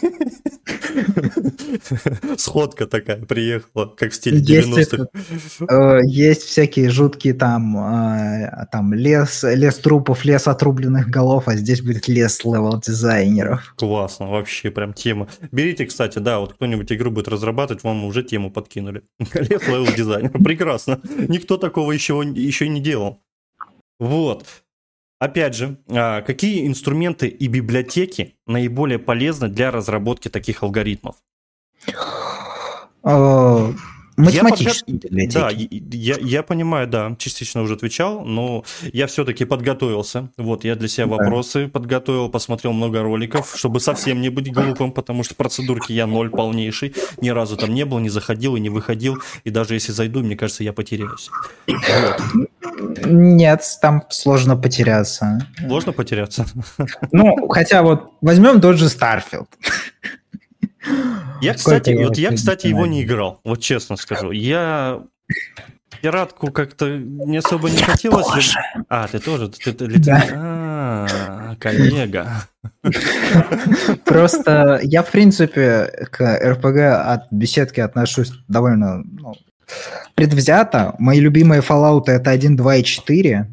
Сходка 2.36 2.86
такая 2.86 3.24
приехала, 3.24 3.86
как 3.86 4.12
в 4.12 4.14
стиле 4.14 4.40
90-х. 4.40 5.06
Э, 5.68 6.00
есть 6.04 6.42
всякие 6.42 6.90
жуткие 6.90 7.34
там, 7.34 7.76
э, 7.76 8.66
там 8.70 8.94
лес, 8.94 9.44
лес 9.44 9.78
трупов, 9.78 10.24
лес 10.24 10.46
отрубленных 10.46 11.08
голов, 11.08 11.48
а 11.48 11.56
здесь 11.56 11.82
будет 11.82 12.08
лес 12.08 12.44
левел 12.44 12.80
дизайнеров. 12.80 13.74
Классно, 13.76 14.28
вообще 14.28 14.70
прям 14.70 14.92
тема. 14.92 15.28
Берите, 15.52 15.86
кстати, 15.86 16.18
да, 16.18 16.38
вот 16.38 16.54
кто-нибудь 16.54 16.92
игру 16.92 17.10
будет 17.10 17.28
разрабатывать, 17.28 17.82
вам 17.82 18.04
уже 18.04 18.22
тему 18.22 18.50
подкинули. 18.50 19.02
Лес 19.34 19.66
левел 19.66 19.86
дизайнеров, 19.86 20.30
прекрасно. 20.30 21.00
Никто 21.28 21.56
такого 21.56 21.92
еще, 21.92 22.22
еще 22.34 22.68
не 22.68 22.80
делал. 22.80 23.20
Вот. 23.98 24.63
Опять 25.24 25.54
же, 25.54 25.78
а, 25.88 26.20
какие 26.20 26.66
инструменты 26.66 27.28
и 27.28 27.46
библиотеки 27.46 28.34
наиболее 28.46 28.98
полезны 28.98 29.48
для 29.48 29.70
разработки 29.70 30.28
таких 30.28 30.62
алгоритмов? 30.62 31.16
Математические 34.16 34.96
я 35.02 35.08
библиотеки. 35.08 35.34
Да, 35.34 35.50
я, 35.96 36.16
я 36.20 36.42
понимаю, 36.42 36.86
да, 36.86 37.16
частично 37.18 37.62
уже 37.62 37.74
отвечал, 37.74 38.24
но 38.24 38.64
я 38.92 39.06
все-таки 39.06 39.44
подготовился. 39.44 40.28
Вот, 40.36 40.64
я 40.64 40.76
для 40.76 40.88
себя 40.88 41.06
да. 41.06 41.16
вопросы 41.16 41.68
подготовил, 41.68 42.28
посмотрел 42.28 42.72
много 42.72 43.02
роликов, 43.02 43.54
чтобы 43.56 43.80
совсем 43.80 44.20
не 44.20 44.28
быть 44.28 44.52
глупым, 44.52 44.92
потому 44.92 45.24
что 45.24 45.34
процедурки 45.34 45.92
я 45.92 46.06
ноль 46.06 46.30
полнейший, 46.30 46.94
ни 47.20 47.30
разу 47.30 47.56
там 47.56 47.74
не 47.74 47.84
был, 47.84 47.98
не 47.98 48.08
заходил 48.08 48.56
и 48.56 48.60
не 48.60 48.70
выходил, 48.70 49.18
и 49.44 49.50
даже 49.50 49.74
если 49.74 49.92
зайду, 49.92 50.20
мне 50.20 50.36
кажется, 50.36 50.64
я 50.64 50.72
потеряюсь. 50.72 51.30
Вот. 51.66 52.44
Нет, 53.04 53.62
там 53.80 54.02
сложно 54.10 54.56
потеряться. 54.56 55.46
Сложно 55.66 55.92
потеряться? 55.92 56.46
Ну, 57.12 57.48
хотя 57.48 57.82
вот 57.82 58.12
возьмем 58.20 58.60
тот 58.60 58.76
же 58.76 58.86
Starfield. 58.86 59.46
Я, 61.40 61.54
кстати, 61.54 61.90
вот 61.90 62.18
я, 62.18 62.32
кстати, 62.32 62.66
его 62.66 62.86
не 62.86 63.02
играл, 63.02 63.40
вот 63.44 63.60
честно 63.60 63.96
скажу. 63.96 64.30
Я 64.30 65.02
пиратку 66.00 66.52
как-то 66.52 66.98
не 66.98 67.38
особо 67.38 67.70
не 67.70 67.78
хотелось. 67.78 68.26
Тоже. 68.26 68.58
А, 68.88 69.08
ты 69.08 69.18
тоже? 69.18 69.48
Ты, 69.48 69.72
ты, 69.72 69.88
ты, 69.88 69.98
да. 69.98 71.08
А, 71.10 71.56
коллега. 71.58 72.46
Просто 74.04 74.80
я, 74.82 75.02
в 75.02 75.10
принципе, 75.10 76.08
к 76.10 76.52
РПГ 76.52 76.76
от 77.06 77.32
беседки 77.32 77.80
отношусь 77.80 78.32
довольно 78.48 79.02
ну, 79.04 79.34
предвзято. 80.14 80.94
Мои 80.98 81.20
любимые 81.20 81.62
Fallout 81.62 82.04
это 82.08 82.30
1, 82.30 82.56
2 82.56 82.76
и 82.76 82.84
4. 82.84 83.50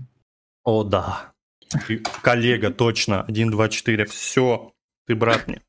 О, 0.64 0.84
да. 0.84 1.32
Коллега, 2.22 2.72
точно. 2.72 3.24
1, 3.24 3.52
2, 3.52 3.70
4. 3.70 4.06
Все. 4.06 4.72
Ты 5.08 5.16
брат 5.16 5.48
мне. 5.48 5.62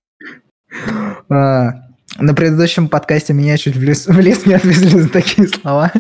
А, 1.33 1.83
на 2.19 2.35
предыдущем 2.35 2.89
подкасте 2.89 3.33
меня 3.33 3.57
чуть 3.57 3.77
в 3.77 3.83
лес, 3.83 4.07
в 4.07 4.19
лес 4.21 4.45
не 4.45 4.55
отвезли 4.55 5.01
за 5.01 5.09
такие 5.09 5.49
слова. 5.49 5.91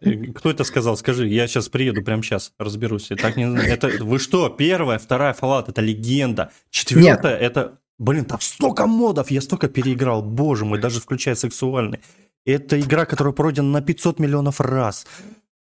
Э, 0.00 0.10
кто 0.32 0.50
это 0.50 0.62
сказал? 0.64 0.96
Скажи, 0.96 1.26
я 1.26 1.48
сейчас 1.48 1.68
приеду 1.68 2.02
прямо 2.02 2.22
сейчас, 2.22 2.52
разберусь. 2.58 3.10
Так 3.20 3.36
не, 3.36 3.44
это, 3.44 3.88
вы 4.00 4.18
что, 4.18 4.48
первая, 4.48 4.98
вторая 4.98 5.34
Fallout, 5.34 5.64
это 5.68 5.80
легенда. 5.80 6.52
Четвертая, 6.70 7.40
Нет. 7.40 7.42
это... 7.50 7.78
Блин, 7.98 8.24
там 8.24 8.40
столько 8.40 8.86
модов, 8.86 9.32
я 9.32 9.40
столько 9.40 9.68
переиграл, 9.68 10.22
боже 10.22 10.64
мой, 10.64 10.80
даже 10.80 11.00
включая 11.00 11.34
сексуальный. 11.34 11.98
Это 12.46 12.78
игра, 12.78 13.04
которая 13.04 13.34
пройдена 13.34 13.68
на 13.68 13.82
500 13.82 14.20
миллионов 14.20 14.60
раз. 14.60 15.04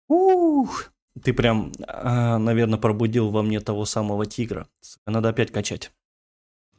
Ух, 0.08 0.92
ты 1.22 1.32
прям, 1.32 1.72
а, 1.88 2.40
наверное, 2.40 2.80
пробудил 2.80 3.30
во 3.30 3.44
мне 3.44 3.60
того 3.60 3.86
самого 3.86 4.26
тигра. 4.26 4.68
Надо 5.06 5.30
опять 5.30 5.52
качать. 5.52 5.92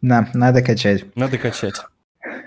Да, 0.02 0.28
надо 0.34 0.60
качать. 0.60 1.04
Надо 1.14 1.38
качать. 1.38 1.76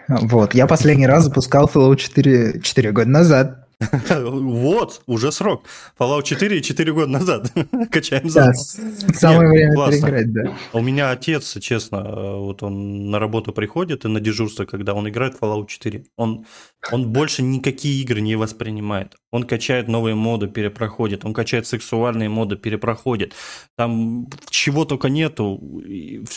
Вот, 0.07 0.53
я 0.53 0.67
последний 0.67 1.07
раз 1.07 1.25
запускал 1.25 1.69
Fallout 1.73 1.97
4, 1.97 2.61
4 2.61 2.91
года 2.91 3.09
назад. 3.09 3.66
Вот, 3.79 5.01
уже 5.05 5.31
срок. 5.31 5.63
Fallout 5.99 6.23
4 6.23 6.61
4 6.61 6.93
года 6.93 7.11
назад. 7.11 7.53
Качаем 7.91 8.29
за. 8.29 8.53
Самое 8.53 9.49
время 9.49 9.75
переиграть, 9.75 10.33
да. 10.33 10.57
У 10.73 10.81
меня 10.81 11.11
отец, 11.11 11.57
честно, 11.59 12.37
вот 12.37 12.63
он 12.63 13.11
на 13.11 13.19
работу 13.19 13.53
приходит 13.53 14.05
и 14.05 14.07
на 14.07 14.19
дежурство, 14.19 14.65
когда 14.65 14.93
он 14.93 15.07
играет 15.07 15.35
в 15.35 15.41
Fallout 15.43 15.67
4, 15.67 16.05
он, 16.15 16.45
он 16.91 17.11
больше 17.11 17.43
никакие 17.43 18.01
игры 18.01 18.21
не 18.21 18.35
воспринимает. 18.35 19.15
Он 19.31 19.43
качает 19.43 19.87
новые 19.87 20.15
моды, 20.15 20.47
перепроходит. 20.47 21.23
Он 21.25 21.33
качает 21.33 21.67
сексуальные 21.67 22.29
моды, 22.29 22.55
перепроходит. 22.55 23.33
Там 23.75 24.27
чего 24.49 24.85
только 24.85 25.09
нету, 25.09 25.61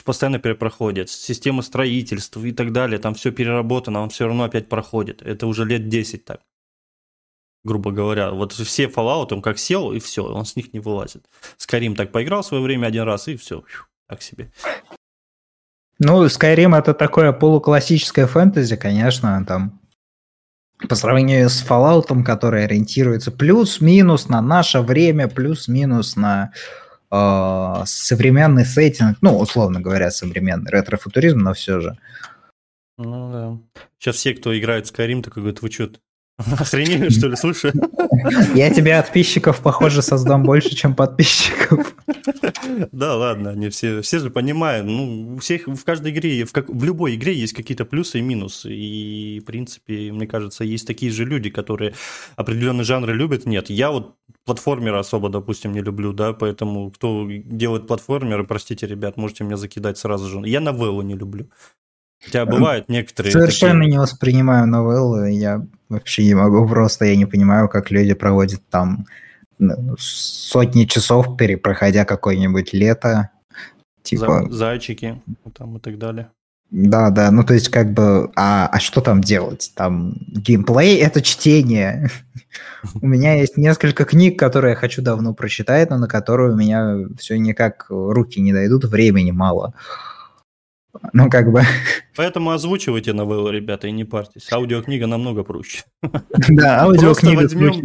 постоянно 0.05 0.41
перепроходит. 0.41 1.09
Система 1.09 1.63
строительства 1.63 2.45
и 2.45 2.53
так 2.53 2.73
далее. 2.73 2.99
Там 2.99 3.15
все 3.15 3.31
переработано, 3.31 4.03
он 4.03 4.11
все 4.11 4.27
равно 4.27 4.45
опять 4.45 4.69
проходит. 4.69 5.23
Это 5.23 5.47
уже 5.47 5.65
лет 5.65 5.89
10 5.89 6.25
так 6.25 6.41
грубо 7.65 7.91
говоря. 7.91 8.31
Вот 8.31 8.53
все 8.53 8.87
Fallout, 8.87 9.33
он 9.33 9.43
как 9.43 9.59
сел, 9.59 9.93
и 9.93 9.99
все, 9.99 10.25
он 10.25 10.45
с 10.45 10.57
них 10.57 10.73
не 10.73 10.81
вылазит. 10.81 11.25
Skyrim 11.59 11.95
так 11.95 12.13
поиграл 12.13 12.43
в 12.43 12.47
свое 12.47 12.63
время 12.63 12.87
один 12.87 13.03
раз, 13.03 13.29
и 13.29 13.37
все, 13.37 13.63
так 14.09 14.23
себе. 14.23 14.51
Ну, 15.99 16.25
Skyrim 16.25 16.77
это 16.77 16.95
такое 16.95 17.33
полуклассическое 17.33 18.27
фэнтези, 18.27 18.77
конечно, 18.77 19.45
там 19.47 19.81
по 20.89 20.95
сравнению 20.95 21.51
с 21.51 21.63
Fallout, 21.63 22.23
который 22.25 22.65
ориентируется 22.65 23.31
плюс-минус 23.31 24.29
на 24.29 24.41
наше 24.41 24.81
время, 24.81 25.29
плюс-минус 25.29 26.17
на 26.17 26.53
э, 27.11 27.83
современный 27.85 28.65
сеттинг, 28.65 29.19
ну, 29.21 29.39
условно 29.39 29.81
говоря, 29.81 30.11
современный 30.11 30.71
ретро-футуризм, 30.71 31.39
но 31.39 31.53
все 31.53 31.81
же. 31.81 31.99
Ну 32.97 33.33
да. 33.33 33.81
Сейчас 33.99 34.17
все, 34.17 34.35
кто 34.35 34.59
играет 34.59 34.87
в 34.87 34.95
Skyrim, 34.95 35.23
так 35.23 35.35
говорят, 35.35 35.61
вы 35.61 35.71
что, 35.71 35.91
Охренели, 36.59 37.09
что 37.11 37.29
ли, 37.29 37.37
слушай? 37.37 37.73
Я 38.55 38.73
тебе 38.73 39.01
подписчиков, 39.01 39.61
похоже, 39.61 40.03
создам 40.03 40.43
больше, 40.45 40.75
чем 40.75 40.95
подписчиков. 40.95 41.95
Да, 42.93 43.17
ладно, 43.17 43.51
они 43.51 43.69
все, 43.69 44.01
все 44.03 44.19
же 44.19 44.31
понимают. 44.31 44.87
Ну, 44.87 45.35
у 45.35 45.39
всех 45.39 45.67
в 45.67 45.85
каждой 45.85 46.13
игре, 46.13 46.45
в, 46.45 46.53
как, 46.53 46.69
в 46.69 46.85
любой 46.85 47.15
игре 47.15 47.35
есть 47.35 47.53
какие-то 47.53 47.85
плюсы 47.85 48.19
и 48.19 48.23
минусы. 48.23 48.73
И, 48.73 49.41
в 49.41 49.45
принципе, 49.45 50.13
мне 50.13 50.27
кажется, 50.27 50.65
есть 50.65 50.87
такие 50.87 51.13
же 51.13 51.25
люди, 51.25 51.51
которые 51.51 51.95
определенные 52.37 52.85
жанры 52.85 53.15
любят. 53.15 53.47
Нет, 53.47 53.71
я 53.71 53.91
вот 53.91 54.17
платформеры 54.45 54.99
особо, 54.99 55.29
допустим, 55.29 55.73
не 55.73 55.81
люблю, 55.81 56.13
да, 56.13 56.33
поэтому 56.33 56.91
кто 56.91 57.27
делает 57.29 57.87
платформеры, 57.87 58.45
простите, 58.45 58.87
ребят, 58.87 59.17
можете 59.17 59.45
меня 59.45 59.57
закидать 59.57 59.99
сразу 59.99 60.29
же. 60.29 60.49
Я 60.49 60.61
новеллу 60.61 61.03
не 61.03 61.15
люблю. 61.15 61.51
Хотя 62.25 62.45
бывают 62.45 62.89
некоторые... 62.89 63.33
Совершенно 63.33 63.81
такие... 63.81 63.93
не 63.93 63.99
воспринимаю 63.99 64.67
новеллы, 64.67 65.33
я 65.33 65.65
вообще 65.89 66.25
не 66.25 66.35
могу 66.35 66.67
просто, 66.69 67.07
я 67.07 67.17
не 67.17 67.27
понимаю, 67.27 67.69
как 67.69 67.91
люди 67.91 68.15
проводят 68.15 68.61
там 68.69 69.07
ну, 69.59 69.97
сотни 69.99 70.85
часов, 70.85 71.37
перепроходя 71.37 72.05
какое-нибудь 72.05 72.73
лето. 72.73 73.31
Типа... 74.03 74.47
Зайчики 74.51 75.21
там 75.55 75.77
и 75.77 75.81
так 75.81 75.99
далее. 75.99 76.31
Да, 76.71 77.11
да, 77.11 77.33
ну 77.33 77.43
то 77.43 77.55
есть 77.55 77.69
как 77.69 77.93
бы, 77.93 78.31
а, 78.37 78.69
а 78.69 78.79
что 78.79 79.01
там 79.01 79.21
делать? 79.21 79.73
Там 79.75 80.15
геймплей— 80.29 80.97
это 80.99 81.21
чтение. 81.21 82.11
У 83.01 83.07
меня 83.07 83.35
есть 83.35 83.57
несколько 83.57 84.05
книг, 84.05 84.39
которые 84.39 84.71
я 84.71 84.77
хочу 84.77 85.03
давно 85.03 85.35
прочитать, 85.35 85.91
но 85.91 85.99
на 85.99 86.07
которые 86.07 86.53
у 86.53 86.57
меня 86.57 86.97
все 87.19 87.39
никак 87.39 87.87
руки 87.89 88.41
не 88.41 88.53
дойдут, 88.53 88.85
времени 88.85 89.33
мало. 89.33 89.75
Ну, 91.13 91.31
как 91.31 91.51
бы... 91.53 91.63
Поэтому 92.17 92.51
озвучивайте 92.51 93.13
новеллы, 93.13 93.53
ребята, 93.53 93.87
и 93.89 93.93
не 93.93 94.05
парьтесь. 94.05 94.51
Аудиокнига 94.53 95.07
намного 95.07 95.45
проще. 95.45 95.85
Да, 96.49 96.83
аудиокнига 96.83 97.43
возьмем 97.43 97.83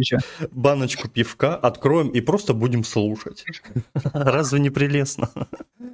баночку 0.50 1.08
пивка, 1.08 1.56
откроем 1.56 2.08
и 2.08 2.20
просто 2.20 2.54
будем 2.54 2.84
слушать. 2.84 3.44
Разве 4.12 4.60
не 4.60 4.70
прелестно? 4.70 5.30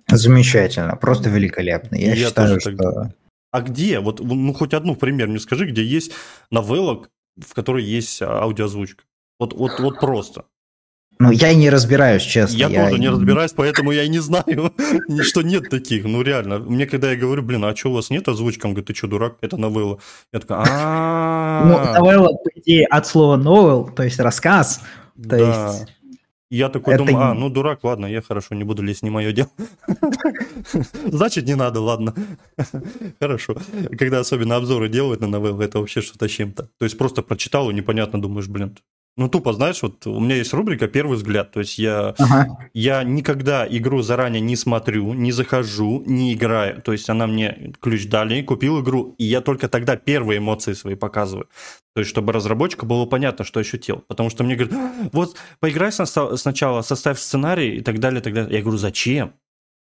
Замечательно, 0.08 0.96
просто 0.96 1.30
великолепно. 1.30 1.96
Я, 1.96 2.14
Я 2.14 2.26
считаю, 2.28 2.60
что... 2.60 2.76
Так... 2.76 3.14
А 3.50 3.60
где? 3.60 4.00
Вот, 4.00 4.20
ну, 4.20 4.52
хоть 4.54 4.72
одну 4.72 4.96
пример 4.96 5.28
мне 5.28 5.38
скажи, 5.38 5.66
где 5.66 5.84
есть 5.84 6.12
новелла, 6.50 7.06
в 7.36 7.54
которой 7.54 7.84
есть 7.84 8.22
аудиозвучка. 8.22 9.04
Вот, 9.38 9.52
вот, 9.52 9.78
вот 9.78 10.00
просто. 10.00 10.44
Ну, 11.22 11.30
я 11.30 11.50
и 11.50 11.56
не 11.56 11.70
разбираюсь, 11.70 12.22
честно. 12.22 12.56
Я, 12.56 12.68
я 12.68 12.88
тоже 12.88 13.00
не 13.00 13.08
разбираюсь, 13.08 13.52
поэтому 13.52 13.92
я 13.92 14.02
и 14.04 14.08
не 14.08 14.18
знаю, 14.18 14.72
что 15.22 15.42
нет 15.42 15.70
таких. 15.70 16.04
Ну, 16.04 16.22
реально. 16.22 16.58
Мне 16.58 16.86
когда 16.86 17.10
я 17.10 17.16
говорю, 17.16 17.42
блин, 17.42 17.64
а 17.64 17.76
что 17.76 17.90
у 17.90 17.94
вас 17.94 18.10
нет 18.10 18.28
озвучки? 18.28 18.64
Он 18.64 18.72
говорит, 18.72 18.88
ты 18.88 18.94
что, 18.94 19.06
дурак? 19.06 19.36
Это 19.40 19.56
новелла. 19.56 19.98
Я 20.32 20.40
такой, 20.40 20.56
а 20.58 21.64
Ну, 21.94 22.00
новелла, 22.00 22.28
по 22.28 22.50
идее, 22.58 22.86
от 22.86 23.06
слова 23.06 23.36
novel, 23.36 23.94
то 23.94 24.02
есть 24.02 24.18
рассказ. 24.18 24.80
То 25.28 25.36
есть... 25.36 25.92
Я 26.50 26.68
такой 26.68 26.94
это... 26.94 27.04
думаю, 27.04 27.30
а, 27.30 27.32
ну 27.32 27.48
дурак, 27.48 27.82
ладно, 27.82 28.04
я 28.04 28.20
хорошо, 28.20 28.54
не 28.54 28.62
буду 28.62 28.82
лезть, 28.82 29.02
не 29.02 29.08
мое 29.08 29.32
дело. 29.32 29.48
Значит, 31.06 31.46
не 31.46 31.54
надо, 31.54 31.80
ладно. 31.80 32.14
Хорошо. 33.18 33.56
Когда 33.98 34.20
особенно 34.20 34.56
обзоры 34.56 34.90
делают 34.90 35.22
на 35.22 35.28
новеллы, 35.28 35.64
это 35.64 35.78
вообще 35.78 36.02
что-то 36.02 36.28
чем-то. 36.28 36.68
То 36.76 36.84
есть 36.84 36.98
просто 36.98 37.22
прочитал 37.22 37.70
и 37.70 37.74
непонятно 37.74 38.20
думаешь, 38.20 38.48
блин, 38.48 38.76
ну, 39.16 39.28
тупо, 39.28 39.52
знаешь, 39.52 39.82
вот 39.82 40.06
у 40.06 40.20
меня 40.20 40.36
есть 40.36 40.54
рубрика 40.54 40.88
«Первый 40.88 41.16
взгляд». 41.18 41.50
То 41.50 41.60
есть 41.60 41.78
я, 41.78 42.14
ага. 42.18 42.46
я 42.72 43.02
никогда 43.02 43.66
игру 43.68 44.00
заранее 44.00 44.40
не 44.40 44.56
смотрю, 44.56 45.12
не 45.12 45.32
захожу, 45.32 46.02
не 46.06 46.32
играю. 46.32 46.80
То 46.80 46.92
есть 46.92 47.10
она 47.10 47.26
мне 47.26 47.74
ключ 47.80 48.06
дали, 48.06 48.40
купил 48.42 48.80
игру, 48.80 49.14
и 49.18 49.24
я 49.24 49.42
только 49.42 49.68
тогда 49.68 49.96
первые 49.96 50.38
эмоции 50.38 50.72
свои 50.72 50.94
показываю. 50.94 51.46
То 51.94 52.00
есть 52.00 52.10
чтобы 52.10 52.32
разработчику 52.32 52.86
было 52.86 53.04
понятно, 53.04 53.44
что 53.44 53.60
ощутил. 53.60 54.02
Потому 54.08 54.30
что 54.30 54.44
мне 54.44 54.56
говорят, 54.56 54.80
вот 55.12 55.36
поиграй 55.60 55.92
сначала, 55.92 56.80
составь 56.80 57.18
сценарий 57.18 57.76
и 57.76 57.80
так 57.82 57.98
далее, 57.98 58.20
и 58.20 58.22
так 58.22 58.32
далее. 58.32 58.56
Я 58.56 58.62
говорю, 58.62 58.78
зачем? 58.78 59.34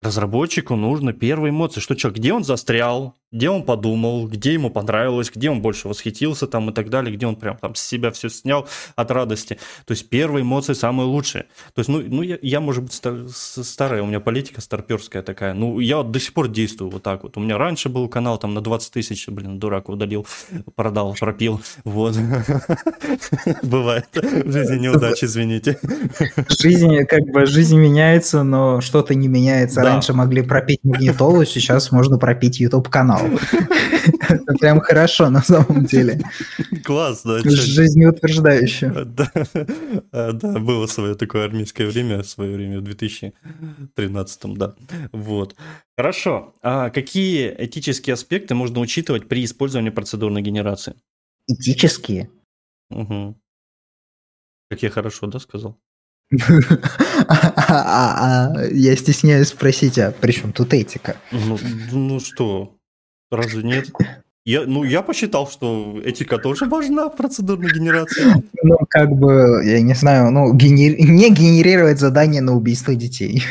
Разработчику 0.02 0.76
нужно 0.76 1.14
первые 1.14 1.52
эмоции. 1.52 1.82
Что 1.82 1.94
человек, 1.96 2.20
где 2.20 2.34
он 2.34 2.44
застрял, 2.44 3.16
где 3.34 3.50
он 3.50 3.64
подумал, 3.64 4.28
где 4.28 4.54
ему 4.54 4.70
понравилось, 4.70 5.32
где 5.34 5.50
он 5.50 5.62
больше 5.62 5.88
восхитился 5.88 6.48
там 6.48 6.70
и 6.70 6.74
так 6.74 6.90
далее, 6.90 7.14
где 7.14 7.26
он 7.26 7.36
прям 7.36 7.58
там 7.58 7.74
с 7.76 7.82
себя 7.82 8.12
все 8.12 8.30
снял 8.30 8.68
от 8.96 9.12
радости. 9.12 9.58
То 9.86 9.92
есть 9.92 10.08
первые 10.08 10.44
эмоции 10.44 10.74
самые 10.74 11.08
лучшие. 11.08 11.46
То 11.74 11.80
есть, 11.80 11.90
ну, 11.90 12.02
ну 12.06 12.22
я, 12.22 12.38
я 12.42 12.62
может 12.62 12.84
быть, 12.84 12.94
стар, 12.94 13.16
старая, 13.28 14.04
у 14.04 14.06
меня 14.06 14.20
политика 14.20 14.62
старперская 14.62 15.24
такая. 15.24 15.56
Ну, 15.56 15.80
я 15.80 15.98
вот 15.98 16.12
до 16.12 16.20
сих 16.20 16.34
пор 16.34 16.48
действую 16.48 16.92
вот 16.92 17.02
так 17.02 17.24
вот. 17.24 17.36
У 17.36 17.40
меня 17.40 17.58
раньше 17.58 17.90
был 17.90 18.08
канал 18.08 18.38
там 18.38 18.54
на 18.54 18.62
20 18.62 18.94
тысяч, 18.94 19.28
блин, 19.28 19.58
дурак 19.58 19.90
удалил, 19.90 20.28
продал, 20.76 21.16
пропил. 21.20 21.60
Вот. 21.84 22.16
Бывает. 23.64 24.06
В 24.14 24.52
жизни 24.52 24.78
неудачи, 24.78 25.26
извините. 25.26 25.80
Жизнь, 26.60 27.04
как 27.06 27.24
бы, 27.32 27.48
жизнь 27.48 27.80
меняется, 27.80 28.44
но 28.44 28.80
что-то 28.80 29.16
не 29.16 29.28
меняется. 29.28 29.82
Раньше 29.82 30.14
могли 30.14 30.44
пропить 30.44 30.82
магнитолу, 30.84 31.46
сейчас 31.46 31.92
можно 31.92 32.20
пропить 32.20 32.60
YouTube 32.60 32.90
канал. 32.90 33.23
Это 34.30 34.54
прям 34.60 34.80
хорошо 34.80 35.30
на 35.30 35.42
самом 35.42 35.86
деле. 35.86 36.22
Классно. 36.84 37.40
Жизнеутверждающе. 37.40 39.06
Да, 39.06 39.32
да, 40.12 40.60
было 40.60 40.88
свое 40.88 41.16
такое 41.16 41.46
армейское 41.46 41.88
время, 41.88 42.24
свое 42.24 42.56
время 42.56 42.80
в 42.80 42.84
2013, 42.84 44.54
да. 44.56 44.76
Вот. 45.12 45.56
Хорошо. 45.98 46.54
А 46.62 46.90
какие 46.90 47.54
этические 47.58 48.16
аспекты 48.16 48.56
можно 48.56 48.80
учитывать 48.80 49.28
при 49.28 49.44
использовании 49.44 49.92
процедурной 49.92 50.42
генерации? 50.42 50.96
Этические? 51.48 52.30
Угу. 52.90 53.36
Как 54.70 54.84
я 54.84 54.90
хорошо, 54.90 55.28
да, 55.28 55.40
сказал? 55.40 55.78
А, 57.76 58.54
а, 58.56 58.66
я 58.72 58.96
стесняюсь 58.96 59.48
спросить, 59.50 59.98
а 59.98 60.12
при 60.12 60.32
чем 60.32 60.52
тут 60.52 60.74
этика? 60.74 61.16
Ну, 61.32 61.58
ну 61.92 62.20
что, 62.20 62.76
разве 63.36 63.64
нет? 63.64 63.90
Я, 64.46 64.66
ну, 64.66 64.84
я 64.84 65.02
посчитал, 65.02 65.48
что 65.50 66.02
этика 66.04 66.38
тоже 66.38 66.66
важна 66.66 67.10
в 67.10 67.16
процедурной 67.16 67.72
генерации. 67.72 68.44
Ну, 68.62 68.78
как 68.90 69.10
бы, 69.12 69.62
я 69.64 69.82
не 69.82 69.94
знаю, 69.94 70.32
ну, 70.32 70.54
генер... 70.54 71.00
не 71.00 71.30
генерировать 71.30 72.00
задание 72.00 72.42
на 72.42 72.54
убийство 72.54 72.94
детей. 72.94 73.44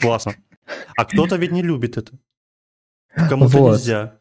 Классно. 0.00 0.34
А 0.96 1.04
кто-то 1.04 1.36
ведь 1.36 1.52
не 1.52 1.62
любит 1.62 1.98
это. 1.98 2.12
Кому-то 3.28 3.58
Вот. 3.58 3.78
нельзя. 3.78 4.14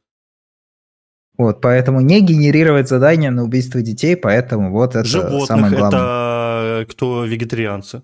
Вот, 1.38 1.62
поэтому 1.62 2.02
не 2.02 2.20
генерировать 2.20 2.90
задание 2.90 3.32
на 3.32 3.44
убийство 3.44 3.82
детей, 3.82 4.18
поэтому 4.18 4.72
вот 4.72 4.96
это 4.96 5.06
Животных 5.06 5.46
самое 5.46 5.74
главное. 5.74 6.82
это 6.82 6.92
кто 6.92 7.24
вегетарианцы. 7.24 8.02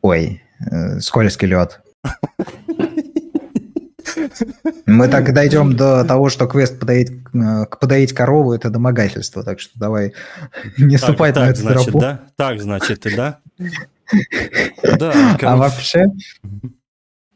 Ой, 0.00 0.42
э, 0.70 1.00
скользкий 1.00 1.48
лед. 1.48 1.82
Мы 4.86 5.08
так 5.08 5.32
дойдем 5.32 5.74
до 5.76 6.04
того, 6.04 6.28
что 6.28 6.46
квест 6.46 6.78
подоить, 6.78 7.10
э, 7.34 7.66
подоить 7.80 8.12
корову 8.12 8.52
это 8.52 8.70
домогательство, 8.70 9.42
так 9.42 9.60
что 9.60 9.78
давай 9.78 10.12
не 10.78 10.96
Так, 10.96 11.04
ступай 11.10 11.30
на 11.30 11.34
так, 11.34 11.50
эту 11.50 11.60
значит, 11.60 11.84
тропу. 11.84 12.00
да? 12.00 12.20
Так, 12.36 12.60
значит, 12.60 13.06
и 13.06 13.16
да? 13.16 13.38
Да, 14.98 15.36
А 15.42 15.56
вообще, 15.56 16.06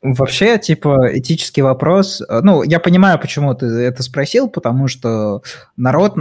вообще, 0.00 0.58
типа, 0.58 1.10
этический 1.18 1.62
вопрос, 1.62 2.22
э, 2.26 2.40
ну, 2.42 2.62
я 2.62 2.80
понимаю, 2.80 3.18
почему 3.18 3.54
ты 3.54 3.66
это 3.66 4.02
спросил, 4.02 4.48
потому 4.48 4.88
что 4.88 5.42
народ 5.76 6.14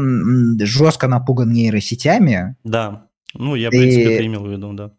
жестко 0.60 1.08
напуган 1.08 1.52
нейросетями, 1.52 2.56
Да. 2.64 3.08
Ну, 3.34 3.56
я, 3.56 3.70
в 3.70 3.72
принципе, 3.72 4.04
И- 4.04 4.14
это 4.16 4.26
имел 4.26 4.44
в 4.44 4.52
виду, 4.52 4.74
да. 4.74 4.92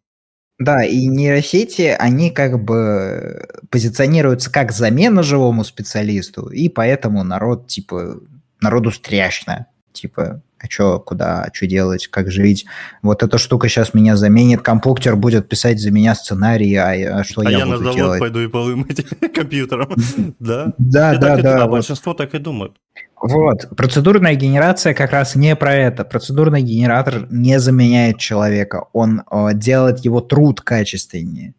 Да, 0.59 0.84
и 0.84 1.07
нейросети, 1.07 1.96
они 1.98 2.30
как 2.30 2.62
бы 2.62 3.46
позиционируются 3.70 4.50
как 4.50 4.70
замена 4.72 5.22
живому 5.22 5.64
специалисту, 5.64 6.48
и 6.48 6.68
поэтому 6.68 7.24
народ, 7.24 7.66
типа, 7.66 8.20
народу 8.61 8.90
стряшно. 8.92 9.66
Типа, 9.93 10.43
а 10.59 10.66
что, 10.68 10.99
куда, 11.01 11.49
что 11.53 11.66
делать, 11.66 12.07
как 12.09 12.30
жить? 12.30 12.64
Вот 13.03 13.22
эта 13.22 13.36
штука 13.38 13.68
сейчас 13.68 13.95
меня 13.95 14.16
заменит, 14.16 14.62
компьютер 14.62 15.16
будет 15.16 15.49
писать 15.49 15.80
за 15.80 15.90
меня 15.90 16.14
сценарий, 16.14 16.74
а, 16.76 16.93
я- 16.95 17.16
а 17.18 17.24
что 17.24 17.43
А 17.43 17.51
я, 17.51 17.59
я 17.59 17.66
на 17.66 17.72
буду 17.72 17.84
завод 17.84 17.97
делать? 17.97 18.20
пойду 18.20 18.40
и 18.40 18.49
полы 18.49 18.76
мыть 18.76 19.05
компьютером. 19.34 19.95
Да? 20.38 20.72
Да, 20.78 21.14
И 21.14 21.18
да, 21.18 21.28
так 21.28 21.38
и- 21.38 21.43
да. 21.43 21.57
да, 21.59 21.64
вот. 21.66 21.72
большинство 21.72 22.14
так 22.14 22.34
и 22.34 22.38
думают. 22.38 22.76
Вот, 23.20 23.68
процедурная 23.76 24.34
генерация 24.34 24.95
как 24.95 25.12
раз 25.12 25.36
не 25.36 25.55
про 25.55 25.74
это. 25.74 26.05
Процедурный 26.05 26.62
генератор 26.62 27.26
не 27.30 27.61
заменяет 27.61 28.18
человека, 28.18 28.86
он 28.93 29.22
э, 29.30 29.51
делает 29.55 30.01
его 30.01 30.20
труд 30.20 30.61
качественнее. 30.61 31.55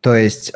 То 0.00 0.14
есть 0.14 0.52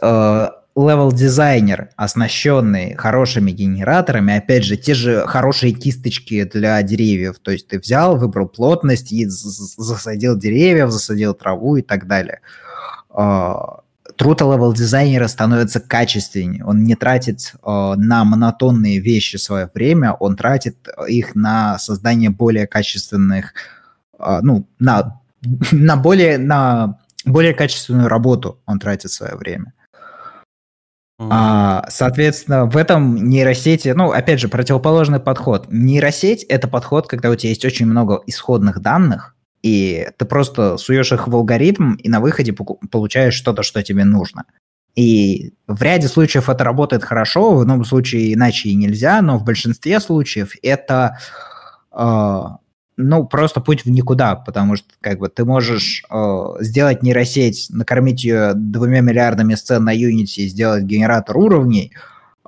левел-дизайнер, 0.76 1.90
оснащенный 1.96 2.94
хорошими 2.96 3.52
генераторами, 3.52 4.36
опять 4.36 4.64
же, 4.64 4.76
те 4.76 4.94
же 4.94 5.24
хорошие 5.26 5.72
кисточки 5.72 6.44
для 6.44 6.82
деревьев. 6.82 7.38
То 7.38 7.52
есть 7.52 7.68
ты 7.68 7.78
взял, 7.78 8.16
выбрал 8.16 8.48
плотность 8.48 9.12
и 9.12 9.26
засадил 9.26 10.36
деревьев, 10.36 10.90
засадил 10.90 11.34
траву 11.34 11.76
и 11.76 11.82
так 11.82 12.08
далее. 12.08 12.40
Э, 13.16 13.54
труд 14.16 14.40
левел-дизайнера 14.40 15.28
становится 15.28 15.78
качественнее. 15.78 16.64
Он 16.64 16.82
не 16.82 16.96
тратит 16.96 17.54
э, 17.54 17.94
на 17.96 18.24
монотонные 18.24 18.98
вещи 18.98 19.36
свое 19.36 19.70
время, 19.72 20.12
он 20.14 20.34
тратит 20.34 20.88
их 21.08 21.36
на 21.36 21.78
создание 21.78 22.30
более 22.30 22.66
качественных, 22.66 23.54
э, 24.18 24.40
ну, 24.42 24.66
на, 24.80 25.20
на, 25.70 25.96
более, 25.96 26.38
на 26.38 26.98
более 27.24 27.54
качественную 27.54 28.08
работу 28.08 28.60
он 28.66 28.80
тратит 28.80 29.12
свое 29.12 29.36
время. 29.36 29.72
А, 31.18 31.86
соответственно, 31.90 32.66
в 32.66 32.76
этом 32.76 33.28
нейросети, 33.28 33.88
ну, 33.88 34.10
опять 34.10 34.40
же, 34.40 34.48
противоположный 34.48 35.20
подход. 35.20 35.66
Нейросеть– 35.70 36.42
это 36.48 36.66
подход, 36.66 37.06
когда 37.06 37.30
у 37.30 37.36
тебя 37.36 37.50
есть 37.50 37.64
очень 37.64 37.86
много 37.86 38.20
исходных 38.26 38.80
данных, 38.80 39.36
и 39.62 40.08
ты 40.18 40.24
просто 40.24 40.76
суешь 40.76 41.12
их 41.12 41.28
в 41.28 41.34
алгоритм, 41.34 41.94
и 41.94 42.08
на 42.08 42.20
выходе 42.20 42.52
получаешь 42.52 43.34
что-то, 43.34 43.62
что 43.62 43.82
тебе 43.82 44.04
нужно. 44.04 44.44
И 44.96 45.54
в 45.66 45.82
ряде 45.82 46.08
случаев 46.08 46.48
это 46.48 46.64
работает 46.64 47.04
хорошо, 47.04 47.54
в 47.54 47.60
одном 47.60 47.84
случае 47.84 48.34
иначе 48.34 48.68
и 48.68 48.74
нельзя, 48.74 49.22
но 49.22 49.38
в 49.38 49.44
большинстве 49.44 50.00
случаев 50.00 50.52
это 50.62 51.18
э, 51.92 52.42
ну, 52.96 53.26
просто 53.26 53.60
путь 53.60 53.84
в 53.84 53.90
никуда, 53.90 54.36
потому 54.36 54.76
что 54.76 54.88
как 55.00 55.18
бы 55.18 55.28
ты 55.28 55.44
можешь 55.44 56.04
э, 56.10 56.44
сделать 56.60 57.02
нейросеть, 57.02 57.66
накормить 57.70 58.24
ее 58.24 58.52
двумя 58.54 59.00
миллиардами 59.00 59.54
сцен 59.54 59.84
на 59.84 59.94
Unity 59.94 60.42
и 60.42 60.48
сделать 60.48 60.84
генератор 60.84 61.36
уровней, 61.36 61.92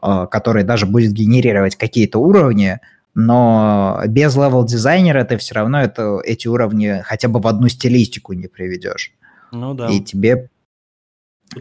э, 0.01 0.27
который 0.31 0.63
даже 0.63 0.87
будет 0.87 1.13
генерировать 1.13 1.77
какие-то 1.77 2.19
уровни, 2.21 2.79
но 3.15 4.03
без 4.07 4.37
левел-дизайнера 4.37 5.25
ты 5.25 5.37
все 5.39 5.55
равно 5.55 5.81
это, 5.81 6.21
эти 6.23 6.47
уровни 6.49 7.03
хотя 7.05 7.29
бы 7.29 7.41
в 7.41 7.47
одну 7.47 7.69
стилистику 7.69 8.35
не 8.35 8.47
приведешь. 8.47 9.13
Ну 9.53 9.75
да. 9.75 9.89
И 9.89 10.01
тебе 10.01 10.49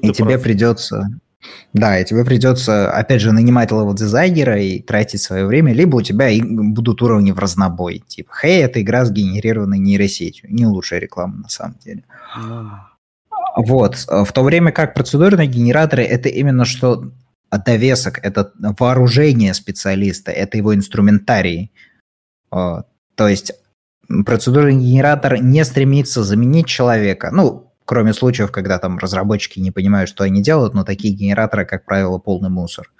и 0.01 0.11
тебе 0.11 0.31
прав. 0.31 0.43
придется, 0.43 1.07
да, 1.73 1.99
и 1.99 2.05
тебе 2.05 2.23
придется, 2.25 2.91
опять 2.91 3.21
же, 3.21 3.31
нанимать 3.31 3.71
левел-дизайнера 3.71 4.59
и 4.61 4.79
тратить 4.79 5.21
свое 5.21 5.45
время, 5.45 5.73
либо 5.73 5.97
у 5.97 6.01
тебя 6.01 6.29
и 6.29 6.41
будут 6.41 7.01
уровни 7.01 7.31
в 7.31 7.39
разнобой. 7.39 8.03
Типа, 8.07 8.31
хей, 8.41 8.63
это 8.63 8.81
игра 8.81 9.05
сгенерированной 9.05 9.77
нейросетью. 9.77 10.51
Не 10.51 10.65
лучшая 10.65 10.99
реклама, 10.99 11.35
на 11.43 11.49
самом 11.49 11.77
деле. 11.83 12.03
Вот. 13.57 13.95
В 14.07 14.31
то 14.31 14.43
время 14.43 14.71
как 14.71 14.93
процедурные 14.93 15.47
генераторы– 15.47 16.03
это 16.03 16.29
именно 16.29 16.65
что 16.65 17.11
довесок, 17.65 18.19
это 18.23 18.51
вооружение 18.79 19.53
специалиста, 19.53 20.31
это 20.31 20.57
его 20.57 20.75
инструментарий. 20.75 21.71
Э, 22.51 22.83
То 23.15 23.27
есть 23.27 23.53
процедурный 24.25 24.75
генератор 24.75 25.41
не 25.41 25.63
стремится 25.63 26.23
заменить 26.23 26.67
человека. 26.67 27.29
Ну, 27.31 27.71
кроме 27.85 28.13
случаев, 28.13 28.51
когда 28.51 28.79
там 28.79 28.97
разработчики 28.97 29.59
не 29.59 29.71
понимают, 29.71 30.09
что 30.09 30.23
они 30.23 30.41
делают, 30.41 30.73
но 30.73 30.83
такие 30.83 31.13
генераторы, 31.13 31.65
как 31.65 31.85
правило, 31.85 32.17
полный 32.17 32.49
мусор. 32.49 32.91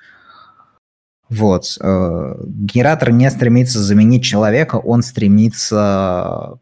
Вот. 1.29 1.77
э, 1.81 2.35
Генератор 2.45 3.11
не 3.11 3.29
стремится 3.31 3.79
заменить 3.81 4.23
человека, 4.23 4.75
он 4.75 5.01
стремится 5.01 6.59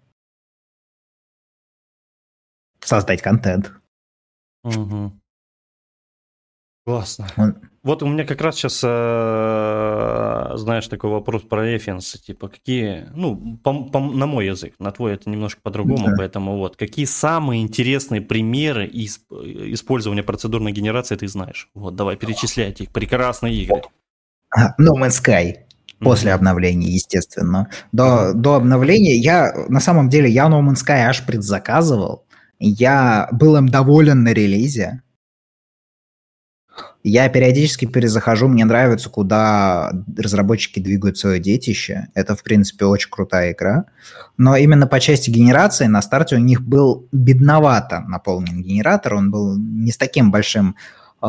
создать 2.79 3.21
контент. 3.21 3.73
Мгм. 4.63 5.21
Классно. 6.85 7.27
Он- 7.37 7.69
Вот 7.83 8.01
у 8.01 8.07
меня 8.07 8.23
как 8.23 8.39
раз 8.41 8.55
сейчас, 8.55 8.79
знаешь, 10.59 10.87
такой 10.87 11.09
вопрос 11.09 11.41
про 11.41 11.65
референсы, 11.69 12.17
типа 12.17 12.47
какие, 12.47 13.07
ну, 13.13 13.57
по- 13.61 13.83
по- 13.83 13.99
на 13.99 14.25
мой 14.25 14.45
язык, 14.47 14.73
на 14.79 14.91
твой 14.91 15.13
это 15.15 15.29
немножко 15.29 15.59
по-другому, 15.61 16.07
Да. 16.07 16.13
поэтому 16.17 16.57
вот, 16.57 16.77
какие 16.77 17.05
самые 17.05 17.61
интересные 17.61 18.21
примеры 18.21 18.87
исп- 18.87 19.73
использования 19.73 20.23
процедурной 20.23 20.71
генерации 20.71 21.15
ты 21.17 21.27
знаешь? 21.27 21.69
Вот, 21.73 21.95
давай, 21.95 22.15
перечисляйте 22.15 22.85
их, 22.85 22.91
прекрасные 22.91 23.53
игры. 23.55 23.81
No 24.79 24.93
Man's 24.97 25.21
Sky. 25.21 25.55
После 25.99 26.33
обновления, 26.33 26.87
естественно. 26.89 27.69
До, 27.91 28.33
до 28.33 28.55
обновления 28.55 29.15
я, 29.17 29.53
на 29.69 29.79
самом 29.79 30.09
деле, 30.09 30.29
я 30.29 30.47
No 30.47 30.61
Man's 30.61 30.83
Sky 30.85 31.01
аж 31.07 31.25
предзаказывал. 31.25 32.25
Я 32.59 33.27
был 33.31 33.55
им 33.57 33.67
доволен 33.69 34.23
на 34.23 34.33
релизе. 34.33 35.01
Я 37.05 37.27
периодически 37.27 37.83
перезахожу, 37.83 38.47
мне 38.47 38.63
нравится, 38.63 39.09
куда 39.09 39.91
разработчики 40.17 40.79
двигают 40.79 41.17
свое 41.17 41.37
детище. 41.37 42.07
Это, 42.13 42.33
в 42.33 42.43
принципе, 42.43 42.85
очень 42.85 43.09
крутая 43.09 43.51
игра. 43.51 43.85
Но 44.37 44.55
именно 44.55 44.87
по 44.87 45.01
части 45.01 45.29
генерации 45.29 45.87
на 45.87 46.01
старте 46.01 46.37
у 46.37 46.39
них 46.39 46.61
был 46.61 47.09
бедновато 47.11 47.99
наполнен 48.07 48.63
генератор. 48.63 49.15
Он 49.15 49.31
был 49.31 49.57
не 49.57 49.91
с 49.91 49.97
таким 49.97 50.31
большим 50.31 50.77
э, 51.21 51.27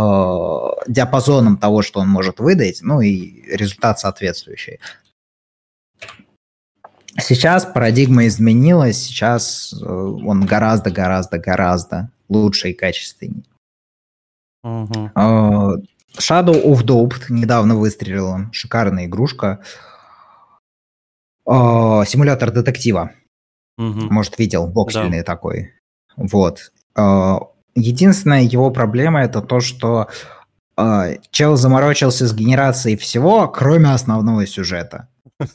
диапазоном 0.87 1.57
того, 1.57 1.83
что 1.83 1.99
он 1.99 2.09
может 2.09 2.39
выдать, 2.39 2.79
ну 2.83 3.01
и 3.01 3.43
результат 3.51 3.99
соответствующий. 3.99 4.79
Сейчас 7.21 7.65
парадигма 7.65 8.29
изменилась, 8.29 8.99
сейчас 8.99 9.73
э, 9.73 9.85
он 9.85 10.47
гораздо-гораздо-гораздо 10.47 12.11
лучше 12.29 12.71
и 12.71 12.75
качественнее. 12.75 13.43
Э, 14.65 15.77
Shadow 16.19 16.65
of 16.65 16.85
Doubt 16.85 17.25
недавно 17.29 17.77
выстрелила, 17.77 18.49
шикарная 18.53 19.07
игрушка. 19.07 19.61
Э, 21.47 22.03
Симулятор 22.07 22.51
детектива. 22.51 23.13
Мгм. 23.77 24.09
Может, 24.13 24.39
видел, 24.39 24.71
воксельный 24.71 25.23
такой. 25.23 25.73
Вот. 26.17 26.73
Э, 26.97 27.39
Единственная 27.77 28.43
его 28.43 28.71
проблема 28.71 29.23
это 29.25 29.43
то, 29.43 29.61
что 29.61 30.09
чел 31.31 31.57
заморочился 31.57 32.27
с 32.27 32.35
генерацией 32.35 32.97
всего, 32.97 33.49
кроме 33.49 33.93
основного 33.93 34.47
сюжета. 34.47 35.09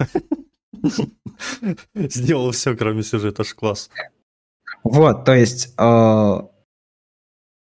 Сделал 1.95 2.51
все, 2.51 2.76
кроме 2.76 3.03
сюжета, 3.03 3.41
аж 3.41 3.53
класс. 3.53 3.89
Вот, 4.84 5.26
то 5.26 5.34
есть 5.34 5.74
э, 5.78 6.41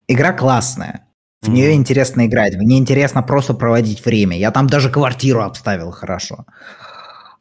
игра 0.08 0.34
классная. 0.34 1.08
В 1.42 1.48
mm-hmm. 1.48 1.52
нее 1.52 1.74
интересно 1.74 2.26
играть. 2.26 2.56
В 2.56 2.62
ней 2.62 2.80
интересно 2.80 3.24
просто 3.24 3.54
проводить 3.54 4.04
время. 4.04 4.38
Я 4.38 4.52
там 4.52 4.68
даже 4.68 4.90
квартиру 4.90 5.42
обставил 5.42 5.92
хорошо. 5.92 6.46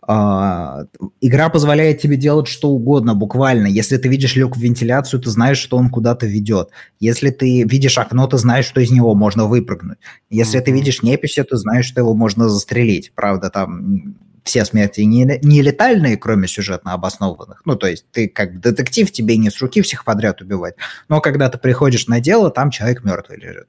Uh, 0.08 0.88
игра 1.20 1.50
позволяет 1.50 2.00
тебе 2.00 2.16
делать 2.16 2.48
что 2.48 2.70
угодно, 2.70 3.14
буквально. 3.14 3.66
Если 3.66 3.98
ты 3.98 4.08
видишь 4.08 4.36
люк 4.36 4.56
в 4.56 4.60
вентиляцию, 4.60 5.20
ты 5.20 5.28
знаешь, 5.28 5.58
что 5.58 5.76
он 5.76 5.90
куда-то 5.90 6.26
ведет. 6.26 6.70
Если 6.98 7.28
ты 7.28 7.64
видишь 7.64 7.98
окно, 7.98 8.26
ты 8.26 8.38
знаешь, 8.38 8.64
что 8.64 8.80
из 8.80 8.90
него 8.90 9.14
можно 9.14 9.44
выпрыгнуть. 9.44 9.98
Если 10.30 10.58
mm-hmm. 10.58 10.64
ты 10.64 10.72
видишь 10.72 11.02
неписи, 11.02 11.42
ты 11.42 11.56
знаешь, 11.56 11.84
что 11.84 12.00
его 12.00 12.14
можно 12.14 12.48
застрелить. 12.48 13.12
Правда, 13.14 13.50
там 13.50 14.16
все 14.44 14.64
смерти 14.64 15.02
не, 15.02 15.38
не 15.42 15.60
летальные, 15.60 16.16
кроме 16.16 16.48
сюжетно 16.48 16.94
обоснованных. 16.94 17.60
Ну, 17.66 17.76
то 17.76 17.86
есть 17.86 18.06
ты 18.10 18.28
как 18.28 18.60
детектив, 18.60 19.12
тебе 19.12 19.36
не 19.36 19.50
с 19.50 19.60
руки 19.60 19.82
всех 19.82 20.06
подряд 20.06 20.40
убивать. 20.40 20.74
Но 21.10 21.20
когда 21.20 21.50
ты 21.50 21.58
приходишь 21.58 22.06
на 22.06 22.20
дело, 22.20 22.50
там 22.50 22.70
человек 22.70 23.04
мертвый 23.04 23.38
лежит. 23.38 23.68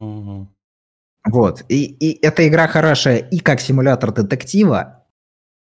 Угу. 0.00 0.48
Вот. 1.30 1.64
И, 1.68 1.84
и 1.84 2.24
эта 2.24 2.46
игра 2.48 2.66
хорошая 2.66 3.18
и 3.18 3.38
как 3.38 3.60
симулятор 3.60 4.12
детектива, 4.12 5.04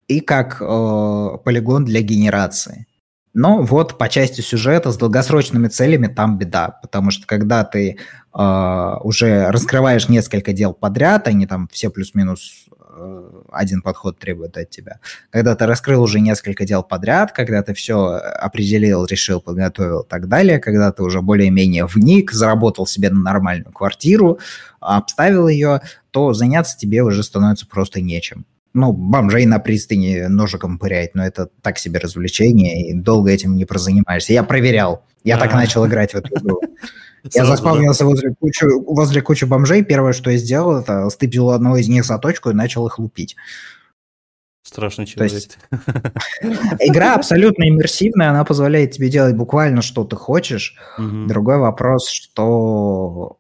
и 0.08 0.20
как 0.20 0.62
э, 0.62 1.38
полигон 1.44 1.86
для 1.86 2.02
генерации. 2.02 2.88
Но 3.34 3.64
вот 3.64 3.98
по 3.98 4.10
части 4.10 4.42
сюжета 4.42 4.92
с 4.92 4.98
долгосрочными 4.98 5.68
целями 5.68 6.08
там 6.08 6.38
беда, 6.38 6.80
потому 6.82 7.10
что 7.10 7.26
когда 7.26 7.64
ты 7.64 7.98
э, 8.34 8.96
уже 9.04 9.50
раскрываешь 9.50 10.08
несколько 10.08 10.54
дел 10.54 10.74
подряд, 10.74 11.28
они 11.28 11.48
там 11.48 11.68
все 11.72 11.90
плюс-минус 11.90 12.63
один 13.52 13.82
подход 13.82 14.20
требует 14.20 14.58
от 14.58 14.70
тебя. 14.70 15.00
Когда 15.30 15.56
ты 15.56 15.66
раскрыл 15.66 16.04
уже 16.04 16.20
несколько 16.20 16.66
дел 16.66 16.84
подряд, 16.84 17.32
когда 17.32 17.64
ты 17.64 17.74
все 17.74 18.16
определил, 18.16 19.06
решил, 19.06 19.42
подготовил 19.42 20.02
и 20.02 20.08
так 20.08 20.28
далее, 20.28 20.60
когда 20.60 20.92
ты 20.92 21.04
уже 21.04 21.22
более-менее 21.22 21.86
вник, 21.86 22.32
заработал 22.32 22.86
себе 22.86 23.10
на 23.10 23.20
нормальную 23.20 23.72
квартиру, 23.72 24.40
обставил 24.80 25.48
ее, 25.48 25.82
то 26.12 26.34
заняться 26.34 26.78
тебе 26.78 27.04
уже 27.04 27.24
становится 27.24 27.68
просто 27.68 28.02
нечем 28.02 28.46
ну, 28.74 28.92
бомжей 28.92 29.46
на 29.46 29.60
пристани 29.60 30.26
ножиком 30.28 30.80
пырять, 30.80 31.14
но 31.14 31.26
это 31.26 31.50
так 31.62 31.78
себе 31.78 32.00
развлечение, 32.00 32.90
и 32.90 32.94
долго 32.94 33.30
этим 33.32 33.56
не 33.56 33.66
прозанимаешься. 33.66 34.34
Я 34.34 34.44
проверял. 34.44 35.06
Я 35.24 35.38
так 35.38 35.54
начал 35.54 35.86
играть 35.86 36.12
в 36.12 36.16
эту 36.16 36.36
игру. 36.36 36.60
Я 37.32 37.46
заспавнился 37.46 38.06
возле 38.06 38.34
кучи, 38.36 38.66
возле 38.66 39.22
кучи 39.22 39.46
бомжей. 39.46 39.84
Первое, 39.84 40.14
что 40.14 40.30
я 40.30 40.38
сделал, 40.38 40.80
это 40.80 41.10
стыпил 41.10 41.52
одного 41.52 41.78
из 41.78 41.88
них 41.88 42.06
за 42.06 42.18
точку 42.18 42.50
и 42.50 42.54
начал 42.54 42.86
их 42.88 43.00
лупить. 43.00 43.36
Страшный 44.64 45.06
человек. 45.06 45.34
Есть, 45.34 45.58
игра 46.80 47.16
абсолютно 47.16 47.68
иммерсивная, 47.68 48.30
она 48.30 48.46
позволяет 48.46 48.92
тебе 48.92 49.10
делать 49.10 49.36
буквально 49.36 49.82
что 49.82 50.06
ты 50.06 50.16
хочешь. 50.16 50.76
Угу. 50.98 51.28
Другой 51.28 51.58
вопрос, 51.58 52.10
что 52.10 53.38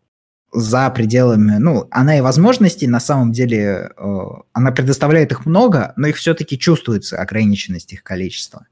за 0.51 0.89
пределами, 0.89 1.57
ну, 1.57 1.87
она 1.91 2.17
и 2.17 2.21
возможностей 2.21 2.87
на 2.87 2.99
самом 2.99 3.31
деле, 3.31 3.91
э, 3.97 4.19
она 4.51 4.71
предоставляет 4.71 5.31
их 5.31 5.45
много, 5.45 5.93
но 5.95 6.07
их 6.07 6.17
все-таки 6.17 6.59
чувствуется 6.59 7.17
ограниченность 7.17 7.93
их 7.93 8.03
количества. 8.03 8.67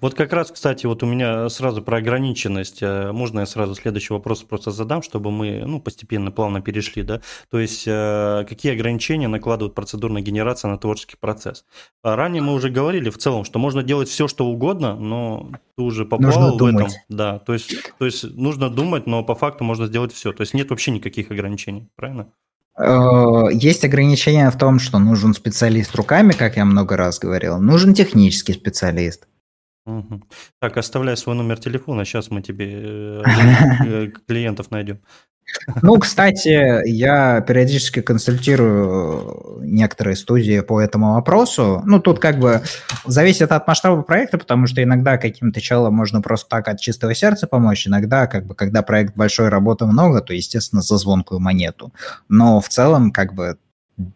Вот 0.00 0.14
как 0.14 0.32
раз, 0.32 0.50
кстати, 0.50 0.86
вот 0.86 1.02
у 1.02 1.06
меня 1.06 1.48
сразу 1.48 1.82
про 1.82 1.98
ограниченность. 1.98 2.82
Э, 2.82 3.12
можно 3.12 3.40
я 3.40 3.46
сразу 3.46 3.74
следующий 3.74 4.12
вопрос 4.12 4.42
просто 4.42 4.70
задам, 4.70 5.02
чтобы 5.02 5.30
мы 5.30 5.64
ну, 5.66 5.80
постепенно, 5.80 6.30
плавно 6.30 6.60
перешли, 6.60 7.02
да? 7.02 7.20
То 7.50 7.58
есть, 7.58 7.84
э, 7.86 8.44
какие 8.48 8.72
ограничения 8.72 9.28
накладывает 9.28 9.74
процедурная 9.74 10.22
генерация 10.22 10.70
на 10.70 10.78
творческий 10.78 11.16
процесс? 11.18 11.64
А 12.02 12.16
ранее 12.16 12.42
мы 12.42 12.54
уже 12.54 12.70
говорили 12.70 13.10
в 13.10 13.18
целом, 13.18 13.44
что 13.44 13.58
можно 13.58 13.82
делать 13.82 14.08
все, 14.08 14.28
что 14.28 14.46
угодно, 14.46 14.96
но 14.96 15.50
ты 15.76 15.82
уже 15.82 16.04
попал 16.04 16.56
в 16.56 16.64
этом. 16.64 16.88
Да, 17.08 17.38
то 17.38 17.52
есть, 17.52 17.74
то 17.98 18.04
есть 18.04 18.24
нужно 18.24 18.70
думать, 18.70 19.06
но 19.06 19.22
по 19.24 19.34
факту 19.34 19.64
можно 19.64 19.86
сделать 19.86 20.12
все. 20.12 20.32
То 20.32 20.42
есть 20.42 20.54
нет 20.54 20.70
вообще 20.70 20.90
никаких 20.90 21.30
ограничений, 21.30 21.88
правильно? 21.96 22.28
Э, 22.78 23.48
есть 23.52 23.84
ограничения 23.84 24.50
в 24.50 24.58
том, 24.58 24.78
что 24.78 24.98
нужен 24.98 25.34
специалист 25.34 25.94
руками, 25.94 26.32
как 26.32 26.56
я 26.56 26.64
много 26.64 26.96
раз 26.96 27.18
говорил, 27.18 27.58
нужен 27.58 27.94
технический 27.94 28.54
специалист. 28.54 29.26
Угу. 29.86 30.22
Так, 30.60 30.76
оставляй 30.76 31.16
свой 31.16 31.34
номер 31.34 31.58
телефона, 31.58 32.04
сейчас 32.04 32.30
мы 32.30 32.42
тебе 32.42 32.70
э, 32.72 33.22
э, 33.86 34.08
клиентов 34.26 34.70
найдем. 34.70 35.00
Ну, 35.82 35.98
кстати, 35.98 36.88
я 36.88 37.40
периодически 37.40 38.00
консультирую 38.00 39.60
некоторые 39.62 40.16
студии 40.16 40.60
по 40.60 40.80
этому 40.80 41.14
вопросу. 41.14 41.82
Ну, 41.84 42.00
тут 42.00 42.18
как 42.20 42.38
бы 42.38 42.62
зависит 43.04 43.52
от 43.52 43.66
масштаба 43.66 44.02
проекта, 44.02 44.38
потому 44.38 44.66
что 44.66 44.82
иногда 44.82 45.18
каким-то 45.18 45.60
челом 45.60 45.94
можно 45.94 46.22
просто 46.22 46.48
так 46.48 46.68
от 46.68 46.80
чистого 46.80 47.14
сердца 47.14 47.46
помочь, 47.46 47.86
иногда, 47.86 48.26
как 48.26 48.46
бы, 48.46 48.54
когда 48.54 48.82
проект 48.82 49.16
большой, 49.16 49.48
работы 49.48 49.84
много, 49.86 50.20
то, 50.20 50.32
естественно, 50.32 50.80
за 50.80 50.96
звонкую 50.96 51.40
монету. 51.40 51.92
Но 52.28 52.60
в 52.60 52.68
целом, 52.68 53.10
как 53.10 53.34
бы, 53.34 53.58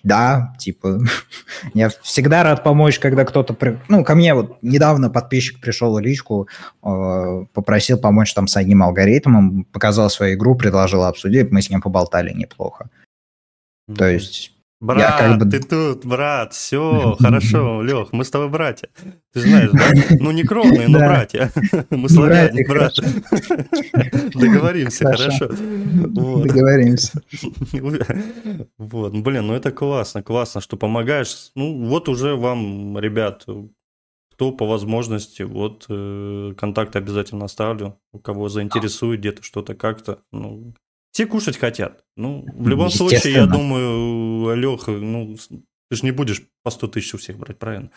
да, 0.02 0.54
типа, 0.58 1.00
я 1.74 1.88
всегда 2.02 2.42
рад 2.42 2.64
помочь, 2.64 2.98
когда 2.98 3.24
кто-то... 3.24 3.54
При... 3.54 3.78
Ну, 3.88 4.04
ко 4.04 4.14
мне 4.14 4.34
вот 4.34 4.58
недавно 4.62 5.10
подписчик 5.10 5.60
пришел 5.60 5.94
в 5.94 6.00
личку, 6.00 6.48
э, 6.82 7.44
попросил 7.52 7.98
помочь 7.98 8.34
там 8.34 8.46
с 8.46 8.56
одним 8.56 8.82
алгоритмом, 8.82 9.64
показал 9.64 10.10
свою 10.10 10.36
игру, 10.36 10.56
предложил 10.56 11.04
обсудить, 11.04 11.52
мы 11.52 11.62
с 11.62 11.70
ним 11.70 11.80
поболтали 11.80 12.32
неплохо. 12.32 12.88
Mm-hmm. 13.88 13.96
То 13.96 14.08
есть 14.08 14.55
Брат, 14.78 15.18
как 15.18 15.38
бы... 15.38 15.50
ты 15.50 15.60
тут, 15.60 16.04
брат, 16.04 16.52
все, 16.52 17.16
хорошо, 17.18 17.82
Лех, 17.86 18.12
мы 18.12 18.24
с 18.24 18.30
тобой 18.30 18.50
братья. 18.50 18.90
Ты 19.32 19.40
знаешь, 19.40 19.70
да? 19.72 20.16
Ну, 20.20 20.32
не 20.32 20.42
кровные, 20.42 20.88
но 20.88 20.98
братья. 20.98 21.50
Мы 21.90 22.08
славяне, 22.10 22.64
брат. 22.66 22.94
Договоримся, 24.34 25.04
хорошо. 25.06 25.48
Договоримся. 25.48 27.22
Вот, 28.76 29.12
блин, 29.14 29.46
ну 29.46 29.54
это 29.54 29.70
классно, 29.72 30.22
классно, 30.22 30.60
что 30.60 30.76
помогаешь. 30.76 31.50
Ну, 31.54 31.86
вот 31.86 32.08
уже 32.10 32.36
вам, 32.36 32.98
ребят, 32.98 33.46
кто 34.32 34.52
по 34.52 34.66
возможности, 34.66 35.42
вот 35.42 35.86
э, 35.88 36.52
контакты 36.58 36.98
обязательно 36.98 37.46
оставлю, 37.46 37.98
у 38.12 38.18
кого 38.18 38.50
заинтересует 38.50 39.20
где-то 39.20 39.42
что-то 39.42 39.74
как-то, 39.74 40.18
ну, 40.32 40.74
все 41.16 41.24
кушать 41.24 41.56
хотят. 41.56 42.04
Ну, 42.14 42.44
в 42.54 42.68
любом 42.68 42.90
случае, 42.90 43.32
я 43.32 43.46
думаю, 43.46 44.54
Леха, 44.54 44.90
ну, 44.90 45.34
ты 45.88 45.96
же 45.96 46.04
не 46.04 46.10
будешь 46.10 46.42
по 46.62 46.70
100 46.70 46.88
тысяч 46.88 47.14
у 47.14 47.16
всех 47.16 47.38
брать, 47.38 47.58
правильно? 47.58 47.88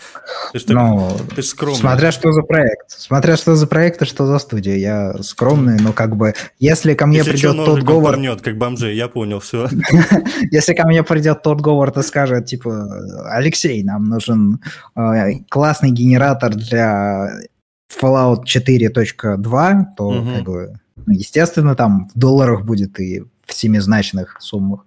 Ты 0.53 0.59
же, 0.59 0.65
ну, 0.69 1.17
ты 1.35 1.41
же 1.41 1.47
скромный. 1.49 1.81
Смотря 1.81 2.13
что 2.13 2.31
за 2.31 2.43
проект. 2.43 2.89
Смотря 2.91 3.35
что 3.35 3.57
за 3.57 3.67
проект 3.67 4.01
и 4.01 4.05
что 4.05 4.25
за 4.25 4.39
студия. 4.39 4.77
Я 4.77 5.21
скромный, 5.21 5.81
но 5.81 5.91
как 5.91 6.15
бы, 6.15 6.33
если 6.59 6.93
ко 6.93 7.07
мне 7.07 7.17
если 7.17 7.31
придет 7.31 7.57
тот 7.57 7.83
Говард... 7.83 8.15
Порнет, 8.15 8.41
как 8.41 8.57
бомжей, 8.57 8.95
я 8.95 9.09
понял, 9.09 9.41
все. 9.41 9.67
Если 10.51 10.73
ко 10.73 10.87
мне 10.87 11.03
придет 11.03 11.43
тот 11.43 11.59
Говард 11.59 11.97
и 11.97 12.03
скажет, 12.03 12.45
типа, 12.45 13.33
Алексей, 13.33 13.83
нам 13.83 14.05
нужен 14.05 14.61
э, 14.95 15.43
классный 15.49 15.91
генератор 15.91 16.55
для 16.55 17.41
Fallout 18.01 18.43
4.2, 18.45 19.83
то 19.97 20.23
как 20.35 20.43
бы 20.45 20.79
естественно, 21.07 21.75
там 21.75 22.09
в 22.13 22.17
долларах 22.19 22.63
будет 22.63 22.99
и 22.99 23.23
в 23.45 23.53
семизначных 23.53 24.37
суммах, 24.39 24.85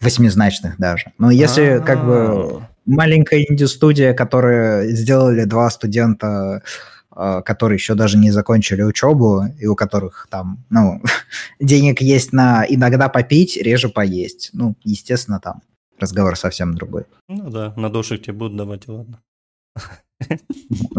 восьмизначных 0.00 0.78
даже. 0.78 1.12
Но 1.18 1.30
если 1.30 1.62
А-а-а. 1.62 1.80
как 1.80 2.04
бы 2.04 2.62
маленькая 2.86 3.44
инди-студия, 3.48 4.14
которая 4.14 4.88
сделали 4.88 5.44
два 5.44 5.70
студента, 5.70 6.62
а, 7.10 7.42
которые 7.42 7.76
еще 7.76 7.94
даже 7.94 8.18
не 8.18 8.30
закончили 8.30 8.82
учебу, 8.82 9.44
и 9.58 9.66
у 9.66 9.76
которых 9.76 10.26
там, 10.30 10.64
ну, 10.70 11.00
денег 11.60 12.00
есть 12.00 12.32
на 12.32 12.64
иногда 12.68 13.08
попить, 13.08 13.56
реже 13.56 13.88
поесть. 13.88 14.50
Ну, 14.52 14.76
естественно, 14.82 15.40
там 15.40 15.62
разговор 15.98 16.36
совсем 16.36 16.74
другой. 16.74 17.04
Ну 17.28 17.50
да, 17.50 17.72
на 17.76 17.88
душик 17.88 18.22
тебе 18.22 18.34
будут 18.34 18.56
давать, 18.56 18.88
ладно. 18.88 19.20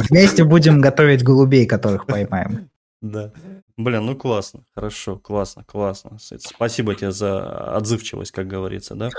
Вместе 0.10 0.44
будем 0.44 0.82
готовить 0.82 1.24
голубей, 1.24 1.66
которых 1.66 2.06
поймаем. 2.06 2.70
Да. 3.02 3.32
Блин, 3.78 4.06
ну 4.06 4.16
классно, 4.16 4.64
хорошо, 4.74 5.18
классно, 5.18 5.64
классно. 5.66 6.18
Спасибо 6.20 6.96
тебе 6.96 7.12
за 7.12 7.76
отзывчивость, 7.76 8.32
как 8.32 8.48
говорится, 8.48 8.96
да? 8.96 9.10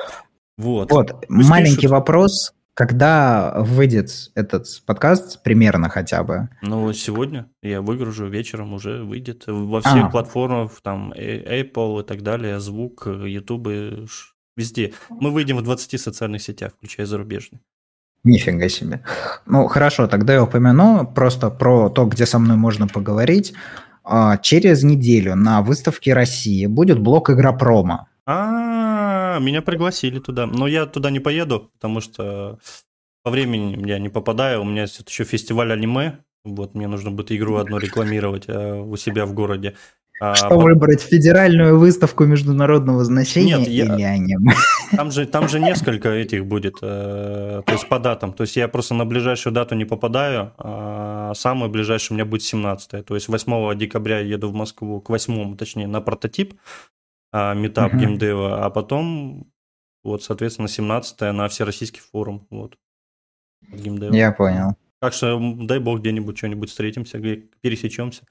Вот. 0.57 0.91
Вот, 0.91 1.27
Пусть 1.29 1.49
маленький 1.51 1.77
пишут. 1.77 1.91
вопрос. 1.91 2.53
Когда 2.73 3.55
выйдет 3.59 4.11
этот 4.35 4.67
подкаст, 4.85 5.43
примерно 5.43 5.89
хотя 5.89 6.23
бы? 6.23 6.51
Ну, 6.61 6.93
сегодня 6.93 7.51
я 7.63 7.81
выгружу, 7.81 8.27
вечером 8.27 8.75
уже 8.75 9.03
выйдет. 9.03 9.45
Во 9.47 9.81
всех 9.81 10.05
а. 10.05 10.11
платформах, 10.11 10.73
там, 10.83 11.13
Apple 11.13 12.03
и 12.03 12.05
так 12.05 12.23
далее, 12.23 12.61
звук, 12.61 13.07
YouTube, 13.07 14.09
везде. 14.57 14.93
Мы 15.09 15.31
выйдем 15.31 15.57
в 15.57 15.63
20 15.63 15.99
социальных 15.99 16.43
сетях, 16.43 16.73
включая 16.77 17.07
зарубежные. 17.07 17.61
Нифига 18.25 18.69
себе. 18.69 19.03
Ну, 19.47 19.69
хорошо, 19.69 20.09
тогда 20.09 20.35
я 20.35 20.43
упомяну 20.43 21.07
просто 21.07 21.49
про 21.49 21.89
то, 21.89 22.07
где 22.07 22.27
со 22.27 22.39
мной 22.39 22.57
можно 22.57 22.89
поговорить. 22.89 23.55
А, 24.09 24.37
через 24.39 24.85
неделю 24.85 25.35
на 25.35 25.63
выставке 25.63 26.15
России 26.15 26.67
будет 26.67 27.01
блок 27.01 27.29
Игропрома. 27.29 28.09
А, 28.25 29.41
меня 29.41 29.63
пригласили 29.63 30.21
туда. 30.21 30.47
Но 30.47 30.69
я 30.69 30.87
туда 30.87 31.11
не 31.11 31.19
поеду, 31.19 31.71
потому 31.75 32.01
что 32.01 32.61
по 33.25 33.31
времени 33.31 33.89
я 33.89 33.99
не 33.99 34.09
попадаю. 34.09 34.63
У 34.63 34.65
меня 34.65 34.83
еще 34.83 35.25
фестиваль 35.25 35.73
аниме 35.73 36.19
Вот, 36.45 36.75
мне 36.75 36.87
нужно 36.87 37.11
будет 37.11 37.33
игру 37.33 37.57
одну 37.57 37.79
рекламировать 37.79 38.45
э, 38.47 38.81
у 38.81 38.97
себя 38.97 39.27
в 39.27 39.35
городе. 39.35 39.75
А, 40.19 40.35
Что 40.35 40.49
по... 40.49 40.57
выбрать, 40.57 41.03
федеральную 41.03 41.79
выставку 41.79 42.25
международного 42.25 43.05
значения 43.05 43.59
Нет, 43.59 43.69
или 43.69 44.01
я... 44.01 44.11
аниме? 44.13 44.55
Там 44.93 45.11
же, 45.11 45.27
там 45.27 45.49
же 45.49 45.61
несколько 45.61 46.09
этих 46.09 46.47
будет, 46.47 46.79
э, 46.81 47.63
то 47.67 47.73
есть 47.73 47.89
по 47.89 47.99
датам. 47.99 48.33
То 48.33 48.45
есть 48.45 48.57
я 48.57 48.69
просто 48.69 48.95
на 48.95 49.05
ближайшую 49.05 49.53
дату 49.53 49.75
не 49.75 49.85
попадаю, 49.85 50.53
а 50.57 51.35
самый 51.35 51.69
ближайший 51.69 52.13
у 52.13 52.15
меня 52.15 52.25
будет 52.25 52.43
17 52.43 53.05
То 53.05 53.15
есть 53.15 53.29
8 53.29 53.77
декабря 53.79 54.21
я 54.21 54.37
еду 54.37 54.49
в 54.49 54.55
Москву, 54.55 55.01
к 55.01 55.11
8 55.11 55.57
точнее, 55.57 55.87
на 55.87 56.01
прототип, 56.01 56.55
э, 57.33 57.55
метап 57.55 57.93
uh-huh. 57.93 57.99
геймдева, 57.99 58.65
а 58.65 58.71
потом, 58.71 59.53
вот, 60.03 60.23
соответственно, 60.23 60.69
17 60.69 61.21
на 61.33 61.49
Всероссийский 61.49 62.01
форум. 62.01 62.47
Вот, 62.49 62.79
геймдева. 63.71 64.15
Я 64.15 64.33
понял. 64.33 64.77
Так 65.01 65.13
что 65.13 65.39
дай 65.61 65.79
бог 65.79 66.01
где-нибудь 66.01 66.39
что-нибудь 66.39 66.71
встретимся, 66.71 67.19
пересечемся. 67.61 68.23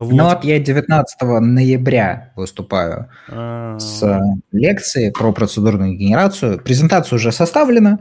Вот. 0.00 0.12
Ну 0.12 0.24
вот 0.24 0.44
я 0.44 0.60
19 0.60 1.22
ноября 1.40 2.32
выступаю 2.36 3.10
А-а-а. 3.28 3.78
с 3.80 4.20
лекцией 4.52 5.12
про 5.12 5.32
процедурную 5.32 5.94
генерацию. 5.94 6.60
Презентация 6.62 7.16
уже 7.16 7.32
составлена. 7.32 7.98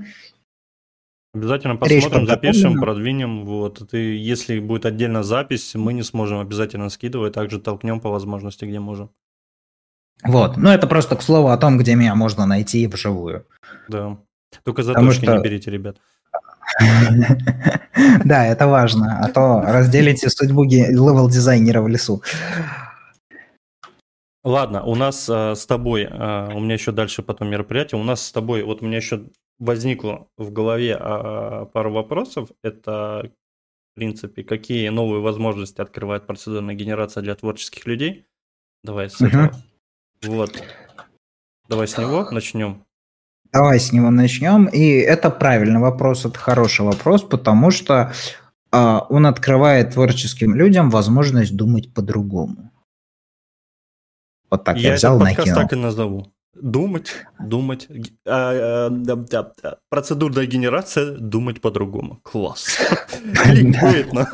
Обязательно 1.34 1.76
посмотрим, 1.76 2.28
запишем, 2.28 2.80
продвинем. 2.80 3.46
Вот. 3.46 3.94
И 3.94 4.16
если 4.16 4.60
будет 4.60 4.86
отдельно 4.86 5.24
запись, 5.24 5.74
мы 5.76 5.94
не 5.94 6.04
сможем 6.04 6.40
обязательно 6.40 6.90
скидывать, 6.90 7.34
также 7.34 7.60
толкнем 7.60 8.00
по 8.00 8.10
возможности, 8.10 8.66
где 8.66 8.80
можем. 8.80 9.10
Вот. 10.24 10.58
Ну, 10.58 10.70
это 10.70 10.88
просто 10.88 11.16
к 11.16 11.22
слову 11.22 11.50
о 11.50 11.58
том, 11.58 11.78
где 11.78 11.96
меня 11.96 12.16
можно 12.16 12.46
найти 12.46 12.88
вживую. 12.88 13.46
Да. 13.88 14.18
Только 14.64 14.84
заточки 14.84 15.26
что... 15.26 15.38
не 15.38 15.44
берите, 15.44 15.72
ребят. 15.72 15.98
Да, 18.26 18.46
это 18.46 18.68
важно, 18.68 19.20
а 19.22 19.30
то 19.30 19.62
разделите 19.62 20.30
судьбу 20.30 20.64
левел-дизайнера 20.64 21.82
в 21.82 21.88
лесу. 21.88 22.22
Ладно, 24.44 24.84
у 24.84 24.96
нас 24.96 25.28
э, 25.28 25.56
с 25.56 25.66
тобой, 25.66 26.04
э, 26.04 26.54
у 26.54 26.60
меня 26.62 26.76
еще 26.76 26.94
дальше 26.94 27.22
потом 27.22 27.50
мероприятие, 27.50 28.00
у 28.00 28.04
нас 28.04 28.26
с 28.26 28.32
тобой, 28.32 28.64
вот 28.64 28.82
у 28.82 28.86
меня 28.86 28.98
еще 28.98 29.26
возникло 29.60 30.30
в 30.38 30.52
голове 30.52 30.98
э, 30.98 31.66
пару 31.74 31.92
вопросов. 31.92 32.50
Это, 32.64 33.30
в 33.92 33.96
принципе, 33.96 34.44
какие 34.44 34.88
новые 34.88 35.22
возможности 35.22 35.82
открывает 35.82 36.28
процедурная 36.28 36.76
генерация 36.76 37.24
для 37.24 37.36
творческих 37.36 37.86
людей. 37.86 38.26
Давай 38.84 39.10
с 39.10 39.20
этого. 39.20 39.52
Вот. 40.24 40.64
Давай 41.68 41.88
с 41.88 41.98
него 41.98 42.30
начнем. 42.32 42.87
Давай 43.52 43.80
с 43.80 43.92
него 43.92 44.12
начнем. 44.12 44.66
И 44.66 45.00
это 45.00 45.30
правильный 45.30 45.80
вопрос, 45.80 46.26
это 46.26 46.38
хороший 46.38 46.86
вопрос, 46.86 47.24
потому 47.24 47.72
что 47.72 48.12
э, 48.72 49.00
он 49.10 49.26
открывает 49.26 49.94
творческим 49.94 50.56
людям 50.56 50.90
возможность 50.90 51.56
думать 51.56 51.94
по-другому. 51.94 52.72
Вот 54.50 54.64
так 54.64 54.78
я, 54.78 54.90
я 54.90 54.96
взял, 54.96 55.16
этот 55.16 55.28
подкаст 55.28 55.48
накинул. 55.48 55.62
так 55.62 55.74
и 55.74 55.76
назову. 55.76 56.34
Думать, 56.62 57.14
думать. 57.40 57.88
А, 58.26 58.90
а, 58.90 59.78
процедурная 59.90 60.46
генерация, 60.48 61.18
думать 61.18 61.62
по-другому. 61.62 62.20
Класс. 62.24 62.80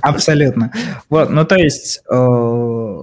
Абсолютно. 0.00 0.72
Вот, 1.08 1.30
ну 1.30 1.46
то 1.46 1.54
есть 1.54 2.02
э, 2.10 3.02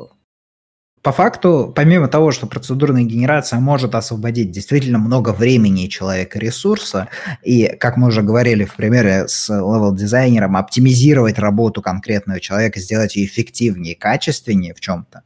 по 1.01 1.11
факту, 1.11 1.71
помимо 1.75 2.07
того, 2.07 2.31
что 2.31 2.45
процедурная 2.45 3.03
генерация 3.03 3.59
может 3.59 3.95
освободить 3.95 4.51
действительно 4.51 4.99
много 4.99 5.33
времени 5.33 5.87
человека 5.87 6.37
ресурса, 6.37 7.07
и, 7.41 7.67
как 7.79 7.97
мы 7.97 8.07
уже 8.07 8.21
говорили 8.21 8.65
в 8.65 8.75
примере 8.75 9.27
с 9.27 9.49
левел-дизайнером, 9.49 10.57
оптимизировать 10.57 11.39
работу 11.39 11.81
конкретного 11.81 12.39
человека, 12.39 12.79
сделать 12.79 13.15
ее 13.15 13.25
эффективнее, 13.25 13.95
качественнее 13.95 14.75
в 14.75 14.79
чем-то, 14.79 15.23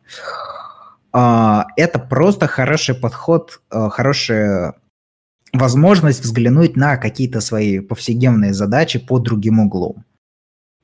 а, 1.12 1.68
это 1.76 2.00
просто 2.00 2.48
хороший 2.48 2.96
подход, 2.96 3.62
а, 3.70 3.90
хорошая 3.90 4.76
возможность 5.52 6.22
взглянуть 6.22 6.76
на 6.76 6.98
какие-то 6.98 7.42
свои 7.42 7.80
повседневные 7.80 8.54
задачи 8.54 9.00
под 9.00 9.24
другим 9.24 9.60
углом. 9.60 10.06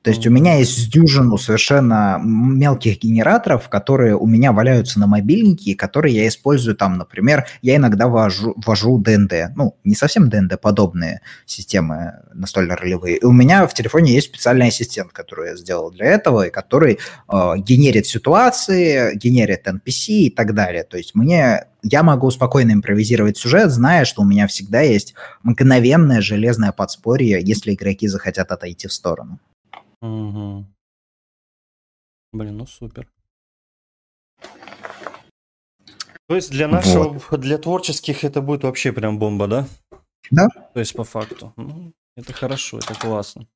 То 0.02 0.10
есть 0.10 0.26
у 0.26 0.30
меня 0.30 0.56
есть 0.56 0.90
дюжину 0.90 1.38
совершенно 1.38 2.20
мелких 2.22 2.98
генераторов, 2.98 3.68
которые 3.68 4.16
у 4.16 4.26
меня 4.26 4.52
валяются 4.52 4.98
на 4.98 5.06
мобильнике, 5.06 5.76
которые 5.76 6.16
я 6.16 6.26
использую 6.26 6.74
там, 6.74 6.98
например, 6.98 7.46
я 7.62 7.76
иногда 7.76 8.08
вожу, 8.08 8.54
вожу 8.66 8.98
ДНД, 8.98 9.54
ну, 9.54 9.76
не 9.84 9.94
совсем 9.94 10.28
ДНД, 10.28 10.60
подобные 10.60 11.20
системы 11.46 12.14
настольно-ролевые. 12.34 13.18
И 13.18 13.24
у 13.24 13.32
меня 13.32 13.66
в 13.66 13.74
телефоне 13.74 14.12
есть 14.12 14.26
специальный 14.26 14.68
ассистент, 14.68 15.12
который 15.12 15.50
я 15.50 15.56
сделал 15.56 15.92
для 15.92 16.06
этого, 16.06 16.48
и 16.48 16.50
который 16.50 16.98
э, 17.28 17.52
генерит 17.58 18.06
ситуации, 18.06 19.16
генерит 19.16 19.68
NPC 19.68 20.06
и 20.08 20.30
так 20.30 20.52
далее. 20.54 20.82
То 20.82 20.96
есть 20.96 21.14
мне 21.14 21.66
я 21.84 22.02
могу 22.02 22.30
спокойно 22.30 22.72
импровизировать 22.72 23.36
сюжет, 23.36 23.70
зная, 23.70 24.04
что 24.04 24.22
у 24.22 24.24
меня 24.24 24.46
всегда 24.48 24.80
есть 24.80 25.14
мгновенное 25.42 26.20
железное 26.20 26.72
подспорье, 26.72 27.40
если 27.40 27.74
игроки 27.74 28.08
захотят 28.08 28.50
отойти 28.50 28.88
в 28.88 28.92
сторону. 28.92 29.38
Угу. 30.02 30.66
Блин, 32.32 32.56
ну 32.56 32.66
супер. 32.66 33.08
То 36.28 36.36
есть 36.36 36.50
для 36.50 36.66
нашего, 36.66 37.20
вот. 37.30 37.40
для 37.40 37.58
творческих 37.58 38.24
это 38.24 38.40
будет 38.40 38.64
вообще 38.64 38.92
прям 38.92 39.18
бомба, 39.18 39.46
да? 39.46 39.68
Да. 40.30 40.48
То 40.74 40.80
есть 40.80 40.94
по 40.94 41.04
факту. 41.04 41.52
Ну, 41.56 41.92
это 42.16 42.32
хорошо, 42.32 42.78
это 42.78 42.94
классно. 42.94 43.46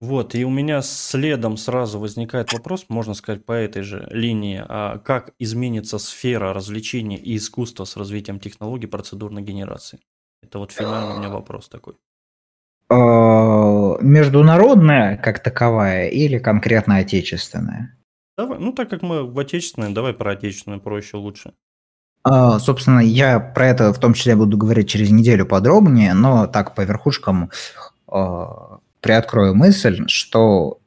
Вот, 0.00 0.34
и 0.34 0.44
у 0.44 0.50
меня 0.50 0.82
следом 0.82 1.56
сразу 1.56 2.00
возникает 2.00 2.52
вопрос, 2.52 2.86
можно 2.88 3.14
сказать, 3.14 3.44
по 3.44 3.52
этой 3.52 3.82
же 3.82 4.08
линии, 4.10 4.60
а 4.66 4.98
как 4.98 5.32
изменится 5.38 5.98
сфера 5.98 6.52
развлечений 6.52 7.16
и 7.16 7.36
искусства 7.36 7.84
с 7.84 7.96
развитием 7.96 8.40
технологий 8.40 8.88
процедурной 8.88 9.42
генерации? 9.42 10.00
Это 10.42 10.58
вот 10.58 10.72
финальный 10.72 11.14
у 11.14 11.18
меня 11.18 11.28
вопрос 11.28 11.68
такой. 11.68 11.94
Э, 12.92 13.96
международная 14.02 15.16
как 15.16 15.42
таковая 15.42 16.08
или 16.08 16.38
конкретно 16.38 16.96
отечественная? 16.96 17.96
Давай, 18.36 18.58
ну 18.58 18.72
так 18.72 18.90
как 18.90 19.02
мы 19.02 19.24
в 19.24 19.38
отечественной, 19.38 19.94
давай 19.94 20.12
про 20.12 20.32
отечественную 20.32 20.80
проще 20.80 21.16
лучше. 21.16 21.52
Uh, 22.24 22.60
собственно, 22.60 23.00
я 23.00 23.40
про 23.40 23.66
это 23.66 23.92
в 23.92 23.98
том 23.98 24.14
числе 24.14 24.36
буду 24.36 24.56
говорить 24.56 24.88
через 24.88 25.10
неделю 25.10 25.44
подробнее, 25.44 26.14
но 26.14 26.46
так 26.46 26.74
по 26.74 26.82
верхушкам 26.82 27.50
uh, 28.08 28.78
приоткрою 29.00 29.56
мысль, 29.56 30.04
что 30.06 30.78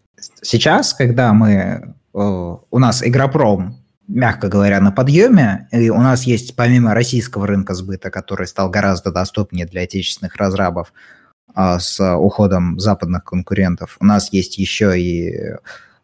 сейчас, 0.41 0.93
когда 0.93 1.33
мы 1.33 1.95
uh, 2.13 2.59
у 2.71 2.79
нас 2.79 3.05
Игропром, 3.05 3.83
мягко 4.07 4.47
говоря, 4.47 4.79
на 4.79 4.91
подъеме, 4.91 5.67
и 5.71 5.89
у 5.89 5.99
нас 5.99 6.23
есть 6.23 6.55
помимо 6.55 6.93
российского 6.93 7.47
рынка 7.47 7.73
сбыта, 7.73 8.11
который 8.11 8.47
стал 8.47 8.69
гораздо 8.69 9.11
доступнее 9.11 9.65
для 9.65 9.81
отечественных 9.81 10.37
разрабов, 10.37 10.93
а, 10.93 11.15
с 11.55 12.15
уходом 12.17 12.79
западных 12.79 13.23
конкурентов. 13.23 13.97
У 13.99 14.05
нас 14.05 14.31
есть 14.33 14.57
еще 14.57 14.99
и 14.99 15.55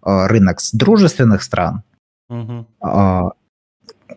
а, 0.02 0.28
рынок 0.28 0.62
с 0.62 0.72
дружественных 0.72 1.44
стран. 1.44 1.84
Угу. 2.30 2.66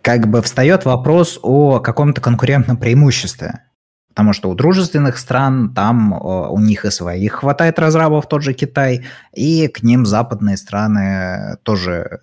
Как 0.02 0.28
бы 0.28 0.42
встает 0.42 0.84
вопрос 0.84 1.38
о 1.42 1.80
каком-то 1.80 2.20
конкурентном 2.20 2.76
преимуществе. 2.76 3.60
Потому 4.08 4.32
что 4.32 4.48
у 4.48 4.54
дружественных 4.54 5.18
стран 5.18 5.74
там 5.74 6.12
у 6.12 6.58
них 6.60 6.84
и 6.84 6.90
своих 6.90 7.32
хватает 7.32 7.80
разрабов, 7.80 8.28
тот 8.28 8.42
же 8.42 8.52
Китай, 8.52 9.04
и 9.32 9.66
к 9.66 9.82
ним 9.82 10.06
западные 10.06 10.56
страны 10.56 11.56
тоже 11.64 12.20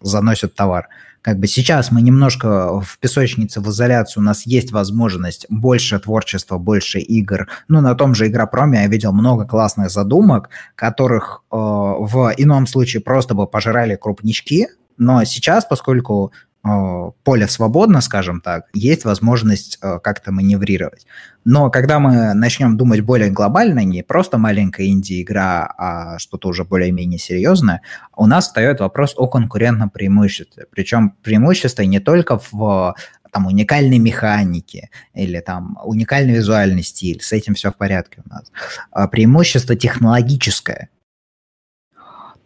заносят 0.00 0.56
товар 0.56 0.88
как 1.22 1.38
бы 1.38 1.46
сейчас 1.46 1.90
мы 1.90 2.02
немножко 2.02 2.80
в 2.80 2.98
песочнице, 2.98 3.60
в 3.60 3.68
изоляции, 3.70 4.20
у 4.20 4.22
нас 4.22 4.46
есть 4.46 4.72
возможность 4.72 5.46
больше 5.48 5.98
творчества, 5.98 6.58
больше 6.58 6.98
игр. 7.00 7.48
Ну, 7.68 7.80
на 7.80 7.94
том 7.94 8.14
же 8.14 8.26
Игропроме 8.28 8.82
я 8.82 8.86
видел 8.86 9.12
много 9.12 9.44
классных 9.44 9.90
задумок, 9.90 10.50
которых 10.74 11.42
э, 11.50 11.56
в 11.56 12.32
ином 12.36 12.66
случае 12.66 13.02
просто 13.02 13.34
бы 13.34 13.46
пожирали 13.46 13.96
крупнички, 13.96 14.68
но 14.96 15.22
сейчас, 15.24 15.64
поскольку 15.64 16.32
поле 16.62 17.48
свободно, 17.48 18.00
скажем 18.00 18.40
так, 18.40 18.66
есть 18.74 19.04
возможность 19.04 19.78
э, 19.80 19.98
как-то 20.02 20.32
маневрировать. 20.32 21.06
Но 21.44 21.70
когда 21.70 21.98
мы 21.98 22.34
начнем 22.34 22.76
думать 22.76 23.00
более 23.00 23.30
глобально, 23.30 23.84
не 23.84 24.02
просто 24.02 24.38
маленькая 24.38 24.88
инди-игра, 24.88 25.72
а 25.78 26.18
что-то 26.18 26.48
уже 26.48 26.64
более-менее 26.64 27.18
серьезное, 27.18 27.80
у 28.16 28.26
нас 28.26 28.46
встает 28.46 28.80
вопрос 28.80 29.14
о 29.16 29.28
конкурентном 29.28 29.88
преимуществе. 29.88 30.66
Причем 30.70 31.14
преимущество 31.22 31.82
не 31.82 32.00
только 32.00 32.38
в 32.50 32.94
там 33.32 33.46
уникальной 33.46 33.98
механике 33.98 34.90
или 35.14 35.40
там 35.40 35.78
уникальный 35.84 36.34
визуальный 36.34 36.82
стиль, 36.82 37.20
с 37.22 37.32
этим 37.32 37.54
все 37.54 37.70
в 37.70 37.76
порядке 37.76 38.22
у 38.24 38.28
нас. 38.28 38.50
А 38.90 39.06
преимущество 39.08 39.76
технологическое. 39.76 40.90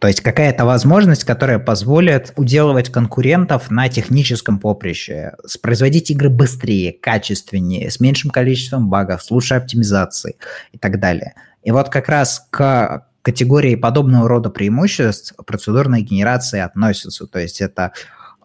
То 0.03 0.07
есть 0.07 0.19
какая-то 0.19 0.65
возможность, 0.65 1.23
которая 1.23 1.59
позволит 1.59 2.33
уделывать 2.35 2.89
конкурентов 2.91 3.71
на 3.71 3.87
техническом 3.87 4.59
поприще, 4.59 5.31
производить 5.61 6.11
игры 6.11 6.29
быстрее, 6.29 6.91
качественнее, 6.91 7.89
с 7.89 8.01
меньшим 8.01 8.29
количеством 8.29 8.89
багов, 8.89 9.23
с 9.23 9.31
лучшей 9.31 9.59
оптимизацией 9.59 10.35
и 10.73 10.77
так 10.77 10.99
далее. 10.99 11.35
И 11.63 11.71
вот 11.71 11.87
как 11.87 12.09
раз 12.09 12.45
к 12.49 13.07
категории 13.21 13.75
подобного 13.75 14.27
рода 14.27 14.49
преимуществ 14.49 15.35
процедурной 15.45 16.01
генерации 16.01 16.59
относятся. 16.59 17.25
То 17.25 17.39
есть 17.39 17.61
это 17.61 17.93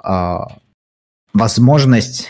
э, 0.04 0.36
возможность 1.32 2.28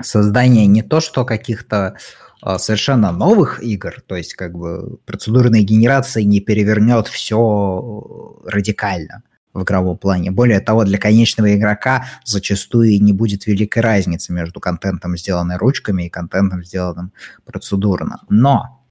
создания 0.00 0.66
не 0.66 0.80
то 0.80 1.00
что 1.00 1.26
каких-то 1.26 1.96
э, 1.96 2.31
совершенно 2.58 3.12
новых 3.12 3.62
игр, 3.62 4.02
то 4.06 4.16
есть 4.16 4.34
как 4.34 4.52
бы 4.56 4.98
процедурная 5.06 5.62
генерация 5.62 6.24
не 6.24 6.40
перевернет 6.40 7.06
все 7.06 8.40
радикально 8.44 9.22
в 9.54 9.62
игровом 9.62 9.98
плане. 9.98 10.30
Более 10.30 10.60
того, 10.60 10.84
для 10.84 10.98
конечного 10.98 11.54
игрока 11.54 12.06
зачастую 12.24 13.02
не 13.02 13.12
будет 13.12 13.46
великой 13.46 13.82
разницы 13.82 14.32
между 14.32 14.60
контентом, 14.60 15.16
сделанным 15.16 15.58
ручками, 15.58 16.04
и 16.04 16.08
контентом, 16.08 16.64
сделанным 16.64 17.12
процедурно. 17.44 18.22
Но 18.28 18.82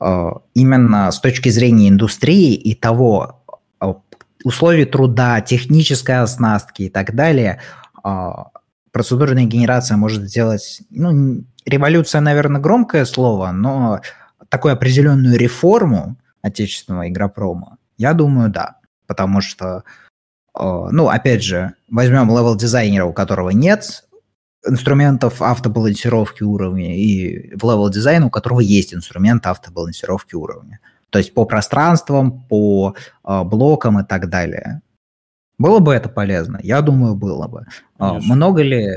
Э, 0.00 0.32
именно 0.54 1.10
с 1.10 1.20
точки 1.20 1.48
зрения 1.48 1.88
индустрии 1.88 2.54
и 2.54 2.74
того 2.74 3.42
э, 3.80 3.94
условий 4.44 4.84
труда, 4.84 5.40
технической 5.40 6.18
оснастки 6.18 6.82
и 6.82 6.88
так 6.90 7.14
далее, 7.14 7.60
э, 8.04 8.28
процедурная 8.92 9.44
генерация 9.44 9.96
может 9.96 10.24
сделать, 10.24 10.82
ну, 10.90 11.44
революция, 11.66 12.20
наверное, 12.20 12.60
громкое 12.60 13.04
слово, 13.04 13.50
но 13.52 14.00
такую 14.48 14.74
определенную 14.74 15.36
реформу 15.38 16.16
отечественного 16.42 17.08
игропрома, 17.08 17.78
я 17.96 18.12
думаю, 18.12 18.50
да. 18.50 18.76
Потому 19.06 19.40
что, 19.40 19.84
ну, 20.54 21.08
опять 21.08 21.42
же, 21.42 21.74
возьмем 21.90 22.28
левел 22.28 22.56
дизайнера, 22.56 23.04
у 23.04 23.12
которого 23.12 23.50
нет 23.50 24.04
инструментов 24.66 25.42
автобалансировки 25.42 26.42
уровня 26.42 26.96
и 26.96 27.54
левел 27.54 27.90
дизайнера, 27.90 28.26
у 28.26 28.30
которого 28.30 28.60
есть 28.60 28.94
инструмент 28.94 29.46
автобалансировки 29.46 30.34
уровня. 30.34 30.80
То 31.10 31.18
есть 31.18 31.34
по 31.34 31.44
пространствам, 31.44 32.42
по 32.48 32.94
э, 33.24 33.42
блокам 33.44 34.00
и 34.00 34.04
так 34.04 34.28
далее. 34.28 34.80
Было 35.58 35.78
бы 35.78 35.94
это 35.94 36.08
полезно? 36.08 36.58
Я 36.62 36.80
думаю, 36.80 37.14
было 37.14 37.46
бы. 37.46 37.66
А, 37.98 38.10
Конечно. 38.10 38.34
Много 38.34 38.62
ли, 38.62 38.88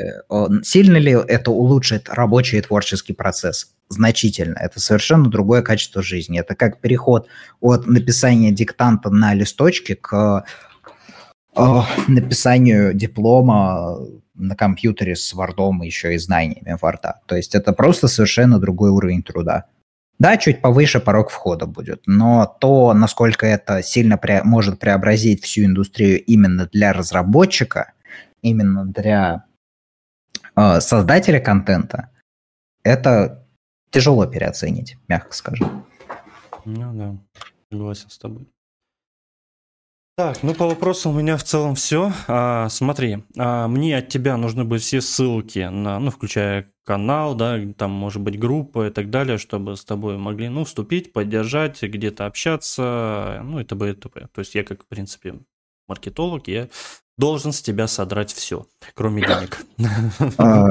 сильно 0.64 0.98
ли 0.98 1.12
это 1.12 1.52
улучшит 1.52 2.10
рабочий 2.10 2.58
и 2.58 2.62
творческий 2.62 3.14
процесс? 3.14 3.74
Значительно. 3.90 4.58
Это 4.60 4.80
совершенно 4.80 5.30
другое 5.30 5.62
качество 5.62 6.02
жизни. 6.02 6.40
Это 6.40 6.56
как 6.56 6.82
переход 6.82 7.28
от 7.62 7.86
написания 7.86 8.52
диктанта 8.52 9.10
на 9.10 9.34
листочке 9.34 9.96
к 9.96 10.46
написанию 12.08 12.94
диплома 12.94 14.00
на 14.36 14.56
компьютере 14.56 15.16
с 15.16 15.34
Word 15.34 15.84
еще 15.84 16.14
и 16.14 16.18
знаниями 16.18 16.78
Word. 16.82 17.14
То 17.26 17.36
есть 17.36 17.56
это 17.56 17.74
просто 17.74 18.08
совершенно 18.08 18.60
другой 18.60 18.90
уровень 18.90 19.24
труда. 19.24 19.66
Да, 20.20 20.38
чуть 20.38 20.62
повыше 20.62 21.00
порог 21.00 21.30
входа 21.30 21.68
будет, 21.68 22.02
но 22.08 22.46
то, 22.60 22.94
насколько 22.94 23.46
это 23.46 23.84
сильно 23.84 24.16
пре- 24.16 24.44
может 24.44 24.80
преобразить 24.80 25.44
всю 25.44 25.66
индустрию 25.66 26.24
именно 26.24 26.68
для 26.68 26.92
разработчика, 26.92 27.94
именно 28.42 28.86
для 28.86 29.46
э, 30.56 30.80
создателя 30.80 31.40
контента, 31.40 32.10
это 32.84 33.46
тяжело 33.92 34.26
переоценить, 34.26 34.98
мягко 35.08 35.34
скажем. 35.36 35.86
Ну 36.66 36.94
да, 36.94 37.18
согласен 37.72 38.10
с 38.10 38.18
тобой. 38.18 38.48
Так, 40.18 40.42
ну 40.42 40.56
по 40.56 40.66
вопросу 40.68 41.12
у 41.12 41.14
меня 41.14 41.38
в 41.38 41.44
целом 41.44 41.76
все. 41.76 42.12
А, 42.28 42.70
смотри, 42.70 43.24
а, 43.38 43.68
мне 43.68 43.98
от 43.98 44.10
тебя 44.10 44.36
нужны 44.36 44.64
будут 44.64 44.82
все 44.82 45.00
ссылки 45.00 45.60
на, 45.60 46.00
ну, 46.00 46.10
включая 46.10 46.72
канал, 46.88 47.36
да, 47.36 47.60
там 47.78 47.92
может 47.92 48.22
быть 48.22 48.40
группа 48.40 48.88
и 48.88 48.90
так 48.90 49.10
далее, 49.10 49.38
чтобы 49.38 49.76
с 49.76 49.84
тобой 49.84 50.18
могли, 50.18 50.48
ну, 50.48 50.64
вступить, 50.64 51.12
поддержать, 51.12 51.84
где-то 51.84 52.26
общаться, 52.26 53.42
ну 53.44 53.60
и 53.60 53.66
т.п. 53.66 53.92
и 53.92 53.94
т.п. 53.94 54.28
То 54.34 54.40
есть 54.40 54.56
я 54.56 54.64
как, 54.64 54.86
в 54.86 54.88
принципе, 54.88 55.36
маркетолог, 55.90 56.48
я 56.48 56.70
должен 57.18 57.52
с 57.52 57.62
тебя 57.62 57.88
содрать 57.88 58.32
все, 58.32 58.68
кроме 58.94 59.22
денег. 59.22 59.60
А, 60.38 60.70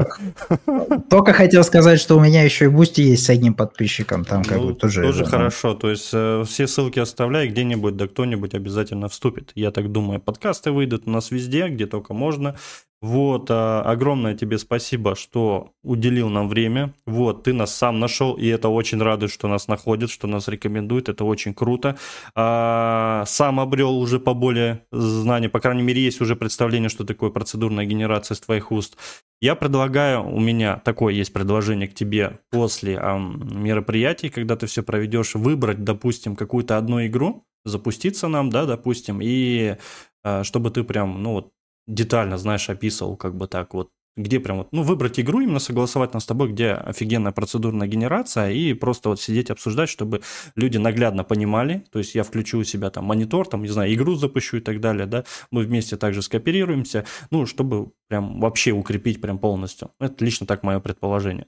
только 1.09 1.33
хотел 1.33 1.63
сказать, 1.63 1.99
что 1.99 2.15
у 2.15 2.19
меня 2.19 2.43
еще 2.43 2.65
и 2.65 2.67
Boosty 2.69 3.01
есть 3.01 3.25
с 3.25 3.29
одним 3.29 3.53
подписчиком. 3.53 4.25
Там 4.25 4.43
как 4.43 4.59
бы 4.59 4.69
ну, 4.69 4.73
тоже... 4.73 5.01
Тоже 5.01 5.25
хорошо. 5.25 5.75
То 5.75 5.89
есть 5.89 6.09
э, 6.13 6.43
все 6.47 6.67
ссылки 6.67 6.99
оставляй 6.99 7.49
где-нибудь, 7.49 7.95
да 7.97 8.07
кто-нибудь 8.07 8.53
обязательно 8.53 9.09
вступит. 9.09 9.51
Я 9.55 9.71
так 9.71 9.91
думаю, 9.91 10.19
подкасты 10.21 10.71
выйдут 10.71 11.03
у 11.05 11.09
нас 11.09 11.31
везде, 11.31 11.67
где 11.67 11.85
только 11.85 12.13
можно. 12.13 12.55
Вот, 12.99 13.47
а, 13.51 13.83
огромное 13.83 14.35
тебе 14.35 14.57
спасибо, 14.57 15.15
что 15.15 15.71
уделил 15.83 16.29
нам 16.29 16.49
время. 16.49 16.95
Вот, 17.05 17.43
ты 17.43 17.53
нас 17.53 17.75
сам 17.75 17.99
нашел, 17.99 18.33
и 18.33 18.47
это 18.47 18.69
очень 18.69 18.99
радует, 18.99 19.31
что 19.31 19.47
нас 19.47 19.67
находит, 19.67 20.09
что 20.09 20.25
нас 20.25 20.47
рекомендует, 20.47 21.07
это 21.07 21.23
очень 21.23 21.53
круто. 21.53 21.97
А, 22.33 23.23
сам 23.27 23.59
обрел 23.59 23.97
уже 23.99 24.19
поболее 24.19 24.83
знаний, 24.91 25.47
по 25.47 25.59
крайней 25.59 25.83
мере, 25.83 26.01
есть 26.01 26.21
уже 26.21 26.35
представление, 26.35 26.89
что 26.89 27.03
такое 27.03 27.29
процедурная 27.29 27.85
генерация 27.85 28.33
с 28.33 28.39
твоих 28.39 28.71
уст. 28.71 28.97
Я 29.41 29.53
предлагаю, 29.53 30.27
у 30.27 30.39
меня 30.39 30.77
такое 30.77 31.13
есть 31.13 31.31
предложение 31.31 31.87
к 31.87 31.93
тебе 31.93 32.39
после 32.49 32.95
мероприятий, 32.95 34.29
когда 34.29 34.55
ты 34.55 34.65
все 34.65 34.81
проведешь, 34.81 35.35
выбрать, 35.35 35.83
допустим, 35.83 36.35
какую-то 36.35 36.77
одну 36.77 37.05
игру, 37.05 37.45
запуститься 37.63 38.27
нам, 38.27 38.49
да, 38.49 38.65
допустим, 38.65 39.19
и 39.21 39.75
а, 40.23 40.43
чтобы 40.43 40.71
ты 40.71 40.83
прям, 40.83 41.21
ну 41.21 41.33
вот, 41.33 41.51
детально, 41.87 42.37
знаешь, 42.37 42.69
описывал, 42.69 43.15
как 43.15 43.35
бы 43.35 43.47
так 43.47 43.73
вот, 43.73 43.89
где 44.15 44.39
прям 44.39 44.57
вот, 44.57 44.69
ну, 44.71 44.81
выбрать 44.81 45.19
игру, 45.19 45.41
именно 45.41 45.59
согласовать 45.59 46.13
нас 46.13 46.23
с 46.23 46.25
тобой, 46.25 46.49
где 46.49 46.71
офигенная 46.71 47.31
процедурная 47.31 47.87
генерация, 47.87 48.49
и 48.49 48.73
просто 48.73 49.09
вот 49.09 49.21
сидеть 49.21 49.51
обсуждать, 49.51 49.89
чтобы 49.89 50.21
люди 50.55 50.77
наглядно 50.77 51.23
понимали, 51.23 51.85
то 51.91 51.99
есть 51.99 52.15
я 52.15 52.23
включу 52.23 52.59
у 52.59 52.63
себя 52.63 52.89
там 52.89 53.05
монитор, 53.05 53.47
там, 53.47 53.61
не 53.61 53.69
знаю, 53.69 53.93
игру 53.93 54.15
запущу 54.15 54.57
и 54.57 54.59
так 54.59 54.81
далее, 54.81 55.05
да, 55.05 55.23
мы 55.51 55.63
вместе 55.63 55.97
также 55.97 56.21
скооперируемся, 56.21 57.05
ну, 57.29 57.45
чтобы 57.45 57.91
прям 58.07 58.39
вообще 58.39 58.71
укрепить 58.71 59.21
прям 59.21 59.37
полностью. 59.37 59.91
Это 59.99 60.25
лично 60.25 60.47
так 60.47 60.63
мое 60.63 60.79
предположение. 60.79 61.45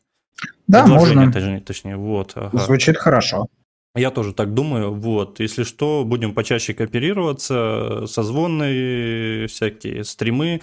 Да, 0.68 0.86
можно. 0.86 1.32
Точнее, 1.32 1.60
точнее 1.62 1.98
вот. 1.98 2.34
Ага. 2.36 2.58
Звучит 2.60 2.98
хорошо. 2.98 3.48
Я 4.00 4.12
тоже 4.12 4.34
так 4.34 4.54
думаю. 4.54 4.94
Вот, 4.94 5.40
если 5.40 5.64
что, 5.64 6.04
будем 6.06 6.34
почаще 6.34 6.74
кооперироваться, 6.74 8.06
созвоны, 8.08 9.48
всякие 9.48 10.04
стримы, 10.04 10.62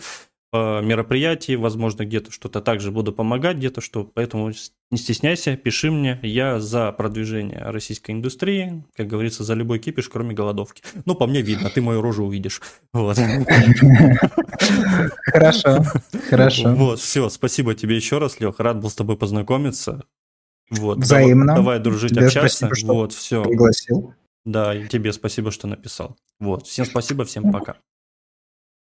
мероприятий, 0.52 1.56
возможно, 1.56 2.06
где-то 2.06 2.30
что-то 2.30 2.62
также 2.62 2.90
буду 2.90 3.12
помогать, 3.12 3.58
где-то 3.58 3.80
что. 3.82 4.04
Поэтому 4.04 4.52
не 4.90 4.96
стесняйся, 4.96 5.56
пиши 5.56 5.90
мне. 5.90 6.18
Я 6.22 6.60
за 6.60 6.92
продвижение 6.92 7.58
российской 7.58 8.12
индустрии, 8.12 8.84
как 8.96 9.06
говорится, 9.06 9.44
за 9.44 9.54
любой 9.54 9.80
кипиш, 9.80 10.08
кроме 10.08 10.34
голодовки. 10.34 10.82
Ну, 11.04 11.14
по 11.14 11.26
мне 11.26 11.42
видно, 11.42 11.68
ты 11.68 11.82
мою 11.82 12.00
рожу 12.00 12.24
увидишь. 12.24 12.62
Вот. 12.94 13.18
Хорошо, 15.26 15.84
хорошо. 16.30 16.74
Вот, 16.74 17.00
все, 17.00 17.28
спасибо 17.28 17.74
тебе 17.74 17.96
еще 17.96 18.18
раз, 18.18 18.40
Лех. 18.40 18.58
Рад 18.58 18.80
был 18.80 18.88
с 18.88 18.94
тобой 18.94 19.16
познакомиться. 19.16 20.04
Вот, 20.70 20.98
Взаимно. 20.98 21.46
Давай, 21.46 21.56
давай 21.56 21.78
дружить, 21.80 22.10
тебе 22.12 22.26
общаться. 22.26 22.66
Спасибо, 22.66 22.74
что 22.74 22.94
вот, 22.94 23.12
все. 23.12 23.44
Пригласил. 23.44 24.14
Да, 24.44 24.74
и 24.74 24.86
тебе 24.88 25.12
спасибо, 25.12 25.50
что 25.50 25.66
написал. 25.66 26.16
Вот, 26.38 26.66
всем 26.66 26.84
спасибо, 26.84 27.24
всем 27.24 27.52
пока. 27.52 27.76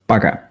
Пока. 0.05 0.48